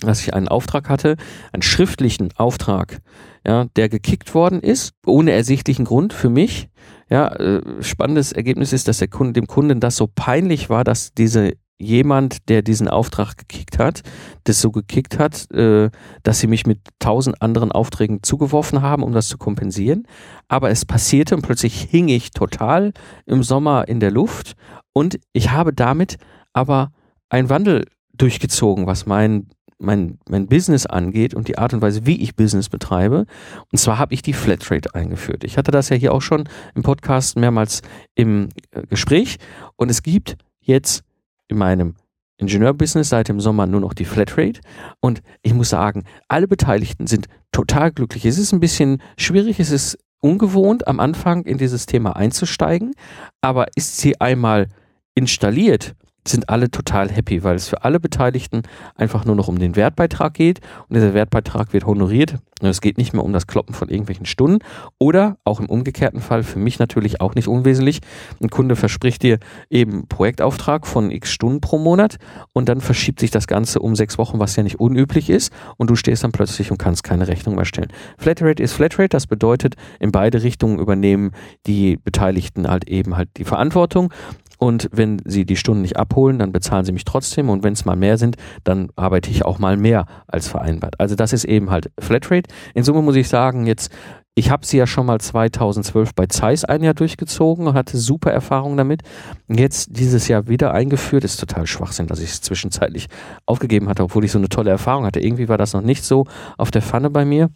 dass 0.00 0.20
ich 0.20 0.34
einen 0.34 0.48
Auftrag 0.48 0.88
hatte, 0.88 1.16
einen 1.52 1.62
schriftlichen 1.62 2.30
Auftrag, 2.36 3.00
ja, 3.46 3.66
der 3.76 3.88
gekickt 3.88 4.34
worden 4.34 4.60
ist, 4.60 4.94
ohne 5.06 5.30
ersichtlichen 5.30 5.84
Grund 5.84 6.12
für 6.12 6.30
mich. 6.30 6.68
Ja, 7.10 7.28
äh, 7.28 7.60
spannendes 7.80 8.32
Ergebnis 8.32 8.72
ist, 8.72 8.88
dass 8.88 8.98
der 8.98 9.08
Kunde, 9.08 9.34
dem 9.34 9.46
Kunden 9.46 9.78
das 9.78 9.94
so 9.94 10.08
peinlich 10.12 10.68
war, 10.68 10.82
dass 10.82 11.12
diese 11.14 11.52
jemand, 11.78 12.48
der 12.48 12.62
diesen 12.62 12.88
Auftrag 12.88 13.36
gekickt 13.36 13.78
hat, 13.78 14.02
das 14.44 14.60
so 14.60 14.70
gekickt 14.70 15.18
hat, 15.18 15.50
äh, 15.52 15.90
dass 16.22 16.40
sie 16.40 16.46
mich 16.46 16.66
mit 16.66 16.80
tausend 16.98 17.42
anderen 17.42 17.72
Aufträgen 17.72 18.22
zugeworfen 18.22 18.82
haben, 18.82 19.02
um 19.02 19.12
das 19.12 19.28
zu 19.28 19.38
kompensieren. 19.38 20.06
Aber 20.48 20.70
es 20.70 20.84
passierte 20.84 21.34
und 21.34 21.42
plötzlich 21.42 21.82
hing 21.82 22.08
ich 22.08 22.30
total 22.30 22.92
im 23.26 23.42
Sommer 23.42 23.88
in 23.88 24.00
der 24.00 24.10
Luft 24.10 24.54
und 24.92 25.18
ich 25.32 25.50
habe 25.50 25.72
damit 25.72 26.16
aber 26.52 26.92
einen 27.28 27.50
Wandel 27.50 27.86
durchgezogen, 28.16 28.86
was 28.86 29.06
mein 29.06 29.48
mein, 29.78 30.18
mein 30.28 30.46
Business 30.46 30.86
angeht 30.86 31.34
und 31.34 31.48
die 31.48 31.58
Art 31.58 31.74
und 31.74 31.82
Weise, 31.82 32.06
wie 32.06 32.22
ich 32.22 32.36
Business 32.36 32.68
betreibe. 32.68 33.26
Und 33.70 33.78
zwar 33.78 33.98
habe 33.98 34.14
ich 34.14 34.22
die 34.22 34.32
Flatrate 34.32 34.94
eingeführt. 34.94 35.44
Ich 35.44 35.58
hatte 35.58 35.72
das 35.72 35.88
ja 35.88 35.96
hier 35.96 36.12
auch 36.12 36.22
schon 36.22 36.48
im 36.74 36.82
Podcast 36.82 37.36
mehrmals 37.36 37.82
im 38.14 38.48
äh, 38.70 38.82
Gespräch. 38.86 39.36
Und 39.76 39.90
es 39.90 40.02
gibt 40.02 40.36
jetzt 40.60 41.02
in 41.48 41.58
meinem 41.58 41.94
Ingenieurbusiness 42.38 43.08
seit 43.08 43.28
dem 43.28 43.40
Sommer 43.40 43.66
nur 43.66 43.80
noch 43.80 43.94
die 43.94 44.04
Flatrate 44.04 44.60
und 45.00 45.22
ich 45.42 45.54
muss 45.54 45.70
sagen, 45.70 46.04
alle 46.28 46.48
Beteiligten 46.48 47.06
sind 47.06 47.26
total 47.52 47.92
glücklich. 47.92 48.24
Es 48.24 48.38
ist 48.38 48.52
ein 48.52 48.60
bisschen 48.60 49.00
schwierig, 49.16 49.60
es 49.60 49.70
ist 49.70 49.98
ungewohnt 50.20 50.88
am 50.88 51.00
Anfang 51.00 51.44
in 51.44 51.58
dieses 51.58 51.86
Thema 51.86 52.16
einzusteigen, 52.16 52.94
aber 53.40 53.66
ist 53.76 53.98
sie 53.98 54.20
einmal 54.20 54.68
installiert, 55.14 55.94
sind 56.26 56.48
alle 56.48 56.70
total 56.70 57.10
happy, 57.10 57.44
weil 57.44 57.56
es 57.56 57.68
für 57.68 57.84
alle 57.84 58.00
Beteiligten 58.00 58.62
einfach 58.96 59.24
nur 59.24 59.36
noch 59.36 59.48
um 59.48 59.58
den 59.58 59.76
Wertbeitrag 59.76 60.34
geht. 60.34 60.60
Und 60.88 60.94
dieser 60.94 61.14
Wertbeitrag 61.14 61.72
wird 61.72 61.86
honoriert. 61.86 62.36
Und 62.62 62.68
es 62.68 62.80
geht 62.80 62.98
nicht 62.98 63.12
mehr 63.12 63.24
um 63.24 63.32
das 63.32 63.46
Kloppen 63.46 63.74
von 63.74 63.88
irgendwelchen 63.88 64.24
Stunden. 64.24 64.60
Oder 64.98 65.36
auch 65.44 65.60
im 65.60 65.66
umgekehrten 65.66 66.20
Fall 66.20 66.42
für 66.42 66.58
mich 66.58 66.78
natürlich 66.78 67.20
auch 67.20 67.34
nicht 67.34 67.48
unwesentlich. 67.48 68.00
Ein 68.40 68.48
Kunde 68.48 68.76
verspricht 68.76 69.22
dir 69.22 69.38
eben 69.68 70.08
Projektauftrag 70.08 70.86
von 70.86 71.10
x 71.10 71.30
Stunden 71.30 71.60
pro 71.60 71.78
Monat. 71.78 72.16
Und 72.52 72.68
dann 72.68 72.80
verschiebt 72.80 73.20
sich 73.20 73.30
das 73.30 73.46
Ganze 73.46 73.80
um 73.80 73.94
sechs 73.94 74.16
Wochen, 74.16 74.38
was 74.38 74.56
ja 74.56 74.62
nicht 74.62 74.80
unüblich 74.80 75.28
ist. 75.28 75.52
Und 75.76 75.90
du 75.90 75.96
stehst 75.96 76.24
dann 76.24 76.32
plötzlich 76.32 76.70
und 76.70 76.78
kannst 76.78 77.04
keine 77.04 77.28
Rechnung 77.28 77.56
mehr 77.56 77.66
stellen. 77.66 77.92
Flatrate 78.16 78.62
ist 78.62 78.72
Flatrate, 78.72 79.10
das 79.10 79.26
bedeutet, 79.26 79.74
in 80.00 80.10
beide 80.10 80.42
Richtungen 80.42 80.78
übernehmen 80.78 81.32
die 81.66 81.96
Beteiligten 81.96 82.68
halt 82.68 82.88
eben 82.88 83.16
halt 83.16 83.28
die 83.36 83.44
Verantwortung 83.44 84.12
und 84.58 84.88
wenn 84.92 85.20
sie 85.24 85.44
die 85.44 85.56
Stunden 85.56 85.82
nicht 85.82 85.96
abholen, 85.96 86.38
dann 86.38 86.52
bezahlen 86.52 86.84
sie 86.84 86.92
mich 86.92 87.04
trotzdem. 87.04 87.50
Und 87.50 87.62
wenn 87.62 87.72
es 87.72 87.84
mal 87.84 87.96
mehr 87.96 88.18
sind, 88.18 88.36
dann 88.62 88.88
arbeite 88.96 89.30
ich 89.30 89.44
auch 89.44 89.58
mal 89.58 89.76
mehr 89.76 90.06
als 90.26 90.48
vereinbart. 90.48 90.98
Also 90.98 91.14
das 91.14 91.32
ist 91.32 91.44
eben 91.44 91.70
halt 91.70 91.90
Flatrate. 91.98 92.48
In 92.74 92.84
Summe 92.84 93.02
muss 93.02 93.16
ich 93.16 93.28
sagen, 93.28 93.66
jetzt, 93.66 93.92
ich 94.34 94.50
habe 94.50 94.64
sie 94.66 94.76
ja 94.76 94.86
schon 94.86 95.06
mal 95.06 95.20
2012 95.20 96.14
bei 96.14 96.26
Zeiss 96.26 96.64
ein 96.64 96.82
Jahr 96.82 96.94
durchgezogen 96.94 97.66
und 97.66 97.74
hatte 97.74 97.98
super 97.98 98.32
Erfahrungen 98.32 98.76
damit. 98.76 99.02
Jetzt 99.48 99.88
dieses 99.90 100.28
Jahr 100.28 100.48
wieder 100.48 100.72
eingeführt. 100.72 101.24
Ist 101.24 101.40
total 101.40 101.66
Schwachsinn, 101.66 102.06
dass 102.06 102.20
ich 102.20 102.30
es 102.30 102.40
zwischenzeitlich 102.40 103.06
aufgegeben 103.46 103.88
hatte, 103.88 104.02
obwohl 104.02 104.24
ich 104.24 104.32
so 104.32 104.38
eine 104.38 104.48
tolle 104.48 104.70
Erfahrung 104.70 105.04
hatte. 105.04 105.20
Irgendwie 105.20 105.48
war 105.48 105.58
das 105.58 105.72
noch 105.72 105.82
nicht 105.82 106.04
so 106.04 106.26
auf 106.58 106.70
der 106.70 106.82
Pfanne 106.82 107.10
bei 107.10 107.24
mir. 107.24 107.50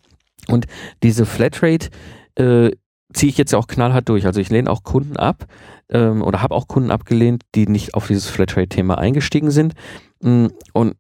Und 0.49 0.67
diese 1.03 1.27
Flatrate 1.27 1.91
äh, 2.37 2.71
ziehe 3.13 3.31
ich 3.31 3.39
jetzt 3.39 3.55
auch 3.55 3.67
knallhart 3.67 4.09
durch. 4.09 4.27
Also 4.27 4.41
ich 4.41 4.51
lehne 4.51 4.71
auch 4.71 4.83
Kunden 4.83 5.17
ab 5.17 5.47
ähm, 5.89 6.23
oder 6.23 6.43
habe 6.43 6.55
auch 6.55 6.69
Kunden 6.69 6.91
abgelehnt, 6.91 7.43
die 7.55 7.67
nicht 7.67 7.95
auf 7.95 8.07
dieses 8.07 8.27
Flatrate-Thema 8.29 8.99
eingestiegen 8.99 9.51
sind. 9.51 9.75
Mm, 10.21 10.47
und 10.73 10.97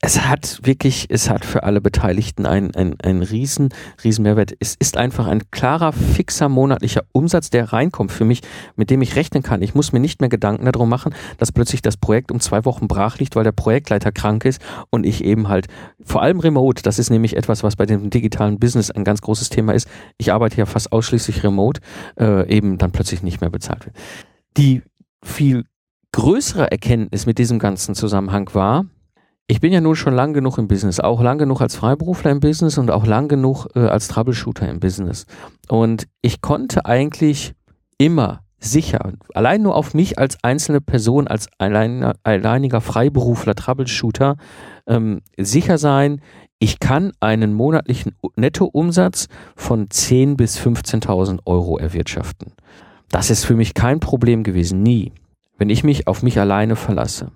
es 0.00 0.20
hat 0.20 0.60
wirklich, 0.62 1.06
es 1.08 1.28
hat 1.28 1.44
für 1.44 1.64
alle 1.64 1.80
Beteiligten 1.80 2.46
einen, 2.46 2.72
einen 2.74 3.22
riesen, 3.22 3.70
riesen 4.04 4.22
Mehrwert. 4.22 4.52
Es 4.60 4.76
ist 4.78 4.96
einfach 4.96 5.26
ein 5.26 5.50
klarer, 5.50 5.92
fixer 5.92 6.48
monatlicher 6.48 7.02
Umsatz, 7.10 7.50
der 7.50 7.72
reinkommt 7.72 8.12
für 8.12 8.24
mich, 8.24 8.42
mit 8.76 8.90
dem 8.90 9.02
ich 9.02 9.16
rechnen 9.16 9.42
kann. 9.42 9.60
Ich 9.60 9.74
muss 9.74 9.92
mir 9.92 9.98
nicht 9.98 10.20
mehr 10.20 10.28
Gedanken 10.28 10.70
darum 10.70 10.88
machen, 10.88 11.14
dass 11.38 11.50
plötzlich 11.50 11.82
das 11.82 11.96
Projekt 11.96 12.30
um 12.30 12.38
zwei 12.38 12.64
Wochen 12.64 12.86
brach 12.86 13.18
liegt, 13.18 13.34
weil 13.34 13.42
der 13.42 13.50
Projektleiter 13.50 14.12
krank 14.12 14.44
ist 14.44 14.62
und 14.90 15.04
ich 15.04 15.24
eben 15.24 15.48
halt, 15.48 15.66
vor 16.04 16.22
allem 16.22 16.38
remote, 16.38 16.82
das 16.82 17.00
ist 17.00 17.10
nämlich 17.10 17.36
etwas, 17.36 17.64
was 17.64 17.74
bei 17.74 17.84
dem 17.84 18.08
digitalen 18.08 18.60
Business 18.60 18.92
ein 18.92 19.02
ganz 19.02 19.20
großes 19.20 19.48
Thema 19.48 19.72
ist. 19.74 19.88
Ich 20.16 20.32
arbeite 20.32 20.58
ja 20.58 20.66
fast 20.66 20.92
ausschließlich 20.92 21.42
remote, 21.42 21.80
äh, 22.20 22.48
eben 22.48 22.78
dann 22.78 22.92
plötzlich 22.92 23.24
nicht 23.24 23.40
mehr 23.40 23.50
bezahlt 23.50 23.84
wird. 23.84 23.96
Die 24.56 24.82
viel 25.24 25.64
größere 26.12 26.70
Erkenntnis 26.70 27.26
mit 27.26 27.38
diesem 27.38 27.58
ganzen 27.58 27.96
Zusammenhang 27.96 28.48
war, 28.54 28.86
ich 29.50 29.60
bin 29.60 29.72
ja 29.72 29.80
nun 29.80 29.96
schon 29.96 30.14
lang 30.14 30.34
genug 30.34 30.58
im 30.58 30.68
Business, 30.68 31.00
auch 31.00 31.22
lang 31.22 31.38
genug 31.38 31.62
als 31.62 31.74
Freiberufler 31.74 32.30
im 32.30 32.40
Business 32.40 32.76
und 32.76 32.90
auch 32.90 33.06
lang 33.06 33.28
genug 33.28 33.66
äh, 33.74 33.80
als 33.80 34.06
Troubleshooter 34.08 34.68
im 34.68 34.78
Business. 34.78 35.24
Und 35.68 36.06
ich 36.20 36.42
konnte 36.42 36.84
eigentlich 36.84 37.54
immer 37.96 38.42
sicher, 38.60 39.12
allein 39.34 39.62
nur 39.62 39.74
auf 39.74 39.94
mich 39.94 40.18
als 40.18 40.36
einzelne 40.42 40.82
Person, 40.82 41.26
als 41.28 41.48
allein, 41.56 42.12
alleiniger 42.24 42.82
Freiberufler, 42.82 43.54
Troubleshooter, 43.54 44.36
ähm, 44.86 45.22
sicher 45.38 45.78
sein, 45.78 46.20
ich 46.58 46.78
kann 46.78 47.12
einen 47.20 47.54
monatlichen 47.54 48.16
Nettoumsatz 48.36 49.28
von 49.56 49.88
10.000 49.88 50.36
bis 50.36 50.58
15.000 50.58 51.40
Euro 51.46 51.78
erwirtschaften. 51.78 52.52
Das 53.10 53.30
ist 53.30 53.44
für 53.44 53.54
mich 53.54 53.72
kein 53.72 54.00
Problem 54.00 54.42
gewesen, 54.42 54.82
nie, 54.82 55.12
wenn 55.56 55.70
ich 55.70 55.84
mich 55.84 56.06
auf 56.06 56.22
mich 56.22 56.38
alleine 56.38 56.76
verlasse. 56.76 57.30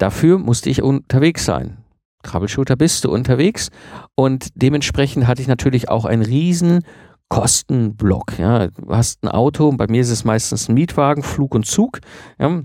Dafür 0.00 0.38
musste 0.38 0.70
ich 0.70 0.82
unterwegs 0.82 1.44
sein. 1.44 1.76
Troubleshooter 2.22 2.74
bist 2.74 3.04
du 3.04 3.12
unterwegs 3.12 3.70
und 4.14 4.48
dementsprechend 4.54 5.26
hatte 5.26 5.42
ich 5.42 5.48
natürlich 5.48 5.90
auch 5.90 6.06
einen 6.06 6.22
riesen 6.22 6.84
Kostenblock. 7.28 8.38
Ja. 8.38 8.68
Du 8.68 8.88
hast 8.88 9.22
ein 9.22 9.28
Auto, 9.28 9.70
bei 9.72 9.86
mir 9.88 10.00
ist 10.00 10.10
es 10.10 10.24
meistens 10.24 10.68
ein 10.68 10.74
Mietwagen, 10.74 11.22
Flug 11.22 11.54
und 11.54 11.66
Zug. 11.66 12.00
Ja. 12.38 12.62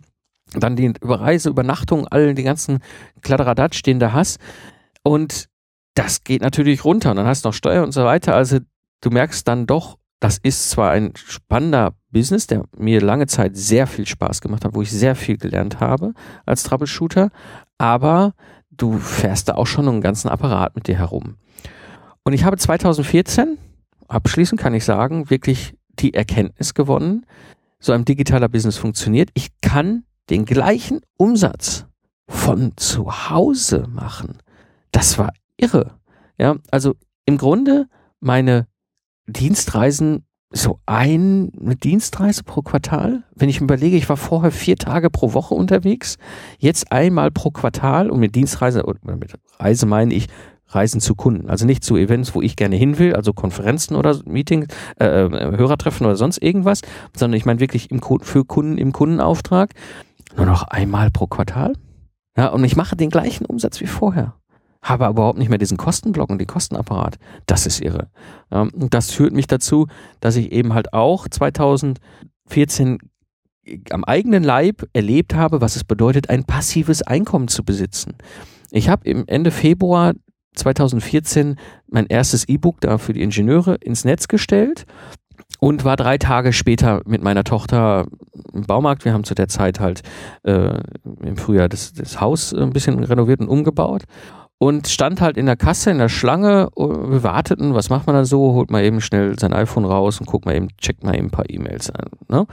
Dann 0.54 0.76
die 0.78 0.94
Reise, 1.02 1.50
Übernachtung, 1.50 2.08
all 2.08 2.34
die 2.36 2.44
ganzen 2.44 2.80
Kladderadatsch, 3.22 3.82
den 3.84 4.00
du 4.00 4.14
hast. 4.14 4.40
Und 5.04 5.48
das 5.94 6.24
geht 6.24 6.42
natürlich 6.42 6.86
runter. 6.86 7.12
Und 7.12 7.18
dann 7.18 7.28
hast 7.28 7.44
du 7.44 7.50
noch 7.50 7.54
Steuer 7.54 7.84
und 7.84 7.92
so 7.92 8.06
weiter. 8.06 8.34
Also 8.34 8.60
du 9.02 9.10
merkst 9.10 9.46
dann 9.46 9.66
doch, 9.68 9.98
das 10.20 10.38
ist 10.38 10.70
zwar 10.70 10.92
ein 10.92 11.14
spannender 11.16 11.94
Business, 12.12 12.48
der 12.48 12.64
mir 12.78 13.02
lange 13.02 13.28
Zeit 13.28 13.58
sehr 13.58 13.88
viel 13.88 14.08
Spaß 14.08 14.42
gemacht 14.42 14.66
hat, 14.66 14.74
wo 14.74 14.82
ich 14.82 14.92
sehr 14.92 15.16
viel 15.16 15.38
gelernt 15.38 15.80
habe 15.80 16.14
als 16.46 16.64
Troubleshooter, 16.64 17.30
aber 17.78 18.34
du 18.72 18.98
fährst 18.98 19.50
da 19.50 19.56
auch 19.56 19.68
schon 19.68 19.88
einen 19.88 20.02
ganzen 20.02 20.30
Apparat 20.30 20.76
mit 20.76 20.88
dir 20.88 20.98
herum. 20.98 21.36
Und 22.24 22.34
ich 22.34 22.44
habe 22.44 22.58
2014, 22.58 23.58
abschließend 24.08 24.60
kann 24.60 24.74
ich 24.74 24.86
sagen, 24.86 25.30
wirklich 25.30 25.76
die 26.00 26.14
Erkenntnis 26.14 26.74
gewonnen, 26.74 27.26
so 27.80 27.92
ein 27.92 28.06
digitaler 28.06 28.50
Business 28.50 28.78
funktioniert. 28.78 29.30
Ich 29.34 29.50
kann 29.62 30.06
den 30.30 30.46
gleichen 30.46 31.02
Umsatz 31.18 31.86
von 32.28 32.74
zu 32.78 33.30
Hause 33.30 33.86
machen. 33.90 34.40
Das 34.92 35.18
war 35.18 35.32
irre. 35.58 36.00
Ja, 36.38 36.56
also 36.72 36.96
im 37.26 37.38
Grunde 37.38 37.88
meine 38.20 38.68
Dienstreisen 39.28 40.26
so 40.52 40.80
eine 40.86 41.50
Dienstreise 41.84 42.44
pro 42.44 42.62
Quartal. 42.62 43.24
Wenn 43.36 43.50
ich 43.50 43.60
mir 43.60 43.66
überlege, 43.66 43.98
ich 43.98 44.08
war 44.08 44.18
vorher 44.18 44.52
vier 44.52 44.78
Tage 44.78 45.10
pro 45.10 45.34
Woche 45.34 45.54
unterwegs, 45.54 46.18
jetzt 46.60 46.92
einmal 46.92 47.32
pro 47.32 47.52
Quartal 47.52 48.10
und 48.10 48.20
mit 48.20 48.36
Dienstreise, 48.36 48.86
oder 48.86 49.00
mit 49.18 49.34
Reise 49.60 49.86
meine 49.86 50.14
ich 50.14 50.28
Reisen 50.68 51.02
zu 51.02 51.16
Kunden. 51.16 51.50
Also 51.50 51.66
nicht 51.66 51.84
zu 51.84 51.98
Events, 51.98 52.36
wo 52.36 52.42
ich 52.42 52.56
gerne 52.56 52.76
hin 52.76 52.98
will, 52.98 53.16
also 53.16 53.34
Konferenzen 53.34 53.96
oder 53.96 54.20
Meetings, 54.26 54.68
äh, 55.00 55.06
äh, 55.06 55.58
Hörertreffen 55.58 56.06
oder 56.06 56.16
sonst 56.16 56.42
irgendwas, 56.42 56.82
sondern 57.16 57.38
ich 57.38 57.46
meine 57.46 57.60
wirklich 57.60 57.92
im, 57.92 58.02
für 58.22 58.46
Kunden 58.46 58.78
im 58.78 58.92
Kundenauftrag. 58.92 59.72
Nur 60.38 60.46
noch 60.46 60.64
einmal 60.64 61.12
pro 61.12 61.28
Quartal. 61.28 61.74
Ja, 62.38 62.48
und 62.48 62.64
ich 62.64 62.76
mache 62.76 62.96
den 62.96 63.10
gleichen 63.10 63.46
Umsatz 63.46 63.80
wie 63.80 63.88
vorher 63.88 64.36
habe 64.86 65.08
überhaupt 65.08 65.40
nicht 65.40 65.50
mehr 65.50 65.58
diesen 65.58 65.78
Kostenblock 65.78 66.30
und 66.30 66.38
den 66.38 66.48
Kostenapparat. 66.48 67.18
Das 67.48 67.66
ist 67.66 67.82
irre. 67.82 68.08
Und 68.50 68.94
das 68.94 69.12
führt 69.12 69.34
mich 69.34 69.48
dazu, 69.48 69.88
dass 70.20 70.36
ich 70.36 70.52
eben 70.52 70.74
halt 70.74 70.94
auch 70.94 71.28
2014 71.28 73.00
am 73.90 74.04
eigenen 74.04 74.44
Leib 74.44 74.88
erlebt 74.94 75.34
habe, 75.34 75.60
was 75.60 75.76
es 75.76 75.84
bedeutet, 75.84 76.30
ein 76.30 76.44
passives 76.44 77.02
Einkommen 77.02 77.48
zu 77.48 77.64
besitzen. 77.64 78.14
Ich 78.70 78.88
habe 78.88 79.10
im 79.10 79.24
Ende 79.26 79.50
Februar 79.50 80.14
2014 80.54 81.56
mein 81.88 82.06
erstes 82.06 82.48
E-Book 82.48 82.80
da 82.80 83.00
für 83.00 83.14
die 83.14 83.24
Ingenieure 83.24 83.76
ins 83.76 84.06
Netz 84.06 84.28
gestellt 84.28 84.86
und 85.60 85.84
war 85.84 85.98
drei 85.98 86.20
Tage 86.20 86.54
später 86.54 87.02
mit 87.06 87.24
meiner 87.24 87.44
Tochter 87.44 88.06
im 88.54 88.62
Baumarkt. 88.62 89.04
Wir 89.04 89.14
haben 89.14 89.24
zu 89.24 89.34
der 89.34 89.48
Zeit 89.48 89.80
halt 89.80 90.04
äh, 90.44 90.80
im 91.24 91.38
Frühjahr 91.38 91.70
das, 91.70 91.94
das 91.94 92.22
Haus 92.22 92.54
ein 92.54 92.70
bisschen 92.70 93.04
renoviert 93.04 93.40
und 93.40 93.48
umgebaut 93.48 94.04
und 94.66 94.88
stand 94.88 95.22
halt 95.22 95.38
in 95.38 95.46
der 95.46 95.56
Kasse, 95.56 95.92
in 95.92 96.00
der 96.00 96.10
Schlange. 96.10 96.70
Wir 96.76 97.22
warteten, 97.22 97.76
was 97.76 97.90
macht 97.90 98.08
man 98.08 98.16
da 98.16 98.26
so? 98.26 98.54
Holt 98.54 98.72
mal 98.72 98.84
eben 98.84 99.00
schnell 99.00 99.38
sein 99.38 99.54
iPhone 99.54 99.86
raus 99.86 100.20
und 100.20 100.26
guckt 100.26 100.46
mal 100.46 100.56
eben, 100.56 100.70
checkt 100.78 101.04
mal 101.04 101.16
eben 101.16 101.28
ein 101.28 101.32
paar 101.32 101.50
E-Mails 101.50 101.92
an. 101.92 102.10
Ne? 102.30 102.48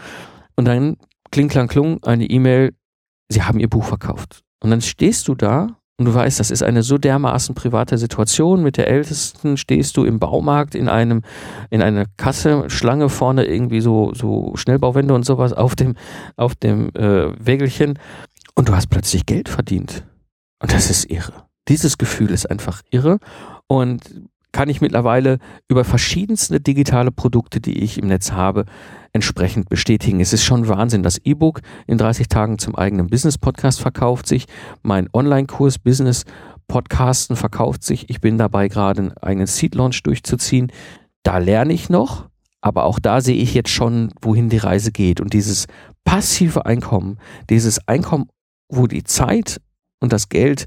Und 0.54 0.66
dann 0.66 0.96
kling, 1.30 1.48
klang, 1.48 1.68
klung, 1.68 2.02
eine 2.04 2.26
E-Mail, 2.26 2.74
sie 3.30 3.42
haben 3.42 3.58
ihr 3.58 3.68
Buch 3.68 3.84
verkauft. 3.84 4.42
Und 4.62 4.70
dann 4.70 4.82
stehst 4.82 5.26
du 5.26 5.34
da 5.34 5.78
und 5.98 6.06
du 6.06 6.14
weißt, 6.14 6.38
das 6.38 6.50
ist 6.50 6.62
eine 6.62 6.82
so 6.82 6.98
dermaßen 6.98 7.54
private 7.54 7.96
Situation. 7.96 8.62
Mit 8.62 8.76
der 8.76 8.88
Ältesten 8.88 9.56
stehst 9.56 9.96
du 9.96 10.04
im 10.04 10.18
Baumarkt 10.18 10.74
in 10.74 10.88
einem, 10.88 11.22
in 11.70 11.80
einer 11.80 12.04
Kasse, 12.18 12.68
Schlange 12.68 13.08
vorne 13.08 13.44
irgendwie 13.46 13.80
so, 13.80 14.12
so 14.14 14.52
Schnellbauwände 14.54 15.14
und 15.14 15.24
sowas 15.24 15.52
auf 15.52 15.76
dem, 15.76 15.94
auf 16.36 16.54
dem 16.56 16.90
äh, 16.94 17.32
Wägelchen 17.38 17.98
und 18.54 18.68
du 18.68 18.74
hast 18.74 18.88
plötzlich 18.88 19.24
Geld 19.24 19.48
verdient. 19.48 20.04
Und 20.60 20.72
das 20.72 20.90
ist 20.90 21.10
irre. 21.10 21.32
Dieses 21.68 21.98
Gefühl 21.98 22.30
ist 22.30 22.50
einfach 22.50 22.82
irre 22.90 23.18
und 23.66 24.02
kann 24.52 24.68
ich 24.68 24.80
mittlerweile 24.80 25.38
über 25.66 25.84
verschiedenste 25.84 26.60
digitale 26.60 27.10
Produkte, 27.10 27.60
die 27.60 27.82
ich 27.82 27.98
im 27.98 28.08
Netz 28.08 28.32
habe, 28.32 28.66
entsprechend 29.12 29.68
bestätigen. 29.68 30.20
Es 30.20 30.32
ist 30.32 30.44
schon 30.44 30.68
Wahnsinn. 30.68 31.02
Das 31.02 31.18
E-Book 31.18 31.62
in 31.86 31.98
30 31.98 32.28
Tagen 32.28 32.58
zum 32.58 32.76
eigenen 32.76 33.08
Business 33.08 33.38
Podcast 33.38 33.80
verkauft 33.80 34.26
sich. 34.26 34.46
Mein 34.82 35.08
Online-Kurs 35.12 35.78
Business 35.78 36.24
Podcasten 36.68 37.36
verkauft 37.36 37.82
sich. 37.82 38.08
Ich 38.10 38.20
bin 38.20 38.38
dabei 38.38 38.68
gerade 38.68 39.00
einen 39.00 39.16
eigenen 39.18 39.46
Seed 39.46 39.74
Launch 39.74 40.02
durchzuziehen. 40.02 40.70
Da 41.22 41.38
lerne 41.38 41.72
ich 41.72 41.88
noch, 41.88 42.28
aber 42.60 42.84
auch 42.84 42.98
da 42.98 43.20
sehe 43.20 43.36
ich 43.36 43.54
jetzt 43.54 43.70
schon, 43.70 44.12
wohin 44.20 44.48
die 44.48 44.58
Reise 44.58 44.92
geht. 44.92 45.20
Und 45.20 45.32
dieses 45.32 45.66
passive 46.04 46.66
Einkommen, 46.66 47.18
dieses 47.50 47.86
Einkommen, 47.88 48.28
wo 48.68 48.86
die 48.86 49.04
Zeit 49.04 49.60
und 50.00 50.12
das 50.12 50.28
Geld 50.28 50.66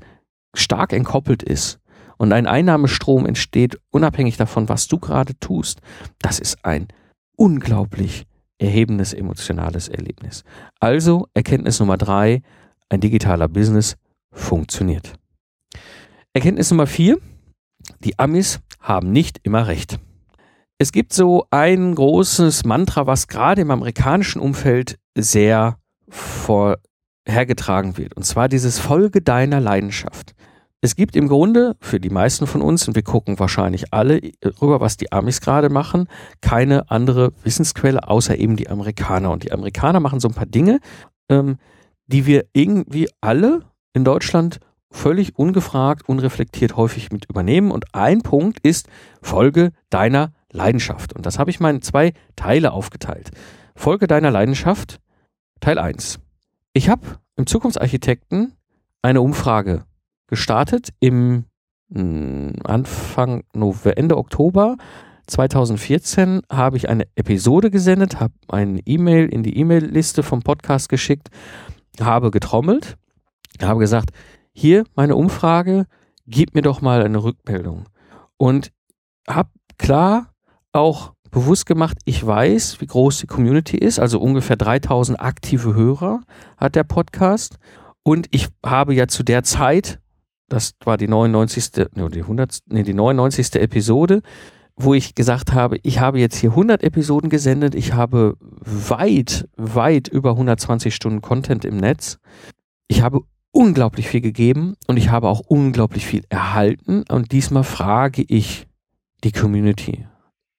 stark 0.55 0.93
entkoppelt 0.93 1.43
ist 1.43 1.79
und 2.17 2.33
ein 2.33 2.47
Einnahmestrom 2.47 3.25
entsteht, 3.25 3.79
unabhängig 3.91 4.37
davon, 4.37 4.69
was 4.69 4.87
du 4.87 4.99
gerade 4.99 5.37
tust, 5.39 5.81
das 6.19 6.39
ist 6.39 6.63
ein 6.65 6.87
unglaublich 7.37 8.25
erhebendes 8.57 9.13
emotionales 9.13 9.87
Erlebnis. 9.87 10.43
Also 10.79 11.27
Erkenntnis 11.33 11.79
Nummer 11.79 11.97
drei, 11.97 12.41
ein 12.89 13.01
digitaler 13.01 13.47
Business 13.47 13.97
funktioniert. 14.31 15.13
Erkenntnis 16.33 16.71
Nummer 16.71 16.87
vier. 16.87 17.17
Die 17.99 18.17
Amis 18.17 18.59
haben 18.79 19.11
nicht 19.11 19.39
immer 19.43 19.67
recht. 19.67 19.99
Es 20.77 20.91
gibt 20.91 21.13
so 21.13 21.45
ein 21.51 21.95
großes 21.95 22.65
Mantra, 22.65 23.07
was 23.07 23.27
gerade 23.27 23.61
im 23.61 23.71
amerikanischen 23.71 24.41
Umfeld 24.41 24.97
sehr 25.17 25.77
vorhergetragen 27.25 27.97
wird. 27.97 28.15
Und 28.15 28.23
zwar 28.23 28.47
dieses 28.47 28.79
Folge 28.79 29.21
deiner 29.21 29.59
Leidenschaft. 29.59 30.33
Es 30.81 30.95
gibt 30.95 31.15
im 31.15 31.27
Grunde 31.27 31.75
für 31.81 31.99
die 31.99 32.09
meisten 32.09 32.45
von 32.45 32.61
uns, 32.61 32.87
und 32.87 32.95
wir 32.95 33.03
gucken 33.03 33.39
wahrscheinlich 33.39 33.93
alle 33.93 34.21
rüber, 34.61 34.79
was 34.81 34.97
die 34.97 35.11
Amis 35.11 35.41
gerade 35.41 35.69
machen, 35.69 36.07
keine 36.41 36.91
andere 36.91 37.31
Wissensquelle 37.43 38.07
außer 38.07 38.37
eben 38.37 38.55
die 38.55 38.69
Amerikaner. 38.69 39.31
Und 39.31 39.43
die 39.43 39.51
Amerikaner 39.51 39.99
machen 39.99 40.19
so 40.19 40.27
ein 40.27 40.35
paar 40.35 40.45
Dinge, 40.45 40.79
ähm, 41.29 41.57
die 42.05 42.27
wir 42.27 42.45
irgendwie 42.53 43.09
alle 43.19 43.61
in 43.93 44.03
Deutschland 44.03 44.59
völlig 44.91 45.37
ungefragt, 45.37 46.07
unreflektiert 46.07 46.77
häufig 46.77 47.11
mit 47.11 47.25
übernehmen. 47.29 47.71
Und 47.71 47.95
ein 47.95 48.21
Punkt 48.21 48.59
ist 48.59 48.87
Folge 49.21 49.71
deiner 49.89 50.33
Leidenschaft. 50.51 51.13
Und 51.13 51.25
das 51.25 51.39
habe 51.39 51.49
ich 51.49 51.59
mal 51.59 51.73
in 51.73 51.81
zwei 51.81 52.13
Teile 52.35 52.71
aufgeteilt. 52.71 53.31
Folge 53.75 54.05
deiner 54.05 54.29
Leidenschaft, 54.29 54.99
Teil 55.59 55.79
1. 55.79 56.19
Ich 56.77 56.89
habe 56.89 57.19
im 57.37 57.47
Zukunftsarchitekten 57.47 58.51
eine 59.01 59.21
Umfrage 59.21 59.85
gestartet 60.27 60.89
im 60.99 61.45
hm, 61.89 62.51
Anfang 62.65 63.45
November, 63.53 63.97
Ende 63.97 64.17
Oktober 64.17 64.75
2014 65.27 66.41
habe 66.51 66.75
ich 66.75 66.89
eine 66.89 67.07
Episode 67.15 67.71
gesendet, 67.71 68.19
habe 68.19 68.33
eine 68.49 68.81
E-Mail 68.85 69.29
in 69.29 69.41
die 69.41 69.57
E-Mail-Liste 69.57 70.21
vom 70.21 70.41
Podcast 70.41 70.89
geschickt, 70.89 71.29
habe 72.01 72.29
getrommelt, 72.29 72.97
habe 73.61 73.79
gesagt, 73.79 74.09
hier 74.51 74.83
meine 74.95 75.15
Umfrage, 75.15 75.85
gib 76.27 76.55
mir 76.55 76.61
doch 76.61 76.81
mal 76.81 77.03
eine 77.03 77.23
Rückmeldung. 77.23 77.85
Und 78.35 78.73
habe 79.29 79.49
klar 79.77 80.33
auch 80.73 81.13
bewusst 81.35 81.65
gemacht, 81.65 81.97
ich 82.05 82.25
weiß, 82.25 82.79
wie 82.79 82.87
groß 82.87 83.19
die 83.19 83.27
Community 83.27 83.77
ist, 83.77 83.99
also 83.99 84.21
ungefähr 84.21 84.55
3000 84.55 85.19
aktive 85.19 85.75
Hörer 85.75 86.21
hat 86.57 86.75
der 86.75 86.85
Podcast. 86.85 87.57
Und 88.03 88.27
ich 88.31 88.47
habe 88.65 88.93
ja 88.95 89.09
zu 89.09 89.21
der 89.21 89.43
Zeit, 89.43 89.99
das 90.47 90.75
war 90.85 90.95
die 90.95 91.09
99. 91.09 91.71
Nee, 91.93 92.07
die 92.07 92.21
100, 92.21 92.59
nee, 92.67 92.83
die 92.83 92.93
99. 92.93 93.55
Episode, 93.55 94.21
wo 94.77 94.93
ich 94.93 95.13
gesagt 95.13 95.51
habe, 95.51 95.77
ich 95.83 95.99
habe 95.99 96.21
jetzt 96.21 96.37
hier 96.37 96.51
100 96.51 96.83
Episoden 96.83 97.29
gesendet, 97.29 97.75
ich 97.75 97.91
habe 97.91 98.37
weit, 98.61 99.49
weit 99.57 100.07
über 100.07 100.31
120 100.31 100.95
Stunden 100.95 101.21
Content 101.21 101.65
im 101.65 101.75
Netz. 101.75 102.17
Ich 102.87 103.01
habe 103.01 103.23
unglaublich 103.51 104.07
viel 104.07 104.21
gegeben 104.21 104.75
und 104.87 104.95
ich 104.95 105.09
habe 105.09 105.27
auch 105.27 105.41
unglaublich 105.41 106.05
viel 106.05 106.23
erhalten 106.29 107.03
und 107.09 107.33
diesmal 107.33 107.65
frage 107.65 108.23
ich 108.25 108.67
die 109.25 109.33
Community. 109.33 110.05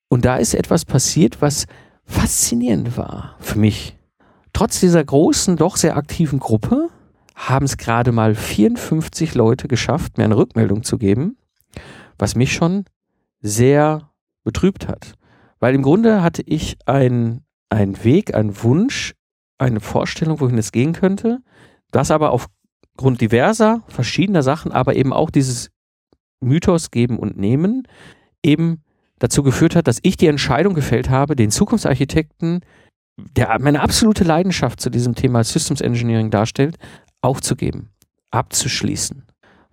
Und 0.09 0.25
da 0.25 0.37
ist 0.37 0.53
etwas 0.53 0.85
passiert, 0.85 1.41
was 1.41 1.65
faszinierend 2.05 2.97
war 2.97 3.35
für 3.39 3.59
mich. 3.59 3.97
Trotz 4.53 4.79
dieser 4.79 5.03
großen, 5.03 5.57
doch 5.57 5.75
sehr 5.75 5.97
aktiven 5.97 6.39
Gruppe 6.39 6.89
haben 7.35 7.65
es 7.65 7.77
gerade 7.77 8.11
mal 8.11 8.33
54 8.33 9.35
Leute 9.35 9.67
geschafft, 9.67 10.17
mir 10.17 10.23
eine 10.23 10.37
Rückmeldung 10.37 10.83
zu 10.83 10.97
geben, 10.97 11.37
was 12.17 12.35
mich 12.35 12.53
schon 12.53 12.85
sehr 13.41 14.09
betrübt 14.43 14.87
hat. 14.87 15.13
Weil 15.59 15.75
im 15.75 15.83
Grunde 15.83 16.23
hatte 16.23 16.41
ich 16.43 16.77
einen 16.85 17.43
Weg, 17.71 18.33
einen 18.33 18.63
Wunsch, 18.63 19.13
eine 19.59 19.79
Vorstellung, 19.79 20.39
wohin 20.39 20.57
es 20.57 20.71
gehen 20.71 20.93
könnte, 20.93 21.39
das 21.91 22.09
aber 22.09 22.31
aufgrund 22.31 23.21
diverser, 23.21 23.83
verschiedener 23.87 24.43
Sachen, 24.43 24.71
aber 24.71 24.95
eben 24.95 25.13
auch 25.13 25.29
dieses 25.29 25.69
Mythos 26.39 26.91
geben 26.91 27.19
und 27.19 27.37
nehmen, 27.37 27.87
eben 28.43 28.83
dazu 29.19 29.43
geführt 29.43 29.75
hat, 29.75 29.87
dass 29.87 29.99
ich 30.03 30.17
die 30.17 30.27
Entscheidung 30.27 30.73
gefällt 30.73 31.09
habe, 31.09 31.35
den 31.35 31.51
Zukunftsarchitekten, 31.51 32.61
der 33.35 33.57
meine 33.59 33.81
absolute 33.81 34.23
Leidenschaft 34.23 34.79
zu 34.79 34.89
diesem 34.89 35.15
Thema 35.15 35.43
Systems 35.43 35.81
Engineering 35.81 36.29
darstellt, 36.29 36.77
aufzugeben, 37.21 37.89
abzuschließen. 38.31 39.23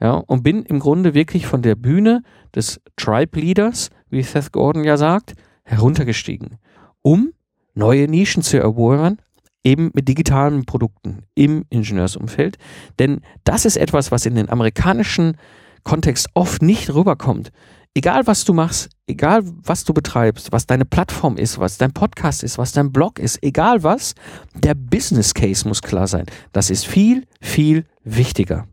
Ja, 0.01 0.15
und 0.15 0.43
bin 0.43 0.65
im 0.65 0.81
Grunde 0.81 1.15
wirklich 1.15 1.47
von 1.47 1.63
der 1.63 1.77
Bühne 1.77 2.23
des 2.55 2.81
Tribe 2.97 3.39
Leaders, 3.39 3.91
wie 4.11 4.23
Seth 4.23 4.53
Gordon 4.53 4.85
ja 4.85 4.97
sagt, 4.97 5.35
heruntergestiegen, 5.63 6.59
um 7.03 7.33
neue 7.75 8.09
Nischen 8.09 8.43
zu 8.43 8.59
erobern, 8.59 9.19
eben 9.63 9.91
mit 9.95 10.09
digitalen 10.09 10.67
Produkten 10.67 11.23
im 11.35 11.65
Ingenieursumfeld. 11.71 12.59
Denn 12.99 13.21
das 13.45 13.65
ist 13.65 13.77
etwas, 13.77 14.11
was 14.13 14.27
in 14.27 14.35
den 14.35 14.51
amerikanischen 14.51 15.39
Kontext 15.85 16.29
oft 16.35 16.61
nicht 16.61 16.93
rüberkommt 16.93 17.51
egal 17.95 18.27
was 18.27 18.45
du 18.45 18.53
machst, 18.53 18.91
egal 19.07 19.43
was 19.45 19.85
du 19.85 19.95
betreibst, 19.95 20.53
was 20.53 20.67
deine 20.67 20.85
Plattform 20.85 21.37
ist, 21.37 21.59
was 21.59 21.79
dein 21.79 21.93
Podcast 21.93 22.43
ist, 22.43 22.59
was 22.59 22.73
dein 22.73 22.93
Blog 22.93 23.19
ist, 23.19 23.43
egal 23.43 23.83
was, 23.83 24.15
der 24.55 24.75
Business 24.75 25.33
Case 25.33 25.67
muss 25.67 25.81
klar 25.81 26.07
sein. 26.07 26.27
Das 26.53 26.71
ist 26.71 26.87
viel, 26.87 27.27
viel 27.41 27.87
wichtiger. 28.03 28.67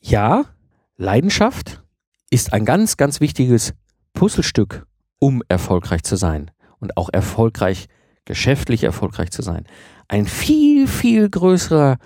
Ja, 0.00 0.44
Leidenschaft 0.96 1.82
ist 2.30 2.52
ein 2.52 2.64
ganz, 2.64 2.96
ganz 2.96 3.20
wichtiges 3.20 3.74
Puzzlestück, 4.12 4.86
um 5.18 5.42
erfolgreich 5.48 6.02
zu 6.02 6.16
sein 6.16 6.50
und 6.78 6.96
auch 6.96 7.08
erfolgreich, 7.12 7.88
geschäftlich 8.24 8.84
erfolgreich 8.84 9.30
zu 9.30 9.42
sein. 9.42 9.64
Ein 10.08 10.26
viel, 10.26 10.86
viel 10.86 11.28
größerer 11.28 11.98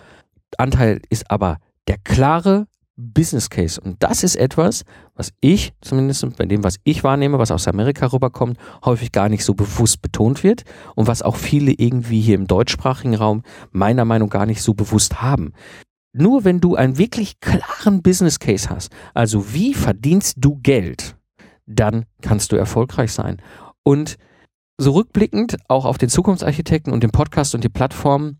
Anteil 0.58 1.00
ist 1.10 1.30
aber 1.30 1.58
der 1.88 1.98
klare 1.98 2.66
Business 3.00 3.50
Case. 3.50 3.80
Und 3.80 4.02
das 4.02 4.22
ist 4.22 4.36
etwas, 4.36 4.84
was 5.14 5.32
ich, 5.40 5.72
zumindest 5.80 6.36
bei 6.36 6.46
dem, 6.46 6.64
was 6.64 6.76
ich 6.84 7.04
wahrnehme, 7.04 7.38
was 7.38 7.50
aus 7.50 7.68
Amerika 7.68 8.06
rüberkommt, 8.06 8.58
häufig 8.84 9.12
gar 9.12 9.28
nicht 9.28 9.44
so 9.44 9.54
bewusst 9.54 10.02
betont 10.02 10.44
wird 10.44 10.64
und 10.94 11.06
was 11.06 11.22
auch 11.22 11.36
viele 11.36 11.72
irgendwie 11.72 12.20
hier 12.20 12.34
im 12.34 12.46
deutschsprachigen 12.46 13.14
Raum 13.14 13.42
meiner 13.72 14.04
Meinung 14.04 14.28
nach 14.28 14.40
gar 14.40 14.46
nicht 14.46 14.62
so 14.62 14.72
bewusst 14.72 15.20
haben. 15.20 15.52
Nur 16.12 16.44
wenn 16.44 16.60
du 16.60 16.74
einen 16.76 16.98
wirklich 16.98 17.40
klaren 17.40 18.02
Business 18.02 18.38
Case 18.38 18.70
hast, 18.70 18.90
also 19.14 19.52
wie 19.52 19.74
verdienst 19.74 20.36
du 20.38 20.58
Geld, 20.62 21.16
dann 21.66 22.06
kannst 22.22 22.52
du 22.52 22.56
erfolgreich 22.56 23.12
sein. 23.12 23.42
Und 23.82 24.16
so 24.78 24.92
rückblickend 24.92 25.58
auch 25.68 25.84
auf 25.84 25.98
den 25.98 26.08
Zukunftsarchitekten 26.08 26.92
und 26.92 27.02
den 27.02 27.10
Podcast 27.10 27.54
und 27.54 27.62
die 27.62 27.68
Plattform, 27.68 28.38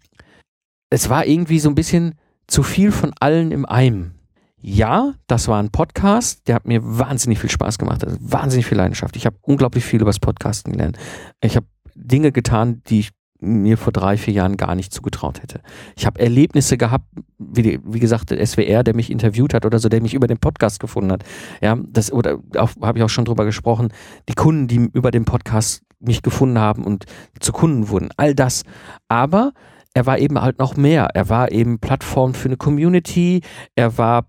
es 0.91 1.11
war 1.11 1.27
irgendwie 1.27 1.61
so 1.61 1.69
ein 1.69 1.75
bisschen 1.75 2.15
zu 2.47 2.63
viel 2.63 2.93
von 2.93 3.13
allen 3.21 3.53
im 3.53 3.67
Einem 3.67 4.15
ja, 4.61 5.15
das 5.27 5.49
war 5.49 5.63
ein 5.63 5.71
Podcast, 5.71 6.47
der 6.47 6.55
hat 6.55 6.67
mir 6.67 6.81
wahnsinnig 6.83 7.39
viel 7.39 7.51
Spaß 7.51 7.79
gemacht, 7.79 8.05
also 8.05 8.17
wahnsinnig 8.21 8.67
viel 8.67 8.77
Leidenschaft. 8.77 9.17
Ich 9.17 9.27
habe 9.27 9.37
unglaublich 9.43 9.85
viel 9.85 10.01
über 10.01 10.11
das 10.11 10.21
Podcasten 10.21 10.73
gelernt. 10.73 10.99
Ich 11.41 11.57
habe 11.57 11.67
Dinge 11.95 12.33
getan, 12.33 12.83
die 12.87 13.01
ich 13.01 13.11
mir 13.41 13.79
vor 13.79 13.93
drei, 13.93 14.17
vier 14.17 14.35
Jahren 14.35 14.57
gar 14.57 14.75
nicht 14.75 14.93
zugetraut 14.93 15.43
hätte. 15.43 15.63
Ich 15.97 16.05
habe 16.05 16.21
Erlebnisse 16.21 16.77
gehabt, 16.77 17.07
wie, 17.39 17.81
wie 17.83 18.01
gesagt, 18.01 18.31
der 18.31 18.45
SWR, 18.47 18.83
der 18.83 18.95
mich 18.95 19.11
interviewt 19.11 19.55
hat 19.55 19.65
oder 19.65 19.79
so, 19.79 19.89
der 19.89 20.03
mich 20.03 20.15
über 20.15 20.27
den 20.27 20.39
Podcast 20.39 20.79
gefunden 20.79 21.11
hat. 21.11 21.25
Ja, 21.63 21.79
das, 21.89 22.13
oder 22.13 22.39
habe 22.55 22.99
ich 22.99 23.03
auch 23.03 23.09
schon 23.09 23.25
drüber 23.25 23.47
gesprochen, 23.47 23.93
die 24.29 24.35
Kunden, 24.35 24.69
die 24.69 24.91
über 24.93 25.11
den 25.11 25.25
Podcast 25.25 25.83
mich 26.01 26.23
gefunden 26.23 26.59
haben 26.59 26.85
und 26.85 27.05
zu 27.41 27.53
Kunden 27.53 27.89
wurden. 27.89 28.11
All 28.17 28.35
das. 28.35 28.65
Aber 29.09 29.53
er 29.95 30.07
war 30.07 30.19
eben 30.19 30.41
halt 30.41 30.59
noch 30.59 30.77
mehr. 30.77 31.09
Er 31.15 31.29
war 31.29 31.51
eben 31.51 31.79
Plattform 31.79 32.35
für 32.35 32.49
eine 32.49 32.57
Community. 32.57 33.43
Er 33.75 33.99
war 33.99 34.27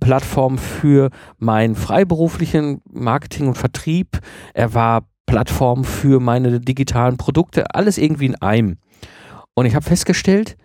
Plattform 0.00 0.58
für 0.58 1.10
meinen 1.38 1.76
freiberuflichen 1.76 2.80
Marketing 2.90 3.48
und 3.48 3.58
Vertrieb. 3.58 4.18
Er 4.54 4.74
war 4.74 5.06
Plattform 5.26 5.84
für 5.84 6.18
meine 6.18 6.58
digitalen 6.58 7.16
Produkte. 7.16 7.74
Alles 7.74 7.98
irgendwie 7.98 8.26
in 8.26 8.36
einem. 8.42 8.78
Und 9.54 9.66
ich 9.66 9.74
habe 9.74 9.84
festgestellt, 9.84 10.56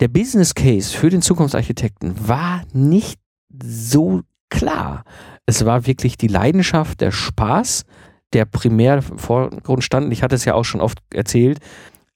der 0.00 0.08
Business 0.08 0.54
Case 0.54 0.96
für 0.96 1.10
den 1.10 1.22
Zukunftsarchitekten 1.22 2.28
war 2.28 2.62
nicht 2.72 3.20
so 3.62 4.22
klar. 4.48 5.04
Es 5.46 5.64
war 5.64 5.86
wirklich 5.86 6.16
die 6.16 6.28
Leidenschaft, 6.28 7.00
der 7.00 7.10
Spaß, 7.10 7.84
der 8.32 8.44
primär 8.44 9.02
im 9.08 9.18
Vorgrund 9.18 9.84
stand. 9.84 10.12
Ich 10.12 10.22
hatte 10.22 10.34
es 10.34 10.44
ja 10.44 10.54
auch 10.54 10.64
schon 10.64 10.80
oft 10.80 10.98
erzählt. 11.12 11.58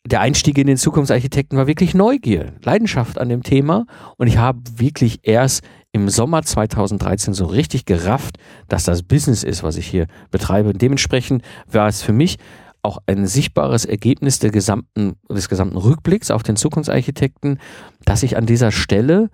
Der 0.07 0.21
Einstieg 0.21 0.57
in 0.59 0.67
den 0.67 0.77
Zukunftsarchitekten 0.77 1.59
war 1.59 1.67
wirklich 1.67 1.95
Neugier, 1.95 2.55
Leidenschaft 2.62 3.19
an 3.19 3.29
dem 3.29 3.43
Thema. 3.43 3.87
Und 4.17 4.27
ich 4.27 4.38
habe 4.38 4.61
wirklich 4.77 5.21
erst 5.23 5.62
im 5.92 6.09
Sommer 6.09 6.42
2013 6.42 7.35
so 7.35 7.46
richtig 7.46 7.87
gerafft, 7.87 8.38
dass 8.68 8.85
das 8.85 9.03
Business 9.03 9.42
ist, 9.42 9.62
was 9.62 9.77
ich 9.77 9.87
hier 9.87 10.07
betreibe. 10.31 10.70
Und 10.70 10.83
dementsprechend 10.83 11.42
war 11.70 11.88
es 11.88 12.03
für 12.03 12.12
mich 12.12 12.38
auch 12.83 12.98
ein 13.07 13.27
sichtbares 13.27 13.85
Ergebnis 13.85 14.38
der 14.38 14.51
gesamten, 14.51 15.16
des 15.29 15.48
gesamten 15.48 15.77
Rückblicks 15.77 16.31
auf 16.31 16.42
den 16.42 16.57
Zukunftsarchitekten, 16.57 17.59
dass 18.05 18.22
ich 18.22 18.37
an 18.37 18.46
dieser 18.46 18.70
Stelle 18.70 19.31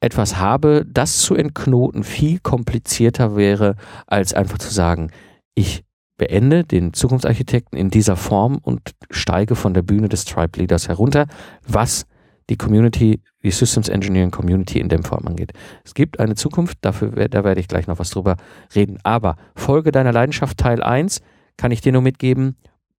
etwas 0.00 0.36
habe, 0.38 0.84
das 0.88 1.18
zu 1.18 1.34
entknoten 1.34 2.04
viel 2.04 2.38
komplizierter 2.38 3.36
wäre, 3.36 3.76
als 4.06 4.34
einfach 4.34 4.58
zu 4.58 4.72
sagen, 4.72 5.10
ich 5.54 5.84
beende 6.18 6.64
den 6.64 6.92
Zukunftsarchitekten 6.92 7.78
in 7.78 7.90
dieser 7.90 8.16
Form 8.16 8.58
und 8.62 8.94
steige 9.10 9.54
von 9.54 9.74
der 9.74 9.82
Bühne 9.82 10.08
des 10.08 10.24
Tribe 10.24 10.58
Leaders 10.58 10.88
herunter, 10.88 11.26
was 11.66 12.06
die 12.50 12.56
Community, 12.56 13.20
die 13.42 13.50
Systems 13.50 13.88
Engineering 13.88 14.30
Community 14.30 14.78
in 14.78 14.88
dem 14.88 15.02
Form 15.02 15.26
angeht. 15.26 15.52
Es 15.84 15.94
gibt 15.94 16.20
eine 16.20 16.34
Zukunft, 16.34 16.78
dafür, 16.82 17.28
da 17.28 17.44
werde 17.44 17.60
ich 17.60 17.68
gleich 17.68 17.86
noch 17.86 17.98
was 17.98 18.10
drüber 18.10 18.36
reden. 18.74 18.98
Aber 19.02 19.36
Folge 19.54 19.92
deiner 19.92 20.12
Leidenschaft 20.12 20.58
Teil 20.58 20.82
1 20.82 21.20
kann 21.56 21.72
ich 21.72 21.80
dir 21.80 21.92
nur 21.92 22.02
mitgeben, 22.02 22.56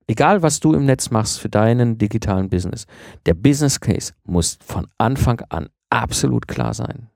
egal 0.06 0.42
was 0.42 0.60
du 0.60 0.72
im 0.72 0.84
Netz 0.84 1.10
machst 1.10 1.40
für 1.40 1.48
deinen 1.48 1.98
digitalen 1.98 2.48
Business, 2.48 2.86
der 3.26 3.34
Business 3.34 3.80
Case 3.80 4.12
muss 4.24 4.58
von 4.64 4.88
Anfang 4.98 5.42
an 5.48 5.68
absolut 5.90 6.48
klar 6.48 6.74
sein. 6.74 7.08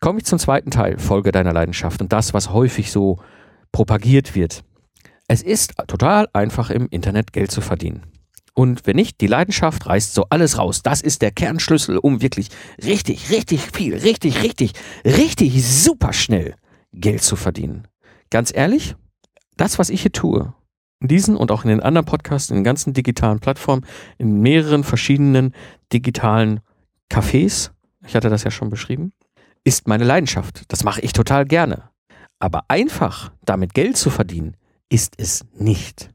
Komme 0.00 0.18
ich 0.18 0.26
zum 0.26 0.38
zweiten 0.38 0.70
Teil, 0.70 0.98
Folge 0.98 1.32
deiner 1.32 1.52
Leidenschaft 1.52 2.00
und 2.02 2.12
das, 2.12 2.34
was 2.34 2.52
häufig 2.52 2.92
so 2.92 3.18
propagiert 3.72 4.34
wird. 4.34 4.62
Es 5.26 5.42
ist 5.42 5.74
total 5.86 6.28
einfach 6.32 6.68
im 6.70 6.86
Internet 6.90 7.32
Geld 7.32 7.50
zu 7.50 7.62
verdienen. 7.62 8.02
Und 8.54 8.86
wenn 8.86 8.96
nicht, 8.96 9.20
die 9.20 9.26
Leidenschaft 9.26 9.86
reißt 9.86 10.14
so 10.14 10.26
alles 10.30 10.58
raus. 10.58 10.82
Das 10.82 11.00
ist 11.00 11.22
der 11.22 11.32
Kernschlüssel, 11.32 11.98
um 11.98 12.22
wirklich 12.22 12.48
richtig, 12.82 13.30
richtig 13.30 13.60
viel, 13.60 13.96
richtig, 13.96 14.42
richtig, 14.42 14.72
richtig 15.04 15.66
super 15.66 16.12
schnell 16.12 16.54
Geld 16.92 17.22
zu 17.22 17.34
verdienen. 17.34 17.88
Ganz 18.30 18.52
ehrlich, 18.54 18.94
das, 19.56 19.78
was 19.78 19.90
ich 19.90 20.02
hier 20.02 20.12
tue, 20.12 20.54
in 21.00 21.08
diesen 21.08 21.36
und 21.36 21.50
auch 21.50 21.64
in 21.64 21.70
den 21.70 21.80
anderen 21.80 22.06
Podcasts, 22.06 22.50
in 22.50 22.56
den 22.56 22.64
ganzen 22.64 22.92
digitalen 22.92 23.40
Plattformen, 23.40 23.84
in 24.18 24.40
mehreren 24.40 24.84
verschiedenen 24.84 25.52
digitalen 25.92 26.60
Cafés, 27.10 27.70
ich 28.06 28.14
hatte 28.14 28.30
das 28.30 28.44
ja 28.44 28.50
schon 28.52 28.70
beschrieben, 28.70 29.12
ist 29.64 29.88
meine 29.88 30.04
Leidenschaft. 30.04 30.62
Das 30.68 30.84
mache 30.84 31.00
ich 31.00 31.12
total 31.12 31.44
gerne. 31.44 31.90
Aber 32.38 32.64
einfach 32.68 33.32
damit 33.44 33.74
Geld 33.74 33.96
zu 33.96 34.10
verdienen, 34.10 34.56
ist 34.88 35.14
es 35.16 35.44
nicht. 35.58 36.13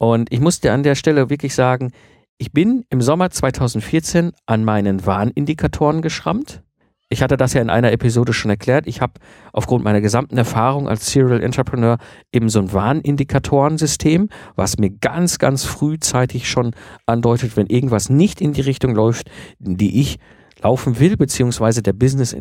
Und 0.00 0.32
ich 0.32 0.40
muss 0.40 0.60
dir 0.60 0.72
an 0.72 0.82
der 0.82 0.94
Stelle 0.94 1.28
wirklich 1.28 1.54
sagen, 1.54 1.92
ich 2.38 2.52
bin 2.52 2.86
im 2.88 3.02
Sommer 3.02 3.28
2014 3.28 4.32
an 4.46 4.64
meinen 4.64 5.04
Warnindikatoren 5.04 6.00
geschrammt. 6.00 6.62
Ich 7.10 7.22
hatte 7.22 7.36
das 7.36 7.52
ja 7.52 7.60
in 7.60 7.68
einer 7.68 7.92
Episode 7.92 8.32
schon 8.32 8.50
erklärt. 8.50 8.86
Ich 8.86 9.02
habe 9.02 9.12
aufgrund 9.52 9.84
meiner 9.84 10.00
gesamten 10.00 10.38
Erfahrung 10.38 10.88
als 10.88 11.12
Serial 11.12 11.42
Entrepreneur 11.42 11.98
eben 12.32 12.48
so 12.48 12.60
ein 12.60 12.72
Warnindikatorensystem, 12.72 14.30
was 14.56 14.78
mir 14.78 14.88
ganz, 14.88 15.38
ganz 15.38 15.64
frühzeitig 15.64 16.48
schon 16.48 16.70
andeutet, 17.04 17.58
wenn 17.58 17.66
irgendwas 17.66 18.08
nicht 18.08 18.40
in 18.40 18.54
die 18.54 18.62
Richtung 18.62 18.94
läuft, 18.94 19.30
in 19.58 19.76
die 19.76 20.00
ich 20.00 20.18
laufen 20.62 20.98
will, 20.98 21.18
beziehungsweise 21.18 21.82
der 21.82 21.92
Business 21.92 22.34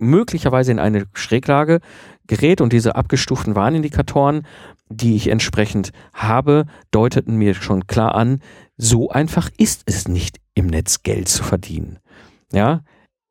möglicherweise 0.00 0.72
in 0.72 0.80
eine 0.80 1.04
Schräglage 1.14 1.78
gerät 2.26 2.60
und 2.60 2.72
diese 2.72 2.96
abgestuften 2.96 3.54
Warnindikatoren 3.54 4.42
die 4.88 5.16
ich 5.16 5.28
entsprechend 5.28 5.92
habe, 6.12 6.66
deuteten 6.90 7.36
mir 7.36 7.54
schon 7.54 7.86
klar 7.86 8.14
an, 8.14 8.40
so 8.76 9.10
einfach 9.10 9.50
ist 9.58 9.82
es 9.86 10.08
nicht 10.08 10.38
im 10.54 10.66
Netz 10.66 11.02
Geld 11.02 11.28
zu 11.28 11.42
verdienen. 11.42 11.98
Ja, 12.52 12.82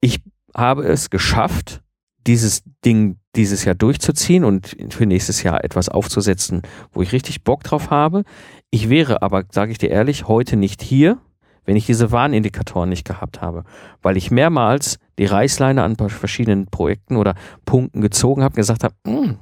ich 0.02 0.22
habe 0.54 0.84
es 0.84 1.10
geschafft, 1.10 1.82
dieses 2.28 2.64
Ding 2.84 3.18
dieses 3.36 3.66
Jahr 3.66 3.76
durchzuziehen 3.76 4.44
und 4.44 4.76
für 4.90 5.06
nächstes 5.06 5.44
Jahr 5.44 5.64
etwas 5.64 5.90
aufzusetzen, 5.90 6.62
wo 6.92 7.02
ich 7.02 7.12
richtig 7.12 7.44
Bock 7.44 7.64
drauf 7.64 7.90
habe. 7.90 8.24
Ich 8.72 8.90
wäre 8.90 9.22
aber, 9.22 9.44
sage 9.52 9.72
ich 9.72 9.78
dir 9.78 9.90
ehrlich, 9.90 10.28
heute 10.28 10.56
nicht 10.56 10.82
hier, 10.82 11.20
wenn 11.66 11.76
ich 11.76 11.86
diese 11.86 12.12
Warnindikatoren 12.12 12.90
nicht 12.90 13.06
gehabt 13.06 13.42
habe, 13.42 13.64
weil 14.02 14.18
ich 14.18 14.32
mehrmals 14.32 14.98
die 15.18 15.26
Reißleine 15.26 15.84
an 15.84 15.96
verschiedenen 15.96 16.68
Projekten 16.68 17.16
oder 17.16 17.36
Punkten 17.66 18.02
gezogen 18.02 18.44
habe, 18.44 18.56
gesagt 18.56 18.84
habe, 18.84 18.96
hm, 19.06 19.38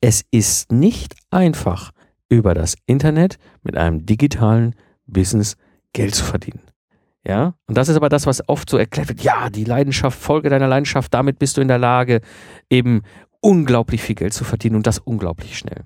es 0.00 0.24
ist 0.30 0.70
nicht 0.70 1.14
einfach, 1.30 1.92
über 2.28 2.54
das 2.54 2.76
Internet 2.86 3.38
mit 3.62 3.76
einem 3.76 4.06
digitalen 4.06 4.74
Business 5.06 5.56
Geld 5.92 6.14
zu 6.14 6.24
verdienen. 6.24 6.60
Ja, 7.26 7.54
und 7.66 7.78
das 7.78 7.88
ist 7.88 7.96
aber 7.96 8.08
das, 8.08 8.26
was 8.26 8.46
oft 8.48 8.68
so 8.68 8.76
erklärt 8.76 9.08
wird. 9.08 9.22
Ja, 9.22 9.48
die 9.48 9.64
Leidenschaft, 9.64 10.18
Folge 10.18 10.50
deiner 10.50 10.68
Leidenschaft, 10.68 11.14
damit 11.14 11.38
bist 11.38 11.56
du 11.56 11.62
in 11.62 11.68
der 11.68 11.78
Lage, 11.78 12.20
eben 12.68 13.02
unglaublich 13.40 14.02
viel 14.02 14.14
Geld 14.14 14.34
zu 14.34 14.44
verdienen 14.44 14.76
und 14.76 14.86
das 14.86 14.98
unglaublich 14.98 15.56
schnell. 15.56 15.84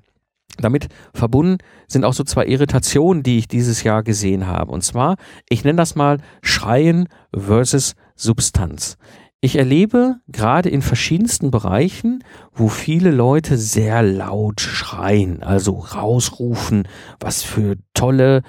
Damit 0.57 0.89
verbunden 1.15 1.59
sind 1.87 2.05
auch 2.05 2.15
so 2.15 2.25
zwei 2.25 2.47
Irritationen, 2.47 3.23
die 3.23 3.39
ich 3.39 3.47
dieses 3.47 3.85
Jahr 3.85 4.03
gesehen 4.03 4.49
habe. 4.49 4.73
Und 4.73 4.83
zwar, 4.83 5.17
ich 5.49 5.63
nenne 5.63 5.77
das 5.77 5.95
mal 5.95 6.19
Schreien 6.43 7.09
versus 7.33 7.95
Substanz. 8.17 8.97
Ich 9.41 9.57
erlebe 9.57 10.17
gerade 10.27 10.69
in 10.69 10.83
verschiedensten 10.83 11.53
Bereichen, 11.53 12.25
wo 12.53 12.69
viele 12.69 13.13
Leute 13.13 13.57
sehr 13.57 14.03
laut 14.03 14.61
schreien, 14.61 15.45
also 15.45 15.79
rausrufen, 15.79 16.89
was 17.21 17.45
für 17.45 17.77
tolle 17.95 18.43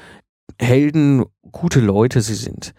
Helden, 0.59 1.25
gute 1.51 1.79
Leute 1.79 2.21
sie 2.21 2.33
sind. 2.33 2.73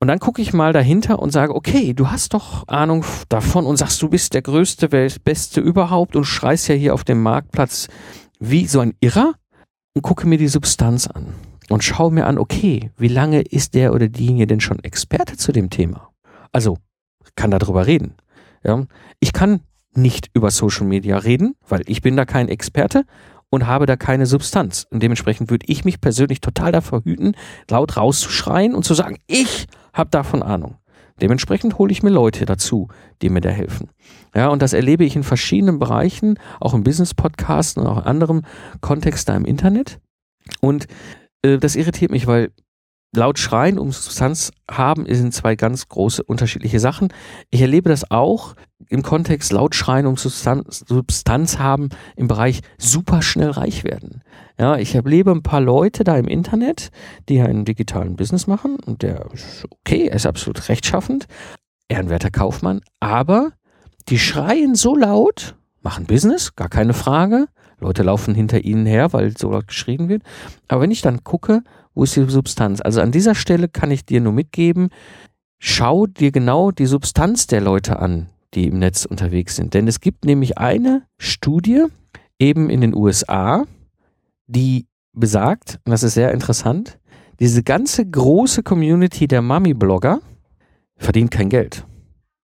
Und 0.00 0.08
dann 0.08 0.18
gucke 0.18 0.42
ich 0.42 0.52
mal 0.52 0.72
dahinter 0.72 1.20
und 1.20 1.30
sage, 1.30 1.54
okay, 1.54 1.94
du 1.94 2.10
hast 2.10 2.34
doch 2.34 2.66
Ahnung 2.66 3.04
davon 3.28 3.66
und 3.66 3.76
sagst, 3.76 4.02
du 4.02 4.08
bist 4.08 4.34
der 4.34 4.42
größte, 4.42 4.88
Beste 4.88 5.60
überhaupt 5.60 6.16
und 6.16 6.24
schreist 6.24 6.66
ja 6.66 6.74
hier 6.74 6.92
auf 6.92 7.04
dem 7.04 7.22
Marktplatz 7.22 7.86
wie 8.40 8.66
so 8.66 8.80
ein 8.80 8.94
Irrer 9.00 9.34
und 9.94 10.02
gucke 10.02 10.26
mir 10.26 10.38
die 10.38 10.48
Substanz 10.48 11.06
an 11.06 11.34
und 11.70 11.84
schaue 11.84 12.10
mir 12.10 12.26
an, 12.26 12.36
okay, 12.36 12.90
wie 12.98 13.08
lange 13.08 13.42
ist 13.42 13.74
der 13.74 13.94
oder 13.94 14.08
diejenige 14.08 14.48
denn 14.48 14.60
schon 14.60 14.80
Experte 14.80 15.36
zu 15.36 15.52
dem 15.52 15.70
Thema? 15.70 16.10
Also 16.50 16.78
kann 17.36 17.50
darüber 17.50 17.86
reden. 17.86 18.14
Ja? 18.62 18.84
Ich 19.20 19.32
kann 19.32 19.60
nicht 19.94 20.30
über 20.34 20.50
Social 20.50 20.86
Media 20.86 21.18
reden, 21.18 21.54
weil 21.68 21.82
ich 21.86 22.02
bin 22.02 22.16
da 22.16 22.24
kein 22.24 22.48
Experte 22.48 23.04
und 23.50 23.66
habe 23.66 23.86
da 23.86 23.96
keine 23.96 24.26
Substanz. 24.26 24.86
Und 24.90 25.02
dementsprechend 25.02 25.50
würde 25.50 25.66
ich 25.68 25.84
mich 25.84 26.00
persönlich 26.00 26.40
total 26.40 26.72
davor 26.72 27.02
hüten, 27.04 27.36
laut 27.70 27.96
rauszuschreien 27.96 28.74
und 28.74 28.84
zu 28.84 28.94
sagen, 28.94 29.18
ich 29.26 29.66
habe 29.92 30.10
davon 30.10 30.42
Ahnung. 30.42 30.76
Dementsprechend 31.20 31.78
hole 31.78 31.92
ich 31.92 32.02
mir 32.02 32.10
Leute 32.10 32.44
dazu, 32.44 32.88
die 33.22 33.28
mir 33.28 33.40
da 33.40 33.50
helfen. 33.50 33.90
Ja, 34.34 34.48
und 34.48 34.60
das 34.62 34.72
erlebe 34.72 35.04
ich 35.04 35.14
in 35.14 35.22
verschiedenen 35.22 35.78
Bereichen, 35.78 36.40
auch 36.60 36.74
im 36.74 36.82
Business-Podcasten 36.82 37.82
und 37.82 37.88
auch 37.88 37.98
in 37.98 38.04
anderem 38.04 38.42
Kontext 38.80 39.28
da 39.28 39.36
im 39.36 39.44
Internet. 39.44 40.00
Und 40.60 40.88
äh, 41.42 41.58
das 41.58 41.76
irritiert 41.76 42.10
mich, 42.10 42.26
weil 42.26 42.50
laut 43.16 43.38
Schreien 43.38 43.78
um 43.78 43.92
Substanz 43.92 44.50
haben 44.70 45.06
sind 45.08 45.34
zwei 45.34 45.56
ganz 45.56 45.88
große 45.88 46.22
unterschiedliche 46.22 46.80
Sachen. 46.80 47.08
Ich 47.50 47.60
erlebe 47.60 47.88
das 47.88 48.10
auch 48.10 48.54
im 48.88 49.02
Kontext 49.02 49.52
laut 49.52 49.74
Schreien 49.74 50.06
um 50.06 50.16
Substanz, 50.16 50.84
Substanz 50.86 51.58
haben 51.58 51.88
im 52.16 52.28
Bereich 52.28 52.60
super 52.78 53.22
schnell 53.22 53.50
reich 53.50 53.84
werden. 53.84 54.22
Ja, 54.58 54.76
ich 54.76 54.94
erlebe 54.94 55.32
ein 55.32 55.42
paar 55.42 55.60
Leute 55.60 56.04
da 56.04 56.16
im 56.16 56.28
Internet, 56.28 56.90
die 57.28 57.40
einen 57.40 57.64
digitalen 57.64 58.16
Business 58.16 58.46
machen 58.46 58.76
und 58.84 59.02
der 59.02 59.26
ist 59.32 59.66
okay, 59.70 60.08
er 60.08 60.16
ist 60.16 60.26
absolut 60.26 60.68
rechtschaffend, 60.68 61.26
ehrenwerter 61.88 62.30
Kaufmann, 62.30 62.80
aber 63.00 63.52
die 64.08 64.18
schreien 64.18 64.74
so 64.74 64.94
laut, 64.94 65.56
machen 65.82 66.06
Business, 66.06 66.54
gar 66.54 66.68
keine 66.68 66.94
Frage. 66.94 67.46
Leute 67.80 68.02
laufen 68.02 68.34
hinter 68.34 68.64
ihnen 68.64 68.86
her, 68.86 69.12
weil 69.12 69.36
so 69.36 69.50
laut 69.50 69.68
geschrien 69.68 70.08
wird. 70.08 70.22
Aber 70.68 70.82
wenn 70.82 70.90
ich 70.90 71.02
dann 71.02 71.24
gucke, 71.24 71.62
wo 71.94 72.04
ist 72.04 72.16
die 72.16 72.28
Substanz? 72.28 72.80
Also 72.80 73.00
an 73.00 73.12
dieser 73.12 73.34
Stelle 73.34 73.68
kann 73.68 73.90
ich 73.90 74.04
dir 74.04 74.20
nur 74.20 74.32
mitgeben, 74.32 74.88
schau 75.58 76.06
dir 76.06 76.32
genau 76.32 76.70
die 76.70 76.86
Substanz 76.86 77.46
der 77.46 77.60
Leute 77.60 77.98
an, 77.98 78.28
die 78.54 78.66
im 78.66 78.78
Netz 78.78 79.04
unterwegs 79.04 79.56
sind. 79.56 79.74
Denn 79.74 79.88
es 79.88 80.00
gibt 80.00 80.24
nämlich 80.24 80.58
eine 80.58 81.02
Studie 81.18 81.86
eben 82.38 82.70
in 82.70 82.80
den 82.80 82.94
USA, 82.94 83.64
die 84.46 84.86
besagt, 85.12 85.80
und 85.84 85.92
das 85.92 86.02
ist 86.02 86.14
sehr 86.14 86.32
interessant, 86.32 86.98
diese 87.40 87.62
ganze 87.62 88.04
große 88.08 88.62
Community 88.62 89.26
der 89.26 89.42
Mummy-Blogger 89.42 90.20
verdient 90.96 91.30
kein 91.30 91.48
Geld. 91.48 91.84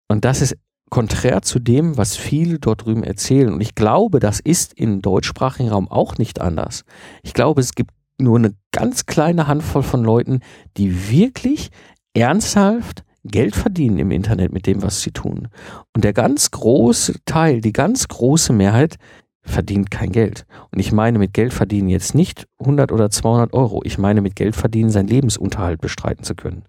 Und 0.07 0.25
das 0.25 0.41
ist 0.41 0.55
konträr 0.89 1.41
zu 1.41 1.59
dem, 1.59 1.97
was 1.97 2.15
viele 2.17 2.59
dort 2.59 2.85
drüben 2.85 3.03
erzählen. 3.03 3.53
Und 3.53 3.61
ich 3.61 3.75
glaube, 3.75 4.19
das 4.19 4.39
ist 4.39 4.73
im 4.73 5.01
deutschsprachigen 5.01 5.69
Raum 5.69 5.87
auch 5.87 6.17
nicht 6.17 6.41
anders. 6.41 6.83
Ich 7.21 7.33
glaube, 7.33 7.61
es 7.61 7.73
gibt 7.73 7.91
nur 8.19 8.37
eine 8.37 8.53
ganz 8.71 9.05
kleine 9.05 9.47
Handvoll 9.47 9.83
von 9.83 10.03
Leuten, 10.03 10.41
die 10.77 11.09
wirklich 11.09 11.69
ernsthaft 12.13 13.03
Geld 13.23 13.55
verdienen 13.55 13.99
im 13.99 14.11
Internet 14.11 14.53
mit 14.53 14.65
dem, 14.65 14.81
was 14.81 15.01
sie 15.01 15.11
tun. 15.11 15.49
Und 15.95 16.03
der 16.03 16.13
ganz 16.13 16.51
große 16.51 17.15
Teil, 17.25 17.61
die 17.61 17.73
ganz 17.73 18.07
große 18.07 18.53
Mehrheit 18.53 18.95
verdient 19.41 19.91
kein 19.91 20.11
Geld. 20.11 20.45
Und 20.71 20.79
ich 20.79 20.91
meine 20.91 21.19
mit 21.19 21.33
Geld 21.33 21.53
verdienen 21.53 21.89
jetzt 21.89 22.15
nicht 22.15 22.47
100 22.59 22.91
oder 22.91 23.09
200 23.09 23.53
Euro. 23.53 23.81
Ich 23.83 23.97
meine 23.97 24.21
mit 24.21 24.35
Geld 24.35 24.55
verdienen, 24.55 24.89
seinen 24.89 25.07
Lebensunterhalt 25.07 25.81
bestreiten 25.81 26.23
zu 26.23 26.35
können. 26.35 26.63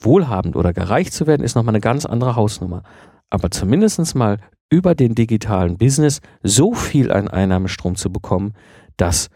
Wohlhabend 0.00 0.56
oder 0.56 0.72
gereicht 0.72 1.12
zu 1.12 1.26
werden, 1.26 1.44
ist 1.44 1.54
nochmal 1.54 1.74
eine 1.74 1.80
ganz 1.80 2.04
andere 2.04 2.34
Hausnummer. 2.34 2.82
Aber 3.30 3.50
zumindest 3.50 4.14
mal 4.14 4.38
über 4.68 4.94
den 4.94 5.14
digitalen 5.14 5.76
Business 5.78 6.20
so 6.42 6.72
viel 6.72 7.12
an 7.12 7.28
Einnahmestrom 7.28 7.94
zu 7.94 8.10
bekommen, 8.10 8.54
dass 8.96 9.28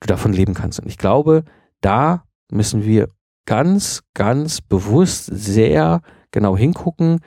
du 0.00 0.06
davon 0.06 0.32
leben 0.32 0.54
kannst. 0.54 0.80
Und 0.80 0.88
ich 0.88 0.98
glaube, 0.98 1.44
da 1.80 2.24
müssen 2.50 2.84
wir 2.84 3.08
ganz, 3.46 4.02
ganz 4.14 4.60
bewusst 4.60 5.26
sehr 5.26 6.00
genau 6.30 6.56
hingucken, 6.56 7.20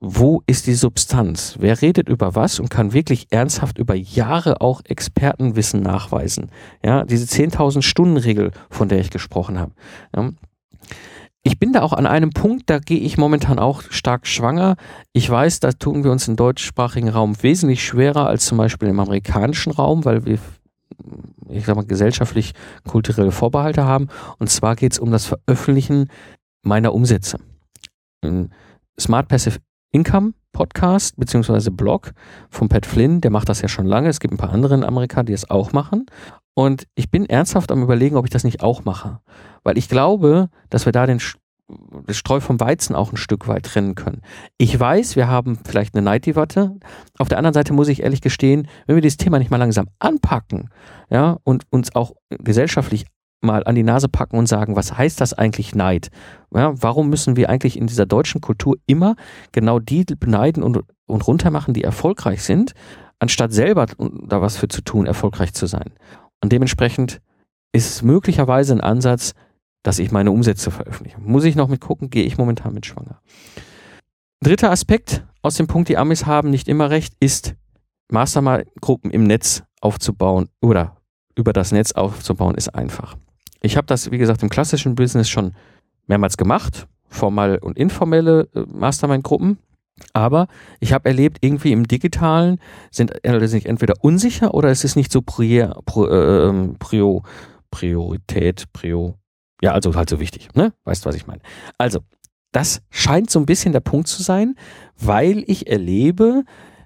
wo 0.00 0.42
ist 0.46 0.66
die 0.66 0.74
Substanz? 0.74 1.56
Wer 1.58 1.82
redet 1.82 2.08
über 2.08 2.34
was 2.34 2.58
und 2.58 2.70
kann 2.70 2.94
wirklich 2.94 3.26
ernsthaft 3.30 3.76
über 3.76 3.94
Jahre 3.94 4.62
auch 4.62 4.80
Expertenwissen 4.84 5.82
nachweisen? 5.82 6.50
Ja, 6.82 7.04
diese 7.04 7.26
10.000 7.26 7.82
Stunden 7.82 8.16
Regel, 8.16 8.52
von 8.70 8.88
der 8.88 9.00
ich 9.00 9.10
gesprochen 9.10 9.58
habe. 9.58 9.72
Ja, 10.16 10.30
ich 11.42 11.58
bin 11.58 11.72
da 11.72 11.82
auch 11.82 11.94
an 11.94 12.06
einem 12.06 12.30
Punkt, 12.30 12.68
da 12.68 12.78
gehe 12.78 13.00
ich 13.00 13.16
momentan 13.16 13.58
auch 13.58 13.82
stark 13.88 14.26
schwanger. 14.26 14.76
Ich 15.12 15.28
weiß, 15.28 15.60
da 15.60 15.72
tun 15.72 16.04
wir 16.04 16.10
uns 16.10 16.28
im 16.28 16.36
deutschsprachigen 16.36 17.08
Raum 17.08 17.42
wesentlich 17.42 17.84
schwerer 17.84 18.26
als 18.26 18.44
zum 18.44 18.58
Beispiel 18.58 18.88
im 18.88 19.00
amerikanischen 19.00 19.72
Raum, 19.72 20.04
weil 20.04 20.26
wir, 20.26 20.38
ich 21.48 21.66
sag 21.66 21.76
mal, 21.76 21.84
gesellschaftlich 21.84 22.52
kulturelle 22.86 23.32
Vorbehalte 23.32 23.84
haben. 23.84 24.08
Und 24.38 24.50
zwar 24.50 24.76
geht 24.76 24.92
es 24.92 24.98
um 24.98 25.10
das 25.10 25.26
Veröffentlichen 25.26 26.08
meiner 26.62 26.94
Umsätze. 26.94 27.38
Smart 28.98 29.28
Passive 29.28 29.58
Income 29.92 30.34
Podcast 30.52 31.16
beziehungsweise 31.16 31.70
Blog 31.70 32.12
von 32.50 32.68
Pat 32.68 32.86
Flynn, 32.86 33.20
der 33.20 33.30
macht 33.30 33.48
das 33.48 33.60
ja 33.62 33.68
schon 33.68 33.86
lange. 33.86 34.08
Es 34.08 34.20
gibt 34.20 34.34
ein 34.34 34.38
paar 34.38 34.52
andere 34.52 34.74
in 34.74 34.84
Amerika, 34.84 35.22
die 35.22 35.32
es 35.32 35.48
auch 35.48 35.72
machen. 35.72 36.06
Und 36.54 36.86
ich 36.94 37.10
bin 37.10 37.26
ernsthaft 37.26 37.70
am 37.72 37.82
überlegen, 37.82 38.16
ob 38.16 38.24
ich 38.24 38.30
das 38.30 38.44
nicht 38.44 38.62
auch 38.62 38.84
mache. 38.84 39.20
Weil 39.62 39.78
ich 39.78 39.88
glaube, 39.88 40.48
dass 40.68 40.84
wir 40.84 40.92
da 40.92 41.06
den 41.06 41.20
das 42.06 42.16
Streu 42.16 42.40
vom 42.40 42.60
Weizen 42.60 42.94
auch 42.94 43.12
ein 43.12 43.16
Stück 43.16 43.48
weit 43.48 43.66
trennen 43.66 43.94
können. 43.94 44.22
Ich 44.58 44.78
weiß, 44.78 45.16
wir 45.16 45.28
haben 45.28 45.58
vielleicht 45.64 45.94
eine 45.94 46.02
Neiddebatte. 46.02 46.76
Auf 47.18 47.28
der 47.28 47.38
anderen 47.38 47.54
Seite 47.54 47.72
muss 47.72 47.88
ich 47.88 48.02
ehrlich 48.02 48.20
gestehen, 48.20 48.68
wenn 48.86 48.96
wir 48.96 49.02
dieses 49.02 49.16
Thema 49.16 49.38
nicht 49.38 49.50
mal 49.50 49.56
langsam 49.56 49.88
anpacken, 49.98 50.70
ja, 51.10 51.38
und 51.44 51.64
uns 51.70 51.94
auch 51.94 52.12
gesellschaftlich 52.28 53.06
mal 53.42 53.64
an 53.64 53.74
die 53.74 53.82
Nase 53.82 54.08
packen 54.08 54.36
und 54.36 54.46
sagen, 54.46 54.76
was 54.76 54.96
heißt 54.96 55.20
das 55.20 55.32
eigentlich 55.32 55.74
Neid? 55.74 56.10
Ja, 56.54 56.72
warum 56.82 57.08
müssen 57.08 57.36
wir 57.36 57.48
eigentlich 57.48 57.78
in 57.78 57.86
dieser 57.86 58.06
deutschen 58.06 58.40
Kultur 58.40 58.76
immer 58.86 59.16
genau 59.52 59.78
die 59.78 60.04
beneiden 60.04 60.62
und, 60.62 60.80
und 61.06 61.26
runtermachen, 61.26 61.74
die 61.74 61.84
erfolgreich 61.84 62.42
sind, 62.42 62.72
anstatt 63.18 63.52
selber 63.52 63.86
da 63.86 64.40
was 64.40 64.56
für 64.56 64.68
zu 64.68 64.82
tun, 64.82 65.06
erfolgreich 65.06 65.54
zu 65.54 65.66
sein? 65.66 65.92
Und 66.42 66.52
dementsprechend 66.52 67.20
ist 67.72 67.88
es 67.88 68.02
möglicherweise 68.02 68.74
ein 68.74 68.80
Ansatz, 68.80 69.34
dass 69.82 69.98
ich 69.98 70.10
meine 70.10 70.30
Umsätze 70.30 70.70
veröffentliche. 70.70 71.18
Muss 71.20 71.44
ich 71.44 71.56
noch 71.56 71.68
mit 71.68 71.80
gucken, 71.80 72.10
gehe 72.10 72.24
ich 72.24 72.38
momentan 72.38 72.74
mit 72.74 72.86
schwanger. 72.86 73.20
Dritter 74.42 74.70
Aspekt 74.70 75.24
aus 75.42 75.56
dem 75.56 75.66
Punkt, 75.66 75.88
die 75.88 75.96
Amis 75.96 76.26
haben 76.26 76.50
nicht 76.50 76.68
immer 76.68 76.90
recht, 76.90 77.14
ist 77.20 77.54
Mastermind-Gruppen 78.10 79.10
im 79.10 79.24
Netz 79.24 79.62
aufzubauen 79.80 80.48
oder 80.60 80.96
über 81.34 81.52
das 81.52 81.72
Netz 81.72 81.92
aufzubauen, 81.92 82.54
ist 82.54 82.74
einfach. 82.74 83.16
Ich 83.62 83.76
habe 83.76 83.86
das, 83.86 84.10
wie 84.10 84.18
gesagt, 84.18 84.42
im 84.42 84.48
klassischen 84.48 84.94
Business 84.94 85.28
schon 85.28 85.54
mehrmals 86.06 86.36
gemacht, 86.36 86.86
formal 87.08 87.58
und 87.58 87.78
informelle 87.78 88.48
äh, 88.54 88.64
Mastermind-Gruppen. 88.72 89.58
Aber 90.14 90.48
ich 90.80 90.94
habe 90.94 91.08
erlebt, 91.08 91.38
irgendwie 91.42 91.72
im 91.72 91.86
Digitalen 91.86 92.58
sind 92.90 93.12
Leute 93.22 93.48
sich 93.48 93.66
entweder 93.66 93.94
unsicher 94.00 94.54
oder 94.54 94.70
es 94.70 94.82
ist 94.82 94.96
nicht 94.96 95.12
so 95.12 95.20
prior, 95.20 95.82
äh, 95.94 96.48
ähm, 96.48 96.76
prior, 96.78 97.22
Priorität, 97.70 98.72
Prio, 98.72 99.14
ja, 99.62 99.72
also 99.72 99.94
halt 99.94 100.08
so 100.08 100.20
wichtig, 100.20 100.48
ne? 100.54 100.72
Weißt, 100.84 101.06
was 101.06 101.14
ich 101.14 101.26
meine. 101.26 101.40
Also, 101.78 102.00
das 102.52 102.82
scheint 102.90 103.30
so 103.30 103.38
ein 103.38 103.46
bisschen 103.46 103.72
der 103.72 103.80
Punkt 103.80 104.08
zu 104.08 104.22
sein, 104.22 104.56
weil 104.98 105.44
ich 105.46 105.68
erlebe, 105.68 106.44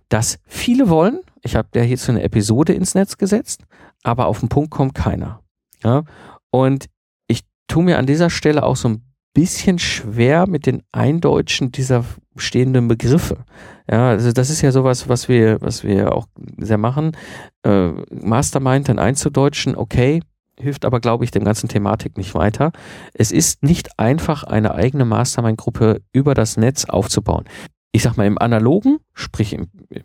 dass 0.09 0.39
viele 0.47 0.89
wollen, 0.89 1.20
ich 1.43 1.57
habe 1.57 1.68
ja 1.75 1.83
hier 1.83 1.97
so 1.97 2.12
eine 2.12 2.22
Episode 2.22 2.75
ins 2.75 2.95
Netz 2.95 3.16
gesetzt, 3.16 3.62
aber 4.03 4.27
auf 4.27 4.41
den 4.41 4.49
Punkt 4.49 4.70
kommt 4.70 4.95
keiner. 4.95 5.41
Ja? 5.83 6.05
Und 6.51 6.87
ich 7.27 7.43
tue 7.68 7.83
mir 7.83 7.99
an 7.99 8.07
dieser 8.07 8.31
Stelle 8.31 8.62
auch 8.64 8.77
so 8.77 8.89
ein 8.89 9.03
bisschen 9.35 9.79
schwer 9.79 10.47
mit 10.47 10.66
den 10.66 10.83
Eindeutschen 10.93 11.72
dieser 11.72 12.05
stehenden 12.37 12.87
Begriffe. 12.87 13.45
Ja, 13.91 14.11
also 14.11 14.33
das 14.33 14.49
ist 14.49 14.62
ja 14.62 14.70
sowas, 14.70 15.09
was 15.09 15.29
wir, 15.29 15.61
was 15.61 15.83
wir 15.83 16.14
auch 16.14 16.27
sehr 16.59 16.79
machen. 16.79 17.16
Äh, 17.64 17.89
Mastermind 18.11 18.89
dann 18.89 18.99
einzudeutschen, 18.99 19.77
okay, 19.77 20.22
hilft 20.59 20.84
aber, 20.84 21.00
glaube 21.00 21.24
ich, 21.24 21.30
dem 21.30 21.44
ganzen 21.44 21.68
Thematik 21.68 22.16
nicht 22.16 22.34
weiter. 22.34 22.72
Es 23.12 23.32
ist 23.32 23.62
nicht 23.62 23.98
einfach, 23.98 24.44
eine 24.44 24.74
eigene 24.74 25.05
Mastermind-Gruppe 25.05 26.02
über 26.12 26.34
das 26.34 26.57
Netz 26.57 26.84
aufzubauen. 26.84 27.44
Ich 27.92 28.02
sag 28.02 28.16
mal, 28.16 28.26
im 28.26 28.38
analogen, 28.38 28.98
sprich 29.12 29.52
im, 29.52 29.68
im 29.88 30.02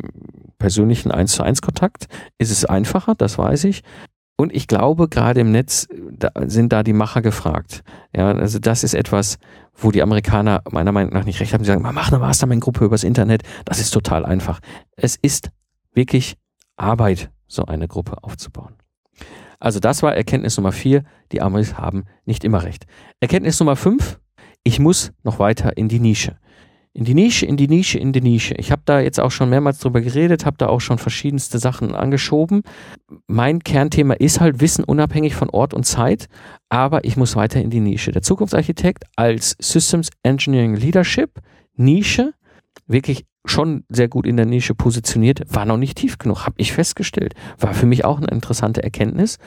persönlichen 0.57 1.11
1 1.11 1.31
zu 1.31 1.43
1 1.43 1.61
Kontakt, 1.61 2.07
ist 2.37 2.51
es 2.51 2.65
einfacher, 2.65 3.15
das 3.15 3.37
weiß 3.37 3.63
ich. 3.65 3.83
Und 4.37 4.55
ich 4.55 4.67
glaube, 4.67 5.09
gerade 5.09 5.41
im 5.41 5.51
Netz 5.51 5.87
da 6.19 6.31
sind 6.45 6.71
da 6.71 6.83
die 6.83 6.93
Macher 6.93 7.21
gefragt. 7.21 7.83
Ja, 8.15 8.31
also 8.31 8.59
das 8.59 8.83
ist 8.83 8.93
etwas, 8.93 9.37
wo 9.75 9.91
die 9.91 10.01
Amerikaner 10.01 10.61
meiner 10.69 10.91
Meinung 10.91 11.13
nach 11.13 11.25
nicht 11.25 11.39
recht 11.39 11.53
haben. 11.53 11.63
Sie 11.63 11.67
sagen, 11.67 11.81
mach 11.81 12.09
eine 12.09 12.19
Mastermind-Gruppe 12.19 12.85
übers 12.85 13.03
Internet. 13.03 13.43
Das 13.65 13.79
ist 13.79 13.91
total 13.91 14.25
einfach. 14.25 14.59
Es 14.95 15.17
ist 15.17 15.51
wirklich 15.93 16.37
Arbeit, 16.77 17.31
so 17.47 17.65
eine 17.65 17.87
Gruppe 17.87 18.23
aufzubauen. 18.23 18.78
Also 19.59 19.79
das 19.79 20.01
war 20.03 20.15
Erkenntnis 20.15 20.57
Nummer 20.57 20.71
vier. 20.71 21.03
Die 21.31 21.41
Amis 21.41 21.75
haben 21.75 22.05
nicht 22.25 22.43
immer 22.43 22.63
recht. 22.63 22.85
Erkenntnis 23.19 23.59
Nummer 23.59 23.75
fünf. 23.75 24.19
Ich 24.63 24.79
muss 24.79 25.11
noch 25.23 25.39
weiter 25.39 25.77
in 25.77 25.87
die 25.87 25.99
Nische 25.99 26.37
in 26.93 27.05
die 27.05 27.13
Nische, 27.13 27.45
in 27.45 27.55
die 27.55 27.67
Nische, 27.67 27.99
in 27.99 28.11
die 28.13 28.21
Nische. 28.21 28.55
Ich 28.55 28.71
habe 28.71 28.81
da 28.85 28.99
jetzt 28.99 29.19
auch 29.19 29.31
schon 29.31 29.49
mehrmals 29.49 29.79
drüber 29.79 30.01
geredet, 30.01 30.45
habe 30.45 30.57
da 30.57 30.67
auch 30.67 30.81
schon 30.81 30.97
verschiedenste 30.97 31.59
Sachen 31.59 31.93
angeschoben. 31.93 32.63
Mein 33.27 33.59
Kernthema 33.59 34.15
ist 34.15 34.39
halt 34.39 34.59
Wissen 34.59 34.83
unabhängig 34.83 35.35
von 35.35 35.49
Ort 35.49 35.73
und 35.73 35.85
Zeit, 35.85 36.27
aber 36.67 37.05
ich 37.05 37.15
muss 37.15 37.35
weiter 37.35 37.61
in 37.61 37.69
die 37.69 37.79
Nische. 37.79 38.11
Der 38.11 38.21
Zukunftsarchitekt 38.21 39.05
als 39.15 39.55
Systems 39.59 40.09
Engineering 40.23 40.75
Leadership 40.75 41.39
Nische, 41.75 42.33
wirklich 42.87 43.25
schon 43.45 43.83
sehr 43.89 44.07
gut 44.07 44.25
in 44.25 44.37
der 44.37 44.45
Nische 44.45 44.75
positioniert, 44.75 45.43
war 45.53 45.65
noch 45.65 45.77
nicht 45.77 45.97
tief 45.97 46.17
genug, 46.17 46.45
habe 46.45 46.55
ich 46.57 46.73
festgestellt. 46.73 47.33
War 47.57 47.73
für 47.73 47.85
mich 47.85 48.05
auch 48.05 48.17
eine 48.17 48.27
interessante 48.27 48.83
Erkenntnis. 48.83 49.37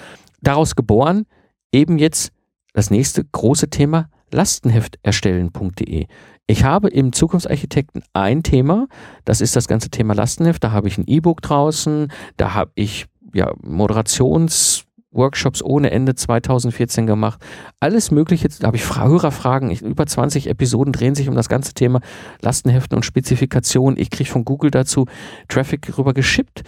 Daraus 0.40 0.74
geboren, 0.74 1.26
eben 1.72 1.99
jetzt 1.99 2.32
das 2.72 2.90
nächste 2.90 3.24
große 3.24 3.68
Thema, 3.68 4.09
lastenhefterstellen.de. 4.32 6.07
Ich 6.47 6.64
habe 6.64 6.88
im 6.88 7.12
Zukunftsarchitekten 7.12 8.03
ein 8.12 8.43
Thema, 8.43 8.88
das 9.24 9.40
ist 9.40 9.57
das 9.57 9.68
ganze 9.68 9.90
Thema 9.90 10.14
Lastenheft. 10.14 10.64
Da 10.64 10.72
habe 10.72 10.88
ich 10.88 10.99
ein 10.99 11.07
E-Book 11.07 11.43
draußen, 11.43 12.11
da 12.36 12.55
habe 12.55 12.72
ich 12.74 13.07
ja 13.34 13.53
Moderations 13.62 14.84
Workshops 15.13 15.63
ohne 15.63 15.91
Ende 15.91 16.15
2014 16.15 17.07
gemacht. 17.07 17.41
Alles 17.81 18.11
Mögliche, 18.11 18.49
da 18.49 18.67
habe 18.67 18.77
ich 18.77 18.97
Hörerfragen. 18.97 19.71
Ich, 19.71 19.83
über 19.83 20.07
20 20.07 20.49
Episoden 20.49 20.93
drehen 20.93 21.15
sich 21.15 21.29
um 21.29 21.35
das 21.35 21.49
ganze 21.49 21.75
Thema 21.75 22.01
Lastenheften 22.41 22.97
und 22.97 23.05
Spezifikationen. 23.05 23.99
Ich 23.99 24.11
kriege 24.11 24.31
von 24.31 24.45
Google 24.45 24.71
dazu 24.71 25.07
Traffic 25.49 25.97
rüber 25.97 26.15
geschippt 26.15 26.63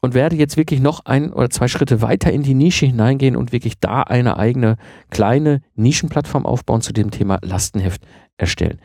und 0.00 0.14
werde 0.14 0.36
jetzt 0.36 0.56
wirklich 0.56 0.80
noch 0.80 1.04
ein 1.04 1.32
oder 1.32 1.50
zwei 1.50 1.68
Schritte 1.68 2.02
weiter 2.02 2.32
in 2.32 2.42
die 2.42 2.54
Nische 2.54 2.86
hineingehen 2.86 3.36
und 3.36 3.52
wirklich 3.52 3.78
da 3.80 4.02
eine 4.02 4.38
eigene 4.38 4.76
kleine 5.10 5.60
Nischenplattform 5.74 6.46
aufbauen 6.46 6.80
zu 6.80 6.92
dem 6.92 7.10
Thema 7.10 7.38
Lastenheft 7.42 8.02
erstellen. 8.36 8.80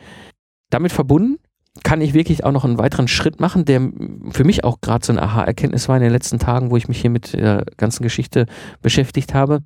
Damit 0.69 0.91
verbunden 0.91 1.37
kann 1.83 2.01
ich 2.01 2.13
wirklich 2.13 2.43
auch 2.43 2.51
noch 2.51 2.65
einen 2.65 2.77
weiteren 2.77 3.07
Schritt 3.07 3.39
machen, 3.39 3.65
der 3.65 3.81
für 4.29 4.43
mich 4.43 4.63
auch 4.63 4.79
gerade 4.81 5.05
so 5.05 5.11
eine 5.11 5.23
Aha-Erkenntnis 5.23 5.89
war 5.89 5.97
in 5.97 6.03
den 6.03 6.11
letzten 6.11 6.37
Tagen, 6.37 6.69
wo 6.69 6.77
ich 6.77 6.87
mich 6.87 7.01
hier 7.01 7.09
mit 7.09 7.33
der 7.33 7.65
ganzen 7.77 8.03
Geschichte 8.03 8.45
beschäftigt 8.81 9.33
habe. 9.33 9.63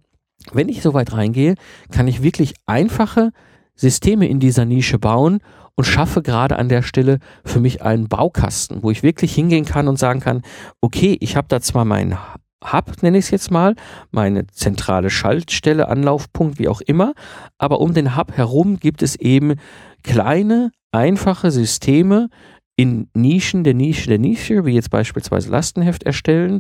Wenn 0.54 0.70
ich 0.70 0.82
so 0.82 0.94
weit 0.94 1.12
reingehe, 1.12 1.56
kann 1.92 2.08
ich 2.08 2.24
wirklich 2.24 2.54
einfache 2.66 3.32
Systeme 3.76 4.28
in 4.28 4.40
dieser 4.40 4.66
Nische 4.66 5.00
bauen 5.00 5.40
und 5.76 5.86
schaffe 5.86 6.22
gerade 6.22 6.58
an 6.58 6.70
der 6.70 6.82
Stelle 6.82 7.20
für 7.44 7.60
mich 7.60 7.84
einen 7.84 8.08
Baukasten, 8.08 8.84
wo 8.84 8.92
ich 8.92 9.04
wirklich 9.04 9.34
hingehen 9.36 9.66
kann 9.66 9.88
und 9.88 10.00
sagen 10.00 10.20
kann, 10.20 10.42
okay, 10.82 11.18
ich 11.20 11.36
habe 11.36 11.48
da 11.50 11.62
zwar 11.62 11.86
meinen 11.86 12.18
Hub, 12.64 13.04
nenne 13.04 13.20
ich 13.20 13.26
es 13.26 13.32
jetzt 13.32 13.52
mal, 13.52 13.76
meine 14.10 14.48
zentrale 14.48 15.10
Schaltstelle, 15.10 15.88
Anlaufpunkt, 15.88 16.58
wie 16.58 16.68
auch 16.68 16.82
immer, 16.82 17.14
aber 17.58 17.80
um 17.80 17.94
den 17.94 18.18
Hub 18.18 18.32
herum 18.36 18.80
gibt 18.80 19.04
es 19.04 19.16
eben 19.16 19.56
kleine, 20.04 20.72
einfache 20.92 21.52
Systeme 21.52 22.30
in 22.76 23.10
Nischen 23.14 23.64
der 23.64 23.74
Nische 23.74 24.08
der 24.08 24.20
Nische, 24.20 24.66
wie 24.66 24.74
jetzt 24.74 24.92
beispielsweise 24.92 25.50
Lastenheft 25.50 26.04
erstellen, 26.04 26.60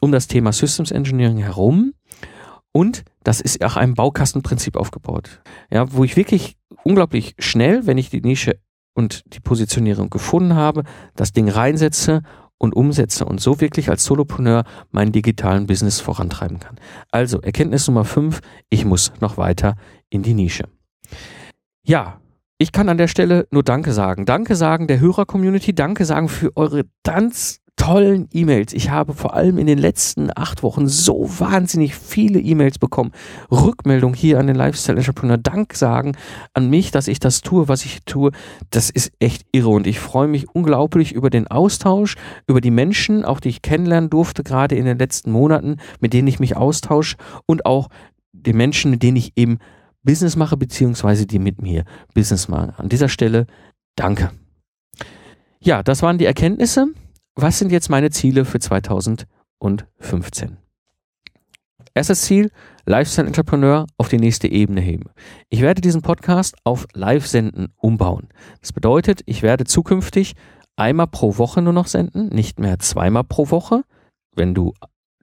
um 0.00 0.12
das 0.12 0.28
Thema 0.28 0.52
Systems 0.52 0.90
Engineering 0.90 1.38
herum. 1.38 1.94
Und 2.72 3.04
das 3.22 3.40
ist 3.40 3.64
auch 3.64 3.76
ein 3.76 3.94
Baukastenprinzip 3.94 4.76
aufgebaut. 4.76 5.40
Ja, 5.70 5.92
wo 5.92 6.04
ich 6.04 6.16
wirklich 6.16 6.56
unglaublich 6.82 7.34
schnell, 7.38 7.86
wenn 7.86 7.98
ich 7.98 8.10
die 8.10 8.20
Nische 8.20 8.58
und 8.94 9.22
die 9.34 9.40
Positionierung 9.40 10.10
gefunden 10.10 10.54
habe, 10.54 10.84
das 11.16 11.32
Ding 11.32 11.48
reinsetze 11.48 12.22
und 12.58 12.74
umsetze 12.74 13.24
und 13.24 13.40
so 13.40 13.60
wirklich 13.60 13.88
als 13.88 14.04
Solopreneur 14.04 14.64
meinen 14.90 15.12
digitalen 15.12 15.66
Business 15.66 16.00
vorantreiben 16.00 16.60
kann. 16.60 16.76
Also 17.10 17.40
Erkenntnis 17.40 17.86
Nummer 17.86 18.04
5, 18.04 18.40
ich 18.70 18.84
muss 18.84 19.12
noch 19.20 19.36
weiter 19.36 19.76
in 20.10 20.22
die 20.22 20.34
Nische. 20.34 20.64
Ja, 21.84 22.20
ich 22.64 22.72
kann 22.72 22.88
an 22.88 22.96
der 22.96 23.08
Stelle 23.08 23.46
nur 23.50 23.62
Danke 23.62 23.92
sagen. 23.92 24.24
Danke 24.24 24.56
sagen 24.56 24.86
der 24.86 24.98
Hörer-Community, 24.98 25.74
Danke 25.74 26.06
sagen 26.06 26.30
für 26.30 26.56
eure 26.56 26.84
ganz 27.02 27.60
tollen 27.76 28.26
E-Mails. 28.32 28.72
Ich 28.72 28.88
habe 28.88 29.12
vor 29.12 29.34
allem 29.34 29.58
in 29.58 29.66
den 29.66 29.76
letzten 29.76 30.30
acht 30.34 30.62
Wochen 30.62 30.88
so 30.88 31.28
wahnsinnig 31.38 31.94
viele 31.94 32.40
E-Mails 32.40 32.78
bekommen. 32.78 33.12
Rückmeldung 33.50 34.14
hier 34.14 34.40
an 34.40 34.46
den 34.46 34.56
Lifestyle 34.56 34.96
Entrepreneur. 34.96 35.36
Dank 35.36 35.74
sagen 35.74 36.12
an 36.54 36.70
mich, 36.70 36.90
dass 36.90 37.06
ich 37.06 37.20
das 37.20 37.42
tue, 37.42 37.68
was 37.68 37.84
ich 37.84 38.00
tue. 38.06 38.30
Das 38.70 38.88
ist 38.88 39.12
echt 39.18 39.42
irre 39.52 39.68
und 39.68 39.86
ich 39.86 40.00
freue 40.00 40.28
mich 40.28 40.48
unglaublich 40.48 41.12
über 41.12 41.28
den 41.28 41.46
Austausch, 41.48 42.16
über 42.46 42.62
die 42.62 42.70
Menschen, 42.70 43.26
auch 43.26 43.40
die 43.40 43.50
ich 43.50 43.60
kennenlernen 43.60 44.08
durfte, 44.08 44.42
gerade 44.42 44.74
in 44.74 44.86
den 44.86 44.98
letzten 44.98 45.32
Monaten, 45.32 45.76
mit 46.00 46.14
denen 46.14 46.28
ich 46.28 46.40
mich 46.40 46.56
austausche 46.56 47.16
und 47.44 47.66
auch 47.66 47.88
den 48.32 48.56
Menschen, 48.56 48.90
mit 48.90 49.02
denen 49.02 49.18
ich 49.18 49.32
eben 49.36 49.58
Business 50.04 50.36
mache, 50.36 50.56
beziehungsweise 50.56 51.26
die 51.26 51.38
mit 51.38 51.60
mir 51.60 51.84
Business 52.14 52.48
machen. 52.48 52.72
An 52.76 52.88
dieser 52.88 53.08
Stelle 53.08 53.46
danke. 53.96 54.30
Ja, 55.60 55.82
das 55.82 56.02
waren 56.02 56.18
die 56.18 56.26
Erkenntnisse. 56.26 56.86
Was 57.34 57.58
sind 57.58 57.72
jetzt 57.72 57.90
meine 57.90 58.10
Ziele 58.10 58.44
für 58.44 58.60
2015? 58.60 60.58
Erstes 61.94 62.22
Ziel, 62.22 62.50
Lifestyle 62.86 63.26
Entrepreneur 63.26 63.86
auf 63.96 64.08
die 64.08 64.18
nächste 64.18 64.48
Ebene 64.48 64.80
heben. 64.80 65.10
Ich 65.48 65.60
werde 65.60 65.80
diesen 65.80 66.02
Podcast 66.02 66.56
auf 66.64 66.86
Live-Senden 66.92 67.68
umbauen. 67.76 68.28
Das 68.60 68.72
bedeutet, 68.72 69.22
ich 69.26 69.42
werde 69.42 69.64
zukünftig 69.64 70.34
einmal 70.76 71.06
pro 71.06 71.38
Woche 71.38 71.62
nur 71.62 71.72
noch 71.72 71.86
senden, 71.86 72.28
nicht 72.28 72.58
mehr 72.58 72.78
zweimal 72.78 73.24
pro 73.24 73.50
Woche. 73.50 73.84
Wenn 74.34 74.54
du 74.54 74.74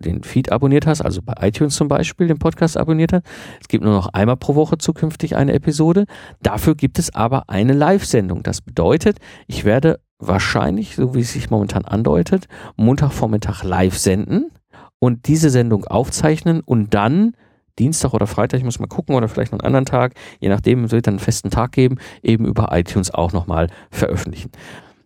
den 0.01 0.23
Feed 0.23 0.51
abonniert 0.51 0.85
hast, 0.85 1.01
also 1.01 1.21
bei 1.21 1.33
iTunes 1.39 1.75
zum 1.75 1.87
Beispiel 1.87 2.27
den 2.27 2.39
Podcast 2.39 2.77
abonniert 2.77 3.13
hast. 3.13 3.23
Es 3.59 3.67
gibt 3.67 3.83
nur 3.83 3.93
noch 3.93 4.09
einmal 4.13 4.37
pro 4.37 4.55
Woche 4.55 4.77
zukünftig 4.77 5.35
eine 5.35 5.53
Episode. 5.53 6.05
Dafür 6.41 6.75
gibt 6.75 6.99
es 6.99 7.13
aber 7.15 7.49
eine 7.49 7.73
Live-Sendung. 7.73 8.43
Das 8.43 8.61
bedeutet, 8.61 9.17
ich 9.47 9.65
werde 9.65 9.99
wahrscheinlich, 10.19 10.95
so 10.95 11.15
wie 11.15 11.21
es 11.21 11.33
sich 11.33 11.49
momentan 11.49 11.85
andeutet, 11.85 12.47
Montagvormittag 12.75 13.63
live 13.63 13.97
senden 13.97 14.51
und 14.99 15.27
diese 15.27 15.49
Sendung 15.49 15.85
aufzeichnen 15.85 16.61
und 16.61 16.93
dann 16.93 17.33
Dienstag 17.79 18.13
oder 18.13 18.27
Freitag, 18.27 18.59
ich 18.59 18.63
muss 18.63 18.79
mal 18.79 18.87
gucken, 18.87 19.15
oder 19.15 19.27
vielleicht 19.27 19.51
noch 19.51 19.59
einen 19.59 19.67
anderen 19.67 19.85
Tag, 19.85 20.13
je 20.39 20.49
nachdem, 20.49 20.83
es 20.83 20.91
wird 20.91 21.07
dann 21.07 21.15
einen 21.15 21.19
festen 21.19 21.49
Tag 21.49 21.71
geben, 21.71 21.97
eben 22.21 22.45
über 22.45 22.67
iTunes 22.71 23.11
auch 23.11 23.33
nochmal 23.33 23.67
veröffentlichen. 23.89 24.51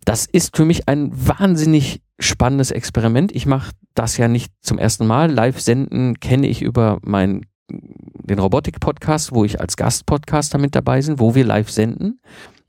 Das 0.06 0.26
ist 0.26 0.56
für 0.56 0.66
mich 0.66 0.88
ein 0.88 1.12
wahnsinnig 1.14 2.02
spannendes 2.20 2.72
Experiment. 2.72 3.36
Ich 3.36 3.46
mache 3.46 3.72
das 3.96 4.18
ja 4.18 4.28
nicht 4.28 4.54
zum 4.62 4.78
ersten 4.78 5.08
Mal. 5.08 5.32
Live 5.32 5.60
senden 5.60 6.20
kenne 6.20 6.48
ich 6.48 6.62
über 6.62 7.00
meinen 7.02 7.48
den 7.70 8.40
Robotik-Podcast, 8.40 9.34
wo 9.34 9.44
ich 9.46 9.60
als 9.60 9.78
Gastpodcaster 9.78 10.58
mit 10.58 10.76
dabei 10.76 11.02
bin, 11.02 11.20
wo 11.20 11.36
wir 11.36 11.44
live 11.44 11.70
senden. 11.70 12.20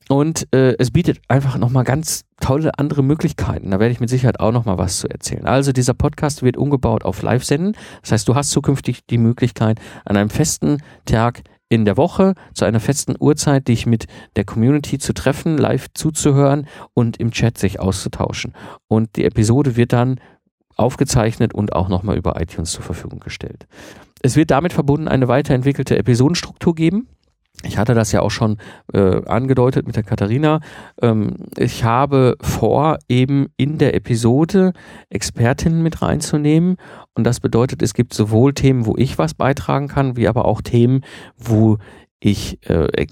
Und 0.08 0.46
äh, 0.54 0.74
es 0.78 0.90
bietet 0.90 1.20
einfach 1.28 1.58
nochmal 1.58 1.84
ganz 1.84 2.22
tolle 2.40 2.78
andere 2.78 3.02
Möglichkeiten. 3.02 3.70
Da 3.70 3.80
werde 3.80 3.92
ich 3.92 4.00
mit 4.00 4.08
Sicherheit 4.08 4.38
auch 4.38 4.52
nochmal 4.52 4.78
was 4.78 4.98
zu 4.98 5.08
erzählen. 5.08 5.46
Also 5.46 5.72
dieser 5.72 5.94
Podcast 5.94 6.42
wird 6.42 6.56
umgebaut 6.56 7.04
auf 7.04 7.22
Live-Senden. 7.22 7.76
Das 8.02 8.12
heißt, 8.12 8.28
du 8.28 8.34
hast 8.34 8.50
zukünftig 8.50 9.04
die 9.06 9.18
Möglichkeit, 9.18 9.80
an 10.04 10.16
einem 10.16 10.30
festen 10.30 10.78
Tag 11.06 11.42
in 11.68 11.84
der 11.84 11.96
Woche 11.96 12.34
zu 12.54 12.64
einer 12.64 12.80
festen 12.80 13.14
Uhrzeit 13.18 13.68
dich 13.68 13.86
mit 13.86 14.06
der 14.36 14.44
Community 14.44 14.98
zu 14.98 15.12
treffen, 15.12 15.58
live 15.58 15.86
zuzuhören 15.94 16.66
und 16.94 17.18
im 17.18 17.32
Chat 17.32 17.58
sich 17.58 17.80
auszutauschen. 17.80 18.52
Und 18.88 19.16
die 19.16 19.24
Episode 19.24 19.76
wird 19.76 19.92
dann 19.92 20.20
aufgezeichnet 20.76 21.54
und 21.54 21.72
auch 21.72 21.88
nochmal 21.88 22.16
über 22.16 22.40
iTunes 22.40 22.72
zur 22.72 22.84
Verfügung 22.84 23.20
gestellt. 23.20 23.66
Es 24.22 24.36
wird 24.36 24.50
damit 24.50 24.72
verbunden 24.72 25.08
eine 25.08 25.28
weiterentwickelte 25.28 25.98
Episodenstruktur 25.98 26.74
geben. 26.74 27.08
Ich 27.64 27.78
hatte 27.78 27.94
das 27.94 28.12
ja 28.12 28.20
auch 28.20 28.30
schon 28.30 28.58
äh, 28.92 29.24
angedeutet 29.24 29.86
mit 29.86 29.96
der 29.96 30.02
Katharina. 30.02 30.60
Ähm, 31.00 31.36
ich 31.56 31.84
habe 31.84 32.36
vor, 32.40 32.98
eben 33.08 33.46
in 33.56 33.78
der 33.78 33.94
Episode 33.94 34.72
Expertinnen 35.08 35.82
mit 35.82 36.02
reinzunehmen. 36.02 36.76
Und 37.14 37.24
das 37.24 37.40
bedeutet, 37.40 37.82
es 37.82 37.94
gibt 37.94 38.14
sowohl 38.14 38.52
Themen, 38.54 38.86
wo 38.86 38.94
ich 38.96 39.18
was 39.18 39.34
beitragen 39.34 39.88
kann, 39.88 40.16
wie 40.16 40.28
aber 40.28 40.44
auch 40.44 40.60
Themen, 40.60 41.00
wo 41.36 41.78
ich 42.20 42.58
äh, 42.68 43.06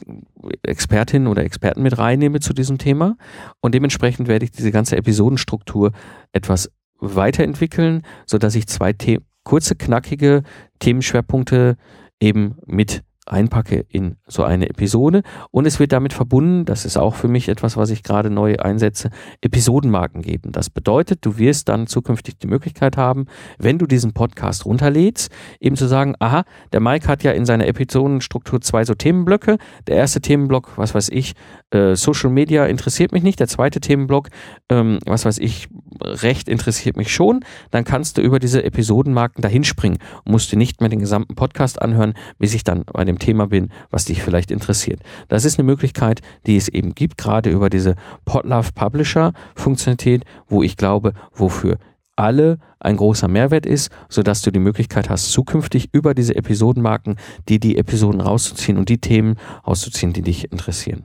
Expertinnen 0.62 1.28
oder 1.28 1.44
Experten 1.44 1.82
mit 1.82 1.98
reinnehme 1.98 2.40
zu 2.40 2.52
diesem 2.52 2.78
Thema. 2.78 3.16
Und 3.60 3.74
dementsprechend 3.74 4.28
werde 4.28 4.44
ich 4.44 4.50
diese 4.50 4.72
ganze 4.72 4.96
Episodenstruktur 4.96 5.92
etwas 6.32 6.70
weiterentwickeln, 7.00 8.02
sodass 8.26 8.54
ich 8.54 8.66
zwei 8.66 8.94
The 9.00 9.20
kurze, 9.42 9.76
knackige 9.76 10.42
Themenschwerpunkte 10.78 11.76
eben 12.20 12.56
mit 12.66 13.02
einpacke 13.26 13.84
in 13.88 14.16
so 14.26 14.42
eine 14.42 14.68
Episode 14.68 15.22
und 15.50 15.66
es 15.66 15.80
wird 15.80 15.92
damit 15.92 16.12
verbunden, 16.12 16.64
das 16.64 16.84
ist 16.84 16.96
auch 16.96 17.14
für 17.14 17.28
mich 17.28 17.48
etwas, 17.48 17.76
was 17.76 17.90
ich 17.90 18.02
gerade 18.02 18.30
neu 18.30 18.56
einsetze, 18.56 19.10
Episodenmarken 19.40 20.22
geben. 20.22 20.52
Das 20.52 20.70
bedeutet, 20.70 21.24
du 21.24 21.38
wirst 21.38 21.68
dann 21.68 21.86
zukünftig 21.86 22.38
die 22.38 22.46
Möglichkeit 22.46 22.96
haben, 22.96 23.26
wenn 23.58 23.78
du 23.78 23.86
diesen 23.86 24.12
Podcast 24.12 24.66
runterlädst, 24.66 25.32
eben 25.60 25.76
zu 25.76 25.86
sagen, 25.86 26.14
aha, 26.18 26.44
der 26.72 26.80
Mike 26.80 27.08
hat 27.08 27.22
ja 27.22 27.32
in 27.32 27.46
seiner 27.46 27.66
Episodenstruktur 27.66 28.60
zwei 28.60 28.84
so 28.84 28.94
Themenblöcke. 28.94 29.58
Der 29.86 29.96
erste 29.96 30.20
Themenblock, 30.20 30.76
was 30.76 30.94
weiß 30.94 31.08
ich, 31.10 31.34
äh, 31.70 31.94
Social 31.96 32.30
Media 32.30 32.66
interessiert 32.66 33.12
mich 33.12 33.22
nicht. 33.22 33.40
Der 33.40 33.48
zweite 33.48 33.80
Themenblock, 33.80 34.28
ähm, 34.68 34.98
was 35.06 35.24
weiß 35.24 35.38
ich, 35.38 35.68
Recht 36.04 36.48
interessiert 36.48 36.96
mich 36.96 37.12
schon. 37.12 37.44
Dann 37.70 37.84
kannst 37.84 38.18
du 38.18 38.22
über 38.22 38.38
diese 38.38 38.64
Episodenmarken 38.64 39.42
dahinspringen 39.42 39.98
und 40.24 40.32
musst 40.32 40.52
dir 40.52 40.56
nicht 40.56 40.80
mehr 40.80 40.90
den 40.90 41.00
gesamten 41.00 41.34
Podcast 41.34 41.80
anhören, 41.80 42.14
bis 42.38 42.54
ich 42.54 42.64
dann 42.64 42.84
bei 42.84 43.04
dem 43.04 43.18
Thema 43.18 43.46
bin, 43.46 43.70
was 43.90 44.04
dich 44.04 44.22
vielleicht 44.22 44.50
interessiert. 44.50 45.00
Das 45.28 45.44
ist 45.44 45.58
eine 45.58 45.66
Möglichkeit, 45.66 46.20
die 46.46 46.56
es 46.56 46.68
eben 46.68 46.94
gibt, 46.94 47.18
gerade 47.18 47.50
über 47.50 47.70
diese 47.70 47.96
Podlove 48.24 48.72
Publisher 48.74 49.32
Funktionalität, 49.54 50.24
wo 50.48 50.62
ich 50.62 50.76
glaube, 50.76 51.14
wofür 51.32 51.78
alle 52.16 52.58
ein 52.78 52.96
großer 52.96 53.28
Mehrwert 53.28 53.66
ist, 53.66 53.90
sodass 54.08 54.42
du 54.42 54.50
die 54.50 54.60
Möglichkeit 54.60 55.10
hast, 55.10 55.32
zukünftig 55.32 55.88
über 55.92 56.14
diese 56.14 56.36
Episodenmarken, 56.36 57.16
die 57.48 57.58
die 57.58 57.76
Episoden 57.76 58.20
rauszuziehen 58.20 58.78
und 58.78 58.88
die 58.88 58.98
Themen 58.98 59.36
rauszuziehen, 59.66 60.12
die 60.12 60.22
dich 60.22 60.52
interessieren. 60.52 61.04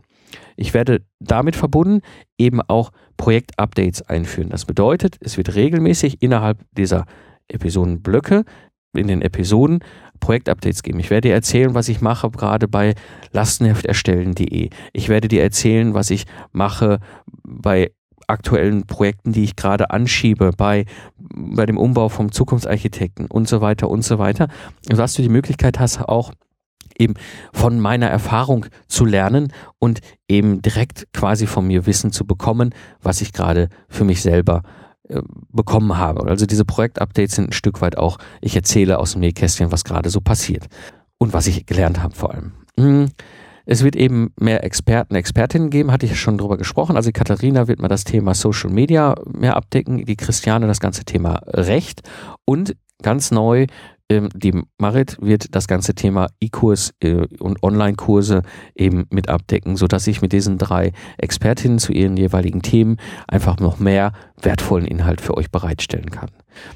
Ich 0.55 0.73
werde 0.73 1.01
damit 1.19 1.55
verbunden 1.55 2.01
eben 2.37 2.61
auch 2.61 2.91
Projektupdates 3.17 4.01
einführen. 4.03 4.49
Das 4.49 4.65
bedeutet, 4.65 5.17
es 5.21 5.37
wird 5.37 5.55
regelmäßig 5.55 6.21
innerhalb 6.21 6.59
dieser 6.71 7.05
Episodenblöcke 7.47 8.45
in 8.93 9.07
den 9.07 9.21
Episoden 9.21 9.79
Projektupdates 10.19 10.83
geben. 10.83 10.99
Ich 10.99 11.09
werde 11.09 11.29
dir 11.29 11.33
erzählen, 11.33 11.73
was 11.73 11.89
ich 11.89 12.01
mache, 12.01 12.29
gerade 12.31 12.67
bei 12.67 12.95
lastenhefterstellen.de. 13.31 14.69
Ich 14.93 15.09
werde 15.09 15.27
dir 15.27 15.43
erzählen, 15.43 15.93
was 15.93 16.09
ich 16.09 16.25
mache 16.51 16.99
bei 17.43 17.91
aktuellen 18.27 18.85
Projekten, 18.85 19.31
die 19.31 19.43
ich 19.43 19.55
gerade 19.55 19.89
anschiebe, 19.89 20.51
bei, 20.55 20.85
bei 21.17 21.65
dem 21.65 21.77
Umbau 21.77 22.09
vom 22.09 22.31
Zukunftsarchitekten 22.31 23.25
und 23.25 23.47
so 23.47 23.61
weiter 23.61 23.89
und 23.89 24.03
so 24.03 24.19
weiter. 24.19 24.47
Sodass 24.89 25.15
du 25.15 25.21
die 25.21 25.29
Möglichkeit 25.29 25.79
hast, 25.79 25.99
auch 26.01 26.31
eben 26.97 27.13
von 27.53 27.79
meiner 27.79 28.07
Erfahrung 28.07 28.65
zu 28.87 29.05
lernen 29.05 29.53
und 29.79 29.99
eben 30.27 30.61
direkt 30.61 31.07
quasi 31.13 31.47
von 31.47 31.65
mir 31.65 31.85
Wissen 31.85 32.11
zu 32.11 32.25
bekommen, 32.25 32.73
was 33.01 33.21
ich 33.21 33.33
gerade 33.33 33.69
für 33.87 34.03
mich 34.03 34.21
selber 34.21 34.63
äh, 35.07 35.21
bekommen 35.51 35.97
habe. 35.97 36.27
Also 36.29 36.45
diese 36.45 36.65
Projektupdates 36.65 37.35
sind 37.35 37.49
ein 37.49 37.53
Stück 37.53 37.81
weit 37.81 37.97
auch, 37.97 38.17
ich 38.41 38.55
erzähle 38.55 38.99
aus 38.99 39.13
dem 39.13 39.21
Nähkästchen, 39.21 39.71
was 39.71 39.83
gerade 39.83 40.09
so 40.09 40.21
passiert 40.21 40.67
und 41.17 41.33
was 41.33 41.47
ich 41.47 41.65
gelernt 41.65 42.03
habe 42.03 42.15
vor 42.15 42.33
allem. 42.33 42.51
Hm. 42.77 43.09
Es 43.71 43.83
wird 43.83 43.95
eben 43.95 44.33
mehr 44.39 44.63
Experten, 44.63 45.13
Expertinnen 45.13 45.69
geben, 45.69 45.91
hatte 45.91 46.07
ich 46.07 46.19
schon 46.19 46.39
drüber 46.39 46.57
gesprochen. 46.57 46.95
Also 46.95 47.11
Katharina 47.13 47.67
wird 47.67 47.79
mal 47.79 47.87
das 47.87 48.03
Thema 48.03 48.33
Social 48.33 48.71
Media 48.71 49.13
mehr 49.31 49.55
abdecken, 49.55 50.05
die 50.05 50.15
Christiane 50.15 50.65
das 50.65 50.79
ganze 50.79 51.05
Thema 51.05 51.41
Recht 51.45 52.01
und 52.45 52.75
ganz 53.03 53.29
neu 53.29 53.67
ähm, 54.09 54.29
die 54.33 54.61
Marit 54.77 55.17
wird 55.21 55.55
das 55.55 55.67
ganze 55.67 55.93
Thema 55.93 56.27
E-Kurs 56.41 56.93
äh, 57.01 57.27
und 57.39 57.63
Online-Kurse 57.63 58.41
eben 58.75 59.05
mit 59.11 59.29
abdecken, 59.29 59.75
sodass 59.75 60.07
ich 60.07 60.21
mit 60.21 60.33
diesen 60.33 60.57
drei 60.57 60.91
Expertinnen 61.17 61.79
zu 61.79 61.91
ihren 61.93 62.17
jeweiligen 62.17 62.61
Themen 62.61 62.97
einfach 63.27 63.59
noch 63.59 63.79
mehr 63.79 64.13
wertvollen 64.41 64.85
Inhalt 64.85 65.21
für 65.21 65.37
euch 65.37 65.51
bereitstellen 65.51 66.09
kann. 66.09 66.29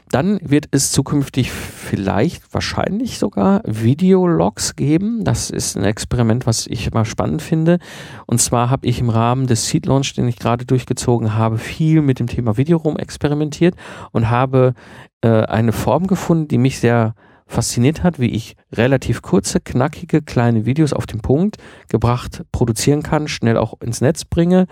Dann 0.09 0.39
wird 0.41 0.67
es 0.71 0.91
zukünftig 0.91 1.51
vielleicht, 1.51 2.53
wahrscheinlich 2.53 3.19
sogar 3.19 3.61
Videologs 3.65 4.75
geben. 4.75 5.23
Das 5.23 5.49
ist 5.49 5.77
ein 5.77 5.83
Experiment, 5.83 6.45
was 6.45 6.67
ich 6.67 6.87
immer 6.87 7.05
spannend 7.05 7.41
finde. 7.41 7.79
Und 8.25 8.39
zwar 8.39 8.69
habe 8.69 8.87
ich 8.87 8.99
im 8.99 9.09
Rahmen 9.09 9.47
des 9.47 9.67
Seed 9.67 9.85
Launch, 9.85 10.13
den 10.13 10.27
ich 10.27 10.37
gerade 10.37 10.65
durchgezogen 10.65 11.35
habe, 11.35 11.57
viel 11.57 12.01
mit 12.01 12.19
dem 12.19 12.27
Thema 12.27 12.57
Video 12.57 12.77
rum 12.77 12.97
experimentiert 12.97 13.75
und 14.11 14.29
habe 14.29 14.73
äh, 15.21 15.27
eine 15.27 15.71
Form 15.71 16.07
gefunden, 16.07 16.47
die 16.47 16.57
mich 16.57 16.79
sehr 16.79 17.15
fasziniert 17.45 18.03
hat, 18.03 18.19
wie 18.19 18.29
ich 18.29 18.55
relativ 18.71 19.21
kurze, 19.21 19.59
knackige, 19.59 20.21
kleine 20.21 20.65
Videos 20.65 20.93
auf 20.93 21.05
den 21.05 21.21
Punkt 21.21 21.57
gebracht 21.87 22.43
produzieren 22.51 23.03
kann, 23.03 23.27
schnell 23.27 23.57
auch 23.57 23.79
ins 23.81 24.01
Netz 24.01 24.25
bringe 24.25 24.65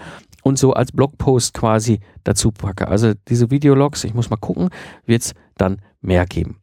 und 0.43 0.57
so 0.57 0.73
als 0.73 0.91
Blogpost 0.91 1.53
quasi 1.53 1.99
dazu 2.23 2.51
packe. 2.51 2.87
Also 2.87 3.13
diese 3.27 3.51
Videologs, 3.51 4.03
ich 4.03 4.13
muss 4.13 4.29
mal 4.29 4.37
gucken, 4.37 4.69
wird 5.05 5.21
es 5.21 5.33
dann 5.57 5.81
mehr 6.01 6.25
geben. 6.25 6.57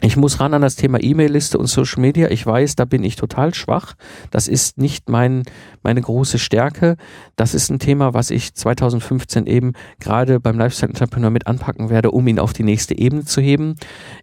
Ich 0.00 0.16
muss 0.16 0.40
ran 0.40 0.54
an 0.54 0.62
das 0.62 0.76
Thema 0.76 1.02
E-Mail-Liste 1.02 1.56
und 1.56 1.66
Social 1.66 2.00
Media. 2.00 2.28
Ich 2.28 2.44
weiß, 2.44 2.74
da 2.74 2.84
bin 2.84 3.04
ich 3.04 3.16
total 3.16 3.54
schwach. 3.54 3.94
Das 4.30 4.48
ist 4.48 4.76
nicht 4.76 5.08
mein, 5.08 5.44
meine 5.82 6.00
große 6.00 6.38
Stärke. 6.38 6.96
Das 7.36 7.54
ist 7.54 7.70
ein 7.70 7.78
Thema, 7.78 8.12
was 8.12 8.30
ich 8.30 8.54
2015 8.54 9.46
eben 9.46 9.72
gerade 10.00 10.40
beim 10.40 10.58
Lifestyle 10.58 10.90
Entrepreneur 10.90 11.30
mit 11.30 11.46
anpacken 11.46 11.90
werde, 11.90 12.10
um 12.10 12.26
ihn 12.26 12.40
auf 12.40 12.52
die 12.52 12.64
nächste 12.64 12.98
Ebene 12.98 13.24
zu 13.24 13.40
heben. 13.40 13.76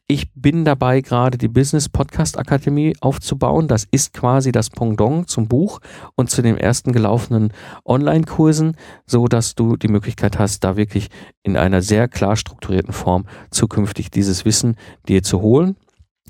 Ich 0.07 0.31
bin 0.33 0.65
dabei, 0.65 1.01
gerade 1.01 1.37
die 1.37 1.47
Business 1.47 1.87
Podcast 1.87 2.37
Akademie 2.37 2.93
aufzubauen. 2.99 3.67
Das 3.67 3.87
ist 3.89 4.13
quasi 4.13 4.51
das 4.51 4.69
Pendant 4.69 5.29
zum 5.29 5.47
Buch 5.47 5.79
und 6.15 6.29
zu 6.29 6.41
den 6.41 6.57
ersten 6.57 6.91
gelaufenen 6.91 7.53
Online-Kursen, 7.85 8.75
so 9.05 9.27
dass 9.27 9.55
du 9.55 9.77
die 9.77 9.87
Möglichkeit 9.87 10.37
hast, 10.37 10.63
da 10.63 10.75
wirklich 10.75 11.09
in 11.43 11.57
einer 11.57 11.81
sehr 11.81 12.07
klar 12.07 12.35
strukturierten 12.35 12.93
Form 12.93 13.25
zukünftig 13.49 14.11
dieses 14.11 14.45
Wissen 14.45 14.75
dir 15.07 15.23
zu 15.23 15.41
holen. 15.41 15.75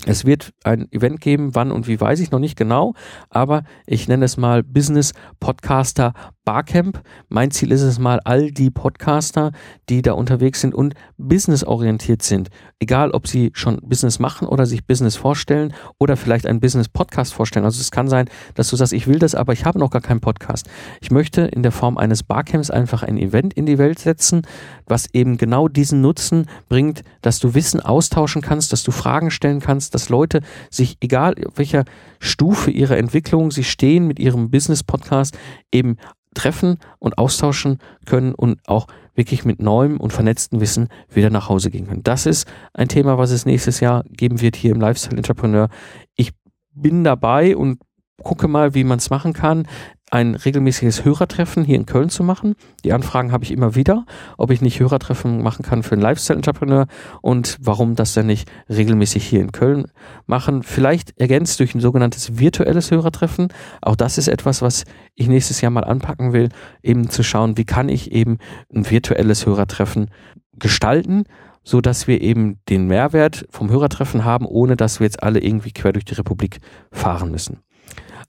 Es 0.06 0.24
wird 0.24 0.52
ein 0.64 0.90
Event 0.90 1.20
geben, 1.20 1.54
wann 1.54 1.70
und 1.70 1.86
wie 1.86 2.00
weiß 2.00 2.20
ich 2.20 2.30
noch 2.30 2.38
nicht 2.38 2.56
genau, 2.56 2.94
aber 3.28 3.62
ich 3.86 4.08
nenne 4.08 4.24
es 4.24 4.36
mal 4.36 4.62
Business 4.62 5.12
Podcaster 5.38 6.12
Barcamp. 6.44 7.02
Mein 7.28 7.52
Ziel 7.52 7.70
ist 7.70 7.82
es 7.82 8.00
mal, 8.00 8.18
all 8.24 8.50
die 8.50 8.70
Podcaster, 8.70 9.52
die 9.88 10.02
da 10.02 10.12
unterwegs 10.12 10.60
sind 10.60 10.74
und 10.74 10.94
businessorientiert 11.16 12.22
sind, 12.22 12.48
egal 12.80 13.12
ob 13.12 13.28
sie 13.28 13.52
schon 13.54 13.78
Business 13.82 14.18
machen 14.18 14.48
oder 14.48 14.66
sich 14.66 14.84
Business 14.84 15.14
vorstellen 15.14 15.72
oder 15.98 16.16
vielleicht 16.16 16.46
einen 16.46 16.58
Business 16.58 16.88
Podcast 16.88 17.32
vorstellen. 17.32 17.64
Also 17.64 17.80
es 17.80 17.92
kann 17.92 18.08
sein, 18.08 18.28
dass 18.54 18.68
du 18.70 18.76
sagst, 18.76 18.92
ich 18.92 19.06
will 19.06 19.20
das, 19.20 19.36
aber 19.36 19.52
ich 19.52 19.64
habe 19.64 19.78
noch 19.78 19.90
gar 19.90 20.02
keinen 20.02 20.20
Podcast. 20.20 20.68
Ich 21.00 21.12
möchte 21.12 21.42
in 21.42 21.62
der 21.62 21.70
Form 21.70 21.96
eines 21.96 22.24
Barcamps 22.24 22.70
einfach 22.70 23.04
ein 23.04 23.18
Event 23.18 23.54
in 23.54 23.66
die 23.66 23.78
Welt 23.78 24.00
setzen, 24.00 24.42
was 24.86 25.06
eben 25.12 25.36
genau 25.36 25.68
diesen 25.68 26.00
Nutzen 26.00 26.46
bringt, 26.68 27.02
dass 27.20 27.38
du 27.38 27.54
Wissen 27.54 27.80
austauschen 27.80 28.42
kannst, 28.42 28.72
dass 28.72 28.82
du 28.82 28.90
Fragen 28.90 29.30
stellen 29.30 29.60
kannst, 29.60 29.94
dass 29.94 30.08
Leute 30.08 30.40
sich, 30.70 30.96
egal 31.00 31.36
welcher 31.54 31.84
Stufe 32.18 32.70
ihrer 32.70 32.96
Entwicklung 32.96 33.52
sie 33.52 33.64
stehen 33.64 34.08
mit 34.08 34.18
ihrem 34.18 34.50
Business 34.50 34.82
Podcast, 34.82 35.38
eben 35.70 35.96
treffen 36.34 36.78
und 36.98 37.18
austauschen 37.18 37.78
können 38.06 38.34
und 38.34 38.60
auch 38.66 38.86
wirklich 39.14 39.44
mit 39.44 39.60
neuem 39.60 39.98
und 39.98 40.12
vernetztem 40.12 40.60
Wissen 40.60 40.88
wieder 41.10 41.30
nach 41.30 41.48
Hause 41.48 41.70
gehen 41.70 41.86
können. 41.86 42.02
Das 42.02 42.26
ist 42.26 42.46
ein 42.72 42.88
Thema, 42.88 43.18
was 43.18 43.30
es 43.30 43.46
nächstes 43.46 43.80
Jahr 43.80 44.04
geben 44.08 44.40
wird 44.40 44.56
hier 44.56 44.72
im 44.72 44.80
Lifestyle 44.80 45.16
Entrepreneur. 45.16 45.68
Ich 46.16 46.32
bin 46.74 47.04
dabei 47.04 47.56
und 47.56 47.80
gucke 48.22 48.48
mal, 48.48 48.74
wie 48.74 48.84
man 48.84 48.98
es 48.98 49.10
machen 49.10 49.32
kann 49.32 49.66
ein 50.12 50.34
regelmäßiges 50.34 51.06
Hörertreffen 51.06 51.64
hier 51.64 51.76
in 51.76 51.86
Köln 51.86 52.10
zu 52.10 52.22
machen. 52.22 52.54
Die 52.84 52.92
Anfragen 52.92 53.32
habe 53.32 53.44
ich 53.44 53.50
immer 53.50 53.74
wieder, 53.74 54.04
ob 54.36 54.50
ich 54.50 54.60
nicht 54.60 54.78
Hörertreffen 54.78 55.42
machen 55.42 55.64
kann 55.64 55.82
für 55.82 55.92
einen 55.92 56.02
Lifestyle-Entrepreneur 56.02 56.86
und 57.22 57.56
warum 57.60 57.94
das 57.94 58.12
dann 58.12 58.26
nicht 58.26 58.46
regelmäßig 58.68 59.26
hier 59.26 59.40
in 59.40 59.52
Köln 59.52 59.86
machen. 60.26 60.64
Vielleicht 60.64 61.18
ergänzt 61.18 61.58
durch 61.60 61.74
ein 61.74 61.80
sogenanntes 61.80 62.38
virtuelles 62.38 62.90
Hörertreffen. 62.90 63.48
Auch 63.80 63.96
das 63.96 64.18
ist 64.18 64.28
etwas, 64.28 64.60
was 64.60 64.84
ich 65.14 65.28
nächstes 65.28 65.62
Jahr 65.62 65.70
mal 65.70 65.84
anpacken 65.84 66.34
will, 66.34 66.50
eben 66.82 67.08
zu 67.08 67.22
schauen, 67.22 67.56
wie 67.56 67.64
kann 67.64 67.88
ich 67.88 68.12
eben 68.12 68.36
ein 68.74 68.90
virtuelles 68.90 69.46
Hörertreffen 69.46 70.10
gestalten, 70.58 71.24
so 71.64 71.80
dass 71.80 72.06
wir 72.06 72.20
eben 72.20 72.58
den 72.68 72.86
Mehrwert 72.86 73.46
vom 73.48 73.70
Hörertreffen 73.70 74.26
haben, 74.26 74.44
ohne 74.44 74.76
dass 74.76 75.00
wir 75.00 75.06
jetzt 75.06 75.22
alle 75.22 75.40
irgendwie 75.40 75.72
quer 75.72 75.94
durch 75.94 76.04
die 76.04 76.14
Republik 76.14 76.58
fahren 76.90 77.30
müssen. 77.30 77.62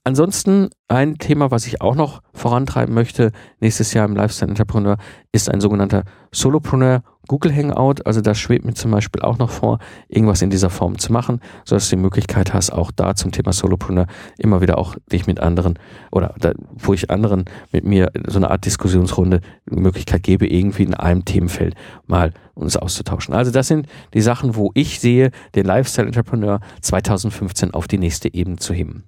Ansonsten 0.06 0.68
ein 0.86 1.16
Thema, 1.16 1.50
was 1.50 1.66
ich 1.66 1.80
auch 1.80 1.94
noch 1.94 2.20
vorantreiben 2.34 2.94
möchte, 2.94 3.32
nächstes 3.60 3.94
Jahr 3.94 4.06
im 4.06 4.14
Lifestyle 4.14 4.50
Entrepreneur, 4.50 4.98
ist 5.32 5.50
ein 5.50 5.62
sogenannter 5.62 6.04
Solopreneur 6.30 7.02
Google 7.26 7.56
Hangout. 7.56 8.04
Also 8.04 8.20
da 8.20 8.34
schwebt 8.34 8.66
mir 8.66 8.74
zum 8.74 8.90
Beispiel 8.90 9.22
auch 9.22 9.38
noch 9.38 9.48
vor, 9.48 9.78
irgendwas 10.08 10.42
in 10.42 10.50
dieser 10.50 10.68
Form 10.68 10.98
zu 10.98 11.10
machen, 11.10 11.40
sodass 11.64 11.88
du 11.88 11.96
die 11.96 12.02
Möglichkeit 12.02 12.52
hast, 12.52 12.70
auch 12.70 12.90
da 12.90 13.14
zum 13.14 13.32
Thema 13.32 13.54
Solopreneur 13.54 14.06
immer 14.36 14.60
wieder 14.60 14.76
auch 14.76 14.94
dich 15.10 15.26
mit 15.26 15.40
anderen 15.40 15.78
oder 16.12 16.34
da, 16.38 16.52
wo 16.74 16.92
ich 16.92 17.10
anderen 17.10 17.46
mit 17.72 17.86
mir 17.86 18.12
so 18.26 18.36
eine 18.36 18.50
Art 18.50 18.66
Diskussionsrunde 18.66 19.40
die 19.70 19.80
Möglichkeit 19.80 20.22
gebe, 20.22 20.46
irgendwie 20.46 20.82
in 20.82 20.92
einem 20.92 21.24
Themenfeld 21.24 21.76
mal 22.06 22.34
uns 22.52 22.76
auszutauschen. 22.76 23.32
Also 23.32 23.50
das 23.50 23.68
sind 23.68 23.86
die 24.12 24.20
Sachen, 24.20 24.54
wo 24.54 24.70
ich 24.74 25.00
sehe, 25.00 25.30
den 25.54 25.64
Lifestyle 25.64 26.08
Entrepreneur 26.08 26.60
2015 26.82 27.72
auf 27.72 27.88
die 27.88 27.96
nächste 27.96 28.32
Ebene 28.34 28.56
zu 28.56 28.74
heben. 28.74 29.04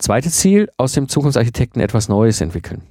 Zweites 0.00 0.38
Ziel, 0.38 0.70
aus 0.78 0.92
dem 0.92 1.08
Zukunftsarchitekten 1.08 1.80
etwas 1.82 2.08
Neues 2.08 2.40
entwickeln. 2.40 2.82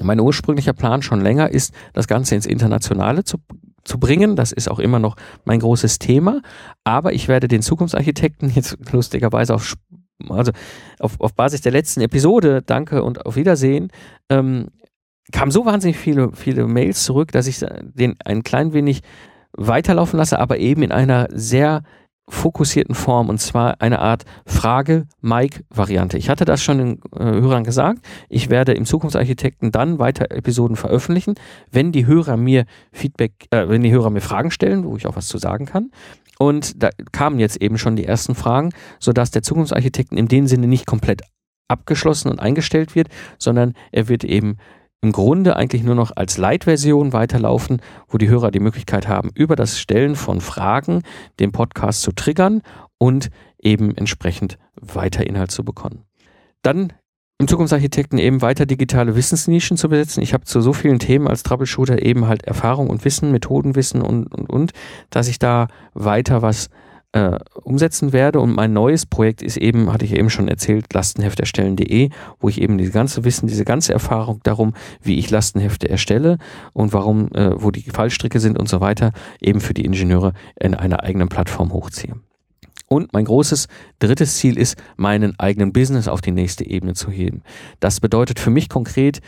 Mein 0.00 0.20
ursprünglicher 0.20 0.72
Plan 0.72 1.02
schon 1.02 1.20
länger 1.20 1.50
ist, 1.50 1.74
das 1.92 2.06
Ganze 2.06 2.36
ins 2.36 2.46
Internationale 2.46 3.24
zu, 3.24 3.38
zu 3.84 3.98
bringen. 3.98 4.36
Das 4.36 4.52
ist 4.52 4.70
auch 4.70 4.78
immer 4.78 5.00
noch 5.00 5.16
mein 5.44 5.58
großes 5.58 5.98
Thema. 5.98 6.40
Aber 6.84 7.12
ich 7.12 7.26
werde 7.26 7.48
den 7.48 7.62
Zukunftsarchitekten 7.62 8.48
jetzt 8.54 8.78
lustigerweise 8.92 9.54
auf, 9.54 9.74
also 10.28 10.52
auf, 11.00 11.20
auf 11.20 11.34
Basis 11.34 11.62
der 11.62 11.72
letzten 11.72 12.00
Episode, 12.00 12.62
danke 12.62 13.02
und 13.02 13.26
auf 13.26 13.34
Wiedersehen, 13.34 13.90
ähm, 14.30 14.68
kam 15.32 15.50
so 15.50 15.66
wahnsinnig 15.66 15.98
viele, 15.98 16.30
viele 16.32 16.66
Mails 16.68 17.04
zurück, 17.04 17.32
dass 17.32 17.48
ich 17.48 17.58
den 17.58 18.16
ein 18.24 18.44
klein 18.44 18.72
wenig 18.72 19.02
weiterlaufen 19.52 20.16
lasse, 20.16 20.38
aber 20.38 20.58
eben 20.58 20.82
in 20.82 20.92
einer 20.92 21.28
sehr 21.30 21.82
fokussierten 22.28 22.94
Form 22.94 23.28
und 23.28 23.38
zwar 23.38 23.80
eine 23.80 23.98
Art 23.98 24.24
Frage-Mike-Variante. 24.46 26.18
Ich 26.18 26.28
hatte 26.28 26.44
das 26.44 26.62
schon 26.62 26.78
den 26.78 27.00
äh, 27.16 27.24
Hörern 27.24 27.64
gesagt. 27.64 28.00
Ich 28.28 28.48
werde 28.48 28.72
im 28.72 28.84
Zukunftsarchitekten 28.84 29.72
dann 29.72 29.98
weiter 29.98 30.30
Episoden 30.30 30.76
veröffentlichen, 30.76 31.34
wenn 31.70 31.92
die 31.92 32.06
Hörer 32.06 32.36
mir 32.36 32.64
Feedback, 32.92 33.32
äh, 33.50 33.68
wenn 33.68 33.82
die 33.82 33.92
Hörer 33.92 34.10
mir 34.10 34.20
Fragen 34.20 34.50
stellen, 34.50 34.84
wo 34.84 34.96
ich 34.96 35.06
auch 35.06 35.16
was 35.16 35.26
zu 35.26 35.38
sagen 35.38 35.66
kann. 35.66 35.90
Und 36.38 36.82
da 36.82 36.90
kamen 37.12 37.38
jetzt 37.38 37.60
eben 37.60 37.78
schon 37.78 37.96
die 37.96 38.04
ersten 38.04 38.34
Fragen, 38.34 38.70
sodass 38.98 39.30
der 39.30 39.42
Zukunftsarchitekten 39.42 40.16
in 40.16 40.28
dem 40.28 40.46
Sinne 40.46 40.66
nicht 40.66 40.86
komplett 40.86 41.22
abgeschlossen 41.68 42.30
und 42.30 42.40
eingestellt 42.40 42.94
wird, 42.94 43.08
sondern 43.38 43.74
er 43.90 44.08
wird 44.08 44.24
eben 44.24 44.58
im 45.02 45.12
Grunde 45.12 45.56
eigentlich 45.56 45.82
nur 45.82 45.96
noch 45.96 46.12
als 46.14 46.38
Light-Version 46.38 47.12
weiterlaufen, 47.12 47.82
wo 48.08 48.18
die 48.18 48.28
Hörer 48.28 48.52
die 48.52 48.60
Möglichkeit 48.60 49.08
haben, 49.08 49.30
über 49.34 49.56
das 49.56 49.78
Stellen 49.78 50.14
von 50.14 50.40
Fragen 50.40 51.02
den 51.40 51.50
Podcast 51.50 52.02
zu 52.02 52.12
triggern 52.12 52.62
und 52.98 53.30
eben 53.58 53.96
entsprechend 53.96 54.58
weiter 54.80 55.26
Inhalt 55.26 55.50
zu 55.50 55.64
bekommen. 55.64 56.04
Dann 56.62 56.92
im 57.38 57.48
Zukunftsarchitekten 57.48 58.20
eben 58.20 58.40
weiter 58.40 58.66
digitale 58.66 59.16
Wissensnischen 59.16 59.76
zu 59.76 59.88
besetzen. 59.88 60.22
Ich 60.22 60.32
habe 60.32 60.44
zu 60.44 60.60
so 60.60 60.72
vielen 60.72 61.00
Themen 61.00 61.26
als 61.26 61.42
Troubleshooter 61.42 62.00
eben 62.00 62.28
halt 62.28 62.44
Erfahrung 62.44 62.88
und 62.88 63.04
Wissen, 63.04 63.32
Methodenwissen 63.32 64.00
und, 64.00 64.26
und, 64.32 64.48
und, 64.48 64.72
dass 65.10 65.26
ich 65.26 65.40
da 65.40 65.66
weiter 65.94 66.42
was 66.42 66.70
äh, 67.12 67.38
umsetzen 67.62 68.12
werde. 68.12 68.40
Und 68.40 68.54
mein 68.54 68.72
neues 68.72 69.06
Projekt 69.06 69.42
ist 69.42 69.56
eben, 69.56 69.92
hatte 69.92 70.04
ich 70.04 70.16
eben 70.16 70.30
schon 70.30 70.48
erzählt, 70.48 70.92
lastenhefterstellen.de, 70.92 72.10
wo 72.40 72.48
ich 72.48 72.60
eben 72.60 72.78
diese 72.78 72.92
ganze 72.92 73.24
Wissen, 73.24 73.46
diese 73.46 73.64
ganze 73.64 73.92
Erfahrung 73.92 74.40
darum, 74.42 74.74
wie 75.02 75.18
ich 75.18 75.30
Lastenhefte 75.30 75.88
erstelle 75.88 76.38
und 76.72 76.92
warum, 76.92 77.28
äh, 77.32 77.62
wo 77.62 77.70
die 77.70 77.82
Fallstricke 77.82 78.40
sind 78.40 78.58
und 78.58 78.68
so 78.68 78.80
weiter, 78.80 79.12
eben 79.40 79.60
für 79.60 79.74
die 79.74 79.84
Ingenieure 79.84 80.32
in 80.58 80.74
einer 80.74 81.02
eigenen 81.02 81.28
Plattform 81.28 81.72
hochziehe. 81.72 82.14
Und 82.88 83.12
mein 83.14 83.24
großes 83.24 83.68
drittes 84.00 84.36
Ziel 84.36 84.58
ist, 84.58 84.76
meinen 84.96 85.38
eigenen 85.38 85.72
Business 85.72 86.08
auf 86.08 86.20
die 86.20 86.32
nächste 86.32 86.66
Ebene 86.66 86.92
zu 86.92 87.10
heben. 87.10 87.42
Das 87.80 88.00
bedeutet 88.00 88.38
für 88.38 88.50
mich 88.50 88.68
konkret, 88.68 89.20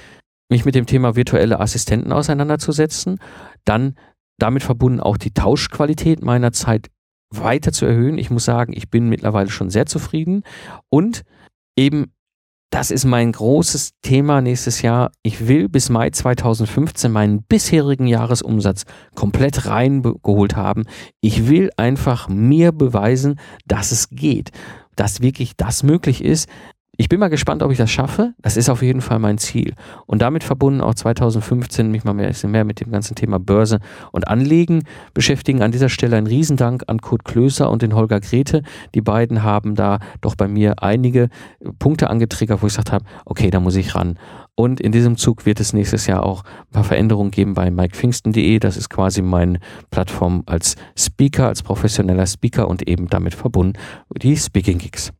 mich 0.51 0.67
mit 0.67 0.75
dem 0.75 0.85
Thema 0.85 1.17
virtuelle 1.17 1.61
Assistenten 1.61 2.13
auseinanderzusetzen, 2.13 3.19
dann 3.65 3.95
damit 4.39 4.63
verbunden 4.63 5.01
auch 5.01 5.17
die 5.17 5.33
Tauschqualität 5.33 6.23
meiner 6.23 6.53
Zeit 6.53 6.91
weiter 7.39 7.73
zu 7.73 7.87
erhöhen. 7.87 8.19
Ich 8.19 8.31
muss 8.31 8.45
sagen, 8.45 8.73
ich 8.75 8.91
bin 8.91 9.09
mittlerweile 9.09 9.51
schon 9.51 9.71
sehr 9.71 9.87
zufrieden 9.87 10.43
und 10.89 11.23
eben 11.77 12.13
das 12.75 12.91
ist 12.91 13.05
mein 13.05 13.31
großes 13.31 13.93
Thema 14.03 14.41
nächstes 14.41 14.83
Jahr. 14.83 15.13
Ich 15.23 15.47
will 15.47 15.69
bis 15.69 15.91
Mai 15.91 16.11
2015 16.11 17.13
meinen 17.13 17.45
bisherigen 17.45 18.09
Jahresumsatz 18.09 18.83
komplett 19.15 19.67
reingeholt 19.67 20.57
haben. 20.57 20.83
Ich 21.21 21.49
will 21.49 21.71
einfach 21.77 22.29
mir 22.29 22.73
beweisen, 22.73 23.39
dass 23.65 23.93
es 23.93 24.11
geht, 24.11 24.51
dass 24.97 25.21
wirklich 25.21 25.57
das 25.57 25.85
möglich 25.85 26.25
ist, 26.25 26.49
ich 26.97 27.09
bin 27.09 27.19
mal 27.19 27.29
gespannt, 27.29 27.63
ob 27.63 27.73
ich 27.73 27.79
das 27.79 27.91
schaffe. 27.91 28.35
Das 28.41 28.57
ist 28.57 28.69
auf 28.69 28.83
jeden 28.83 29.01
Fall 29.01 29.19
mein 29.19 29.39
Ziel. 29.39 29.75
Und 30.07 30.23
damit 30.23 30.45
verbunden 30.45 30.81
auch 30.81 30.95
2015 30.95 31.91
mich 31.91 32.05
mal 32.05 32.15
mehr, 32.15 32.33
mehr 32.47 32.65
mit 32.65 32.81
dem 32.81 32.93
ganzen 32.93 33.15
Thema 33.15 33.39
Börse 33.39 33.81
und 34.13 34.29
Anlegen 34.29 34.85
beschäftigen. 35.13 35.63
An 35.63 35.73
dieser 35.73 35.89
Stelle 35.89 36.17
ein 36.17 36.27
Riesendank 36.27 36.85
an 36.87 37.01
Kurt 37.01 37.25
Klöser 37.25 37.71
und 37.71 37.83
den 37.83 37.95
Holger 37.95 38.21
Grete. 38.21 38.63
Die 38.95 39.01
beiden 39.01 39.43
haben 39.43 39.75
da 39.75 39.99
doch 40.21 40.37
bei 40.37 40.47
mir 40.47 40.83
einige 40.83 41.29
Punkte 41.79 42.11
angetriggert, 42.11 42.63
wo 42.63 42.67
ich 42.67 42.73
gesagt 42.73 42.93
habe, 42.93 43.05
okay, 43.25 43.51
da 43.51 43.61
muss 43.61 43.77
ich 43.77 43.95
ran. 43.95 44.19
Und 44.55 44.81
in 44.81 44.93
diesem 44.93 45.17
Zug 45.17 45.47
wird 45.47 45.59
es 45.59 45.73
nächstes 45.73 46.07
Jahr 46.07 46.23
auch 46.23 46.45
ein 46.45 46.73
paar 46.73 46.85
Veränderungen 46.85 47.33
geben 47.33 47.55
bei 47.55 47.71
mikepfingsten.de. 47.71 48.61
Das 48.61 48.77
ist 48.77 48.89
quasi 48.89 49.21
meine 49.21 49.59
Plattform 49.91 50.45
als 50.47 50.77
Speaker, 50.97 51.49
als 51.49 51.63
professioneller 51.63 52.27
Speaker 52.27 52.69
und 52.69 52.87
eben 52.87 53.09
damit 53.09 53.35
verbunden 53.35 53.73
die 54.17 54.37
Speaking 54.37 54.79
Gigs. 54.79 55.13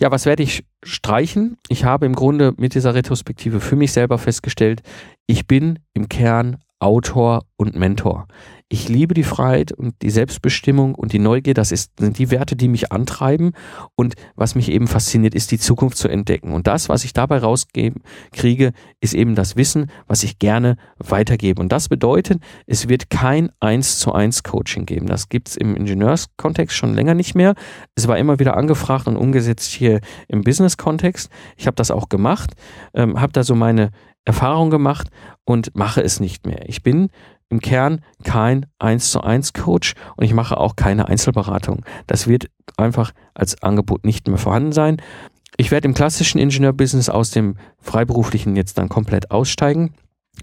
Ja, 0.00 0.12
was 0.12 0.26
werde 0.26 0.44
ich 0.44 0.64
streichen? 0.84 1.56
Ich 1.68 1.84
habe 1.84 2.06
im 2.06 2.14
Grunde 2.14 2.54
mit 2.56 2.74
dieser 2.74 2.94
Retrospektive 2.94 3.58
für 3.58 3.74
mich 3.74 3.92
selber 3.92 4.16
festgestellt, 4.18 4.82
ich 5.26 5.48
bin 5.48 5.80
im 5.92 6.08
Kern 6.08 6.58
Autor 6.78 7.42
und 7.56 7.74
Mentor. 7.74 8.28
Ich 8.70 8.86
liebe 8.90 9.14
die 9.14 9.24
Freiheit 9.24 9.72
und 9.72 9.94
die 10.02 10.10
Selbstbestimmung 10.10 10.94
und 10.94 11.14
die 11.14 11.18
Neugier. 11.18 11.54
Das 11.54 11.72
ist, 11.72 11.92
sind 11.98 12.18
die 12.18 12.30
Werte, 12.30 12.54
die 12.54 12.68
mich 12.68 12.92
antreiben. 12.92 13.52
Und 13.94 14.14
was 14.36 14.54
mich 14.54 14.70
eben 14.70 14.88
fasziniert, 14.88 15.34
ist 15.34 15.50
die 15.50 15.58
Zukunft 15.58 15.96
zu 15.96 16.08
entdecken. 16.08 16.52
Und 16.52 16.66
das, 16.66 16.90
was 16.90 17.02
ich 17.04 17.14
dabei 17.14 17.38
rauskriege, 17.38 18.72
ist 19.00 19.14
eben 19.14 19.34
das 19.34 19.56
Wissen, 19.56 19.90
was 20.06 20.22
ich 20.22 20.38
gerne 20.38 20.76
weitergebe. 20.98 21.62
Und 21.62 21.72
das 21.72 21.88
bedeutet, 21.88 22.42
es 22.66 22.90
wird 22.90 23.08
kein 23.08 23.50
eins 23.58 23.98
zu 23.98 24.12
eins 24.12 24.42
Coaching 24.42 24.84
geben. 24.84 25.06
Das 25.06 25.30
gibt 25.30 25.48
es 25.48 25.56
im 25.56 25.74
Ingenieurskontext 25.74 26.76
schon 26.76 26.92
länger 26.92 27.14
nicht 27.14 27.34
mehr. 27.34 27.54
Es 27.94 28.06
war 28.06 28.18
immer 28.18 28.38
wieder 28.38 28.54
angefragt 28.54 29.06
und 29.06 29.16
umgesetzt 29.16 29.72
hier 29.72 30.02
im 30.28 30.42
Business-Kontext. 30.42 31.30
Ich 31.56 31.66
habe 31.66 31.76
das 31.76 31.90
auch 31.90 32.10
gemacht, 32.10 32.52
ähm, 32.92 33.18
habe 33.18 33.32
da 33.32 33.44
so 33.44 33.54
meine 33.54 33.92
Erfahrung 34.26 34.68
gemacht 34.68 35.08
und 35.46 35.74
mache 35.74 36.02
es 36.02 36.20
nicht 36.20 36.46
mehr. 36.46 36.68
Ich 36.68 36.82
bin 36.82 37.08
im 37.50 37.60
Kern 37.60 38.00
kein 38.24 38.66
1 38.78 39.10
zu 39.10 39.22
1 39.22 39.52
Coach 39.52 39.94
und 40.16 40.24
ich 40.24 40.34
mache 40.34 40.58
auch 40.58 40.76
keine 40.76 41.08
Einzelberatung. 41.08 41.84
Das 42.06 42.26
wird 42.26 42.50
einfach 42.76 43.12
als 43.34 43.62
Angebot 43.62 44.04
nicht 44.04 44.28
mehr 44.28 44.38
vorhanden 44.38 44.72
sein. 44.72 44.98
Ich 45.56 45.70
werde 45.70 45.88
im 45.88 45.94
klassischen 45.94 46.38
Ingenieurbusiness 46.38 47.08
aus 47.08 47.30
dem 47.30 47.56
Freiberuflichen 47.80 48.54
jetzt 48.54 48.78
dann 48.78 48.88
komplett 48.88 49.30
aussteigen. 49.30 49.94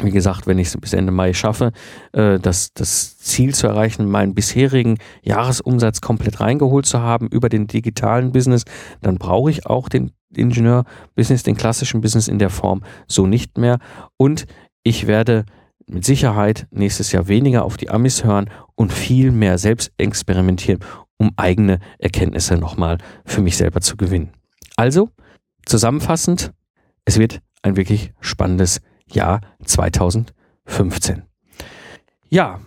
Wie 0.02 0.12
gesagt, 0.12 0.46
wenn 0.46 0.60
ich 0.60 0.68
es 0.68 0.78
bis 0.78 0.92
Ende 0.92 1.14
Mai 1.14 1.34
schaffe, 1.34 1.72
äh, 2.12 2.38
das, 2.38 2.74
das 2.74 3.18
Ziel 3.18 3.56
zu 3.56 3.68
erreichen, 3.68 4.10
meinen 4.10 4.34
bisherigen 4.34 4.98
Jahresumsatz 5.22 6.02
komplett 6.02 6.42
reingeholt 6.42 6.86
zu 6.86 7.00
haben 7.00 7.28
über 7.30 7.48
den 7.48 7.68
digitalen 7.68 8.34
Business, 8.34 8.66
dann 9.02 9.18
brauche 9.18 9.50
ich 9.50 9.68
auch 9.68 9.88
den 9.88 10.12
Ingenieur-Business, 10.36 11.44
den 11.44 11.56
klassischen 11.56 12.02
Business 12.02 12.28
in 12.28 12.40
der 12.40 12.50
Form 12.50 12.84
so 13.08 13.26
nicht 13.26 13.58
mehr. 13.58 13.80
Und 14.18 14.48
ich 14.84 15.08
werde 15.08 15.46
mit 15.88 16.06
Sicherheit 16.06 16.68
nächstes 16.72 17.12
Jahr 17.12 17.28
weniger 17.28 17.64
auf 17.64 17.78
die 17.78 17.90
Amis 17.90 18.24
hören 18.24 18.50
und 18.76 18.92
viel 18.92 19.32
mehr 19.32 19.58
selbst 19.58 19.92
experimentieren, 19.98 20.80
um 21.18 21.32
eigene 21.38 21.80
Erkenntnisse 22.00 22.58
nochmal 22.58 22.98
für 23.26 23.42
mich 23.42 23.58
selber 23.58 23.82
zu 23.82 23.98
gewinnen. 23.98 24.32
Also, 24.76 25.10
zusammenfassend, 25.66 26.52
es 27.06 27.20
wird 27.20 27.42
ein 27.62 27.78
wirklich 27.78 28.14
spannendes 28.20 28.82
Jahr 29.08 29.42
2015. 29.64 31.24
Ja, 32.30 32.60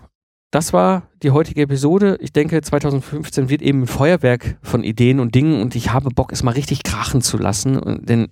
das 0.50 0.72
war 0.72 1.08
die 1.22 1.30
heutige 1.30 1.62
Episode. 1.62 2.16
Ich 2.20 2.32
denke, 2.32 2.62
2015 2.62 3.50
wird 3.50 3.60
eben 3.60 3.82
ein 3.82 3.86
Feuerwerk 3.86 4.56
von 4.62 4.82
Ideen 4.82 5.20
und 5.20 5.34
Dingen 5.34 5.60
und 5.60 5.76
ich 5.76 5.92
habe 5.92 6.08
Bock, 6.10 6.32
es 6.32 6.42
mal 6.42 6.52
richtig 6.52 6.84
krachen 6.84 7.20
zu 7.20 7.36
lassen. 7.36 8.02
Denn 8.04 8.28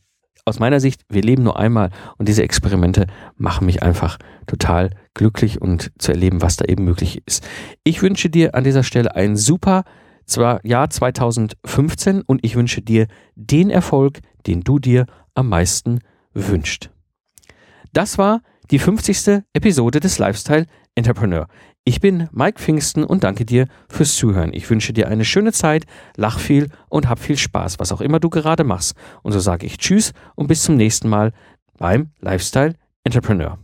aus 0.46 0.60
meiner 0.60 0.80
Sicht, 0.80 1.02
wir 1.08 1.22
leben 1.22 1.42
nur 1.42 1.58
einmal 1.58 1.90
und 2.16 2.28
diese 2.28 2.44
Experimente 2.44 3.06
machen 3.36 3.66
mich 3.66 3.82
einfach 3.82 4.18
total 4.46 4.90
glücklich 5.12 5.60
und 5.60 5.90
zu 5.98 6.12
erleben, 6.12 6.40
was 6.40 6.56
da 6.56 6.64
eben 6.64 6.84
möglich 6.84 7.20
ist. 7.26 7.46
Ich 7.82 8.00
wünsche 8.00 8.30
dir 8.30 8.54
an 8.54 8.64
dieser 8.64 8.84
Stelle 8.84 9.14
ein 9.14 9.36
super 9.36 9.84
Jahr 10.62 10.90
2015 10.90 12.22
und 12.22 12.44
ich 12.44 12.56
wünsche 12.56 12.80
dir 12.80 13.06
den 13.34 13.70
Erfolg, 13.70 14.20
den 14.46 14.62
du 14.62 14.78
dir 14.78 15.06
am 15.34 15.48
meisten 15.48 16.00
wünscht. 16.32 16.90
Das 17.92 18.18
war 18.18 18.40
die 18.70 18.78
50. 18.78 19.42
Episode 19.52 20.00
des 20.00 20.18
Lifestyle 20.18 20.66
Entrepreneur. 20.94 21.46
Ich 21.88 22.00
bin 22.00 22.28
Mike 22.32 22.58
Pfingsten 22.58 23.04
und 23.04 23.22
danke 23.22 23.44
dir 23.44 23.68
fürs 23.88 24.16
Zuhören. 24.16 24.52
Ich 24.52 24.68
wünsche 24.68 24.92
dir 24.92 25.06
eine 25.06 25.24
schöne 25.24 25.52
Zeit, 25.52 25.84
lach 26.16 26.40
viel 26.40 26.68
und 26.88 27.08
hab 27.08 27.20
viel 27.20 27.38
Spaß, 27.38 27.78
was 27.78 27.92
auch 27.92 28.00
immer 28.00 28.18
du 28.18 28.28
gerade 28.28 28.64
machst. 28.64 28.96
Und 29.22 29.30
so 29.30 29.38
sage 29.38 29.66
ich 29.66 29.78
Tschüss 29.78 30.12
und 30.34 30.48
bis 30.48 30.64
zum 30.64 30.74
nächsten 30.74 31.08
Mal 31.08 31.32
beim 31.78 32.10
Lifestyle 32.18 32.74
Entrepreneur. 33.04 33.56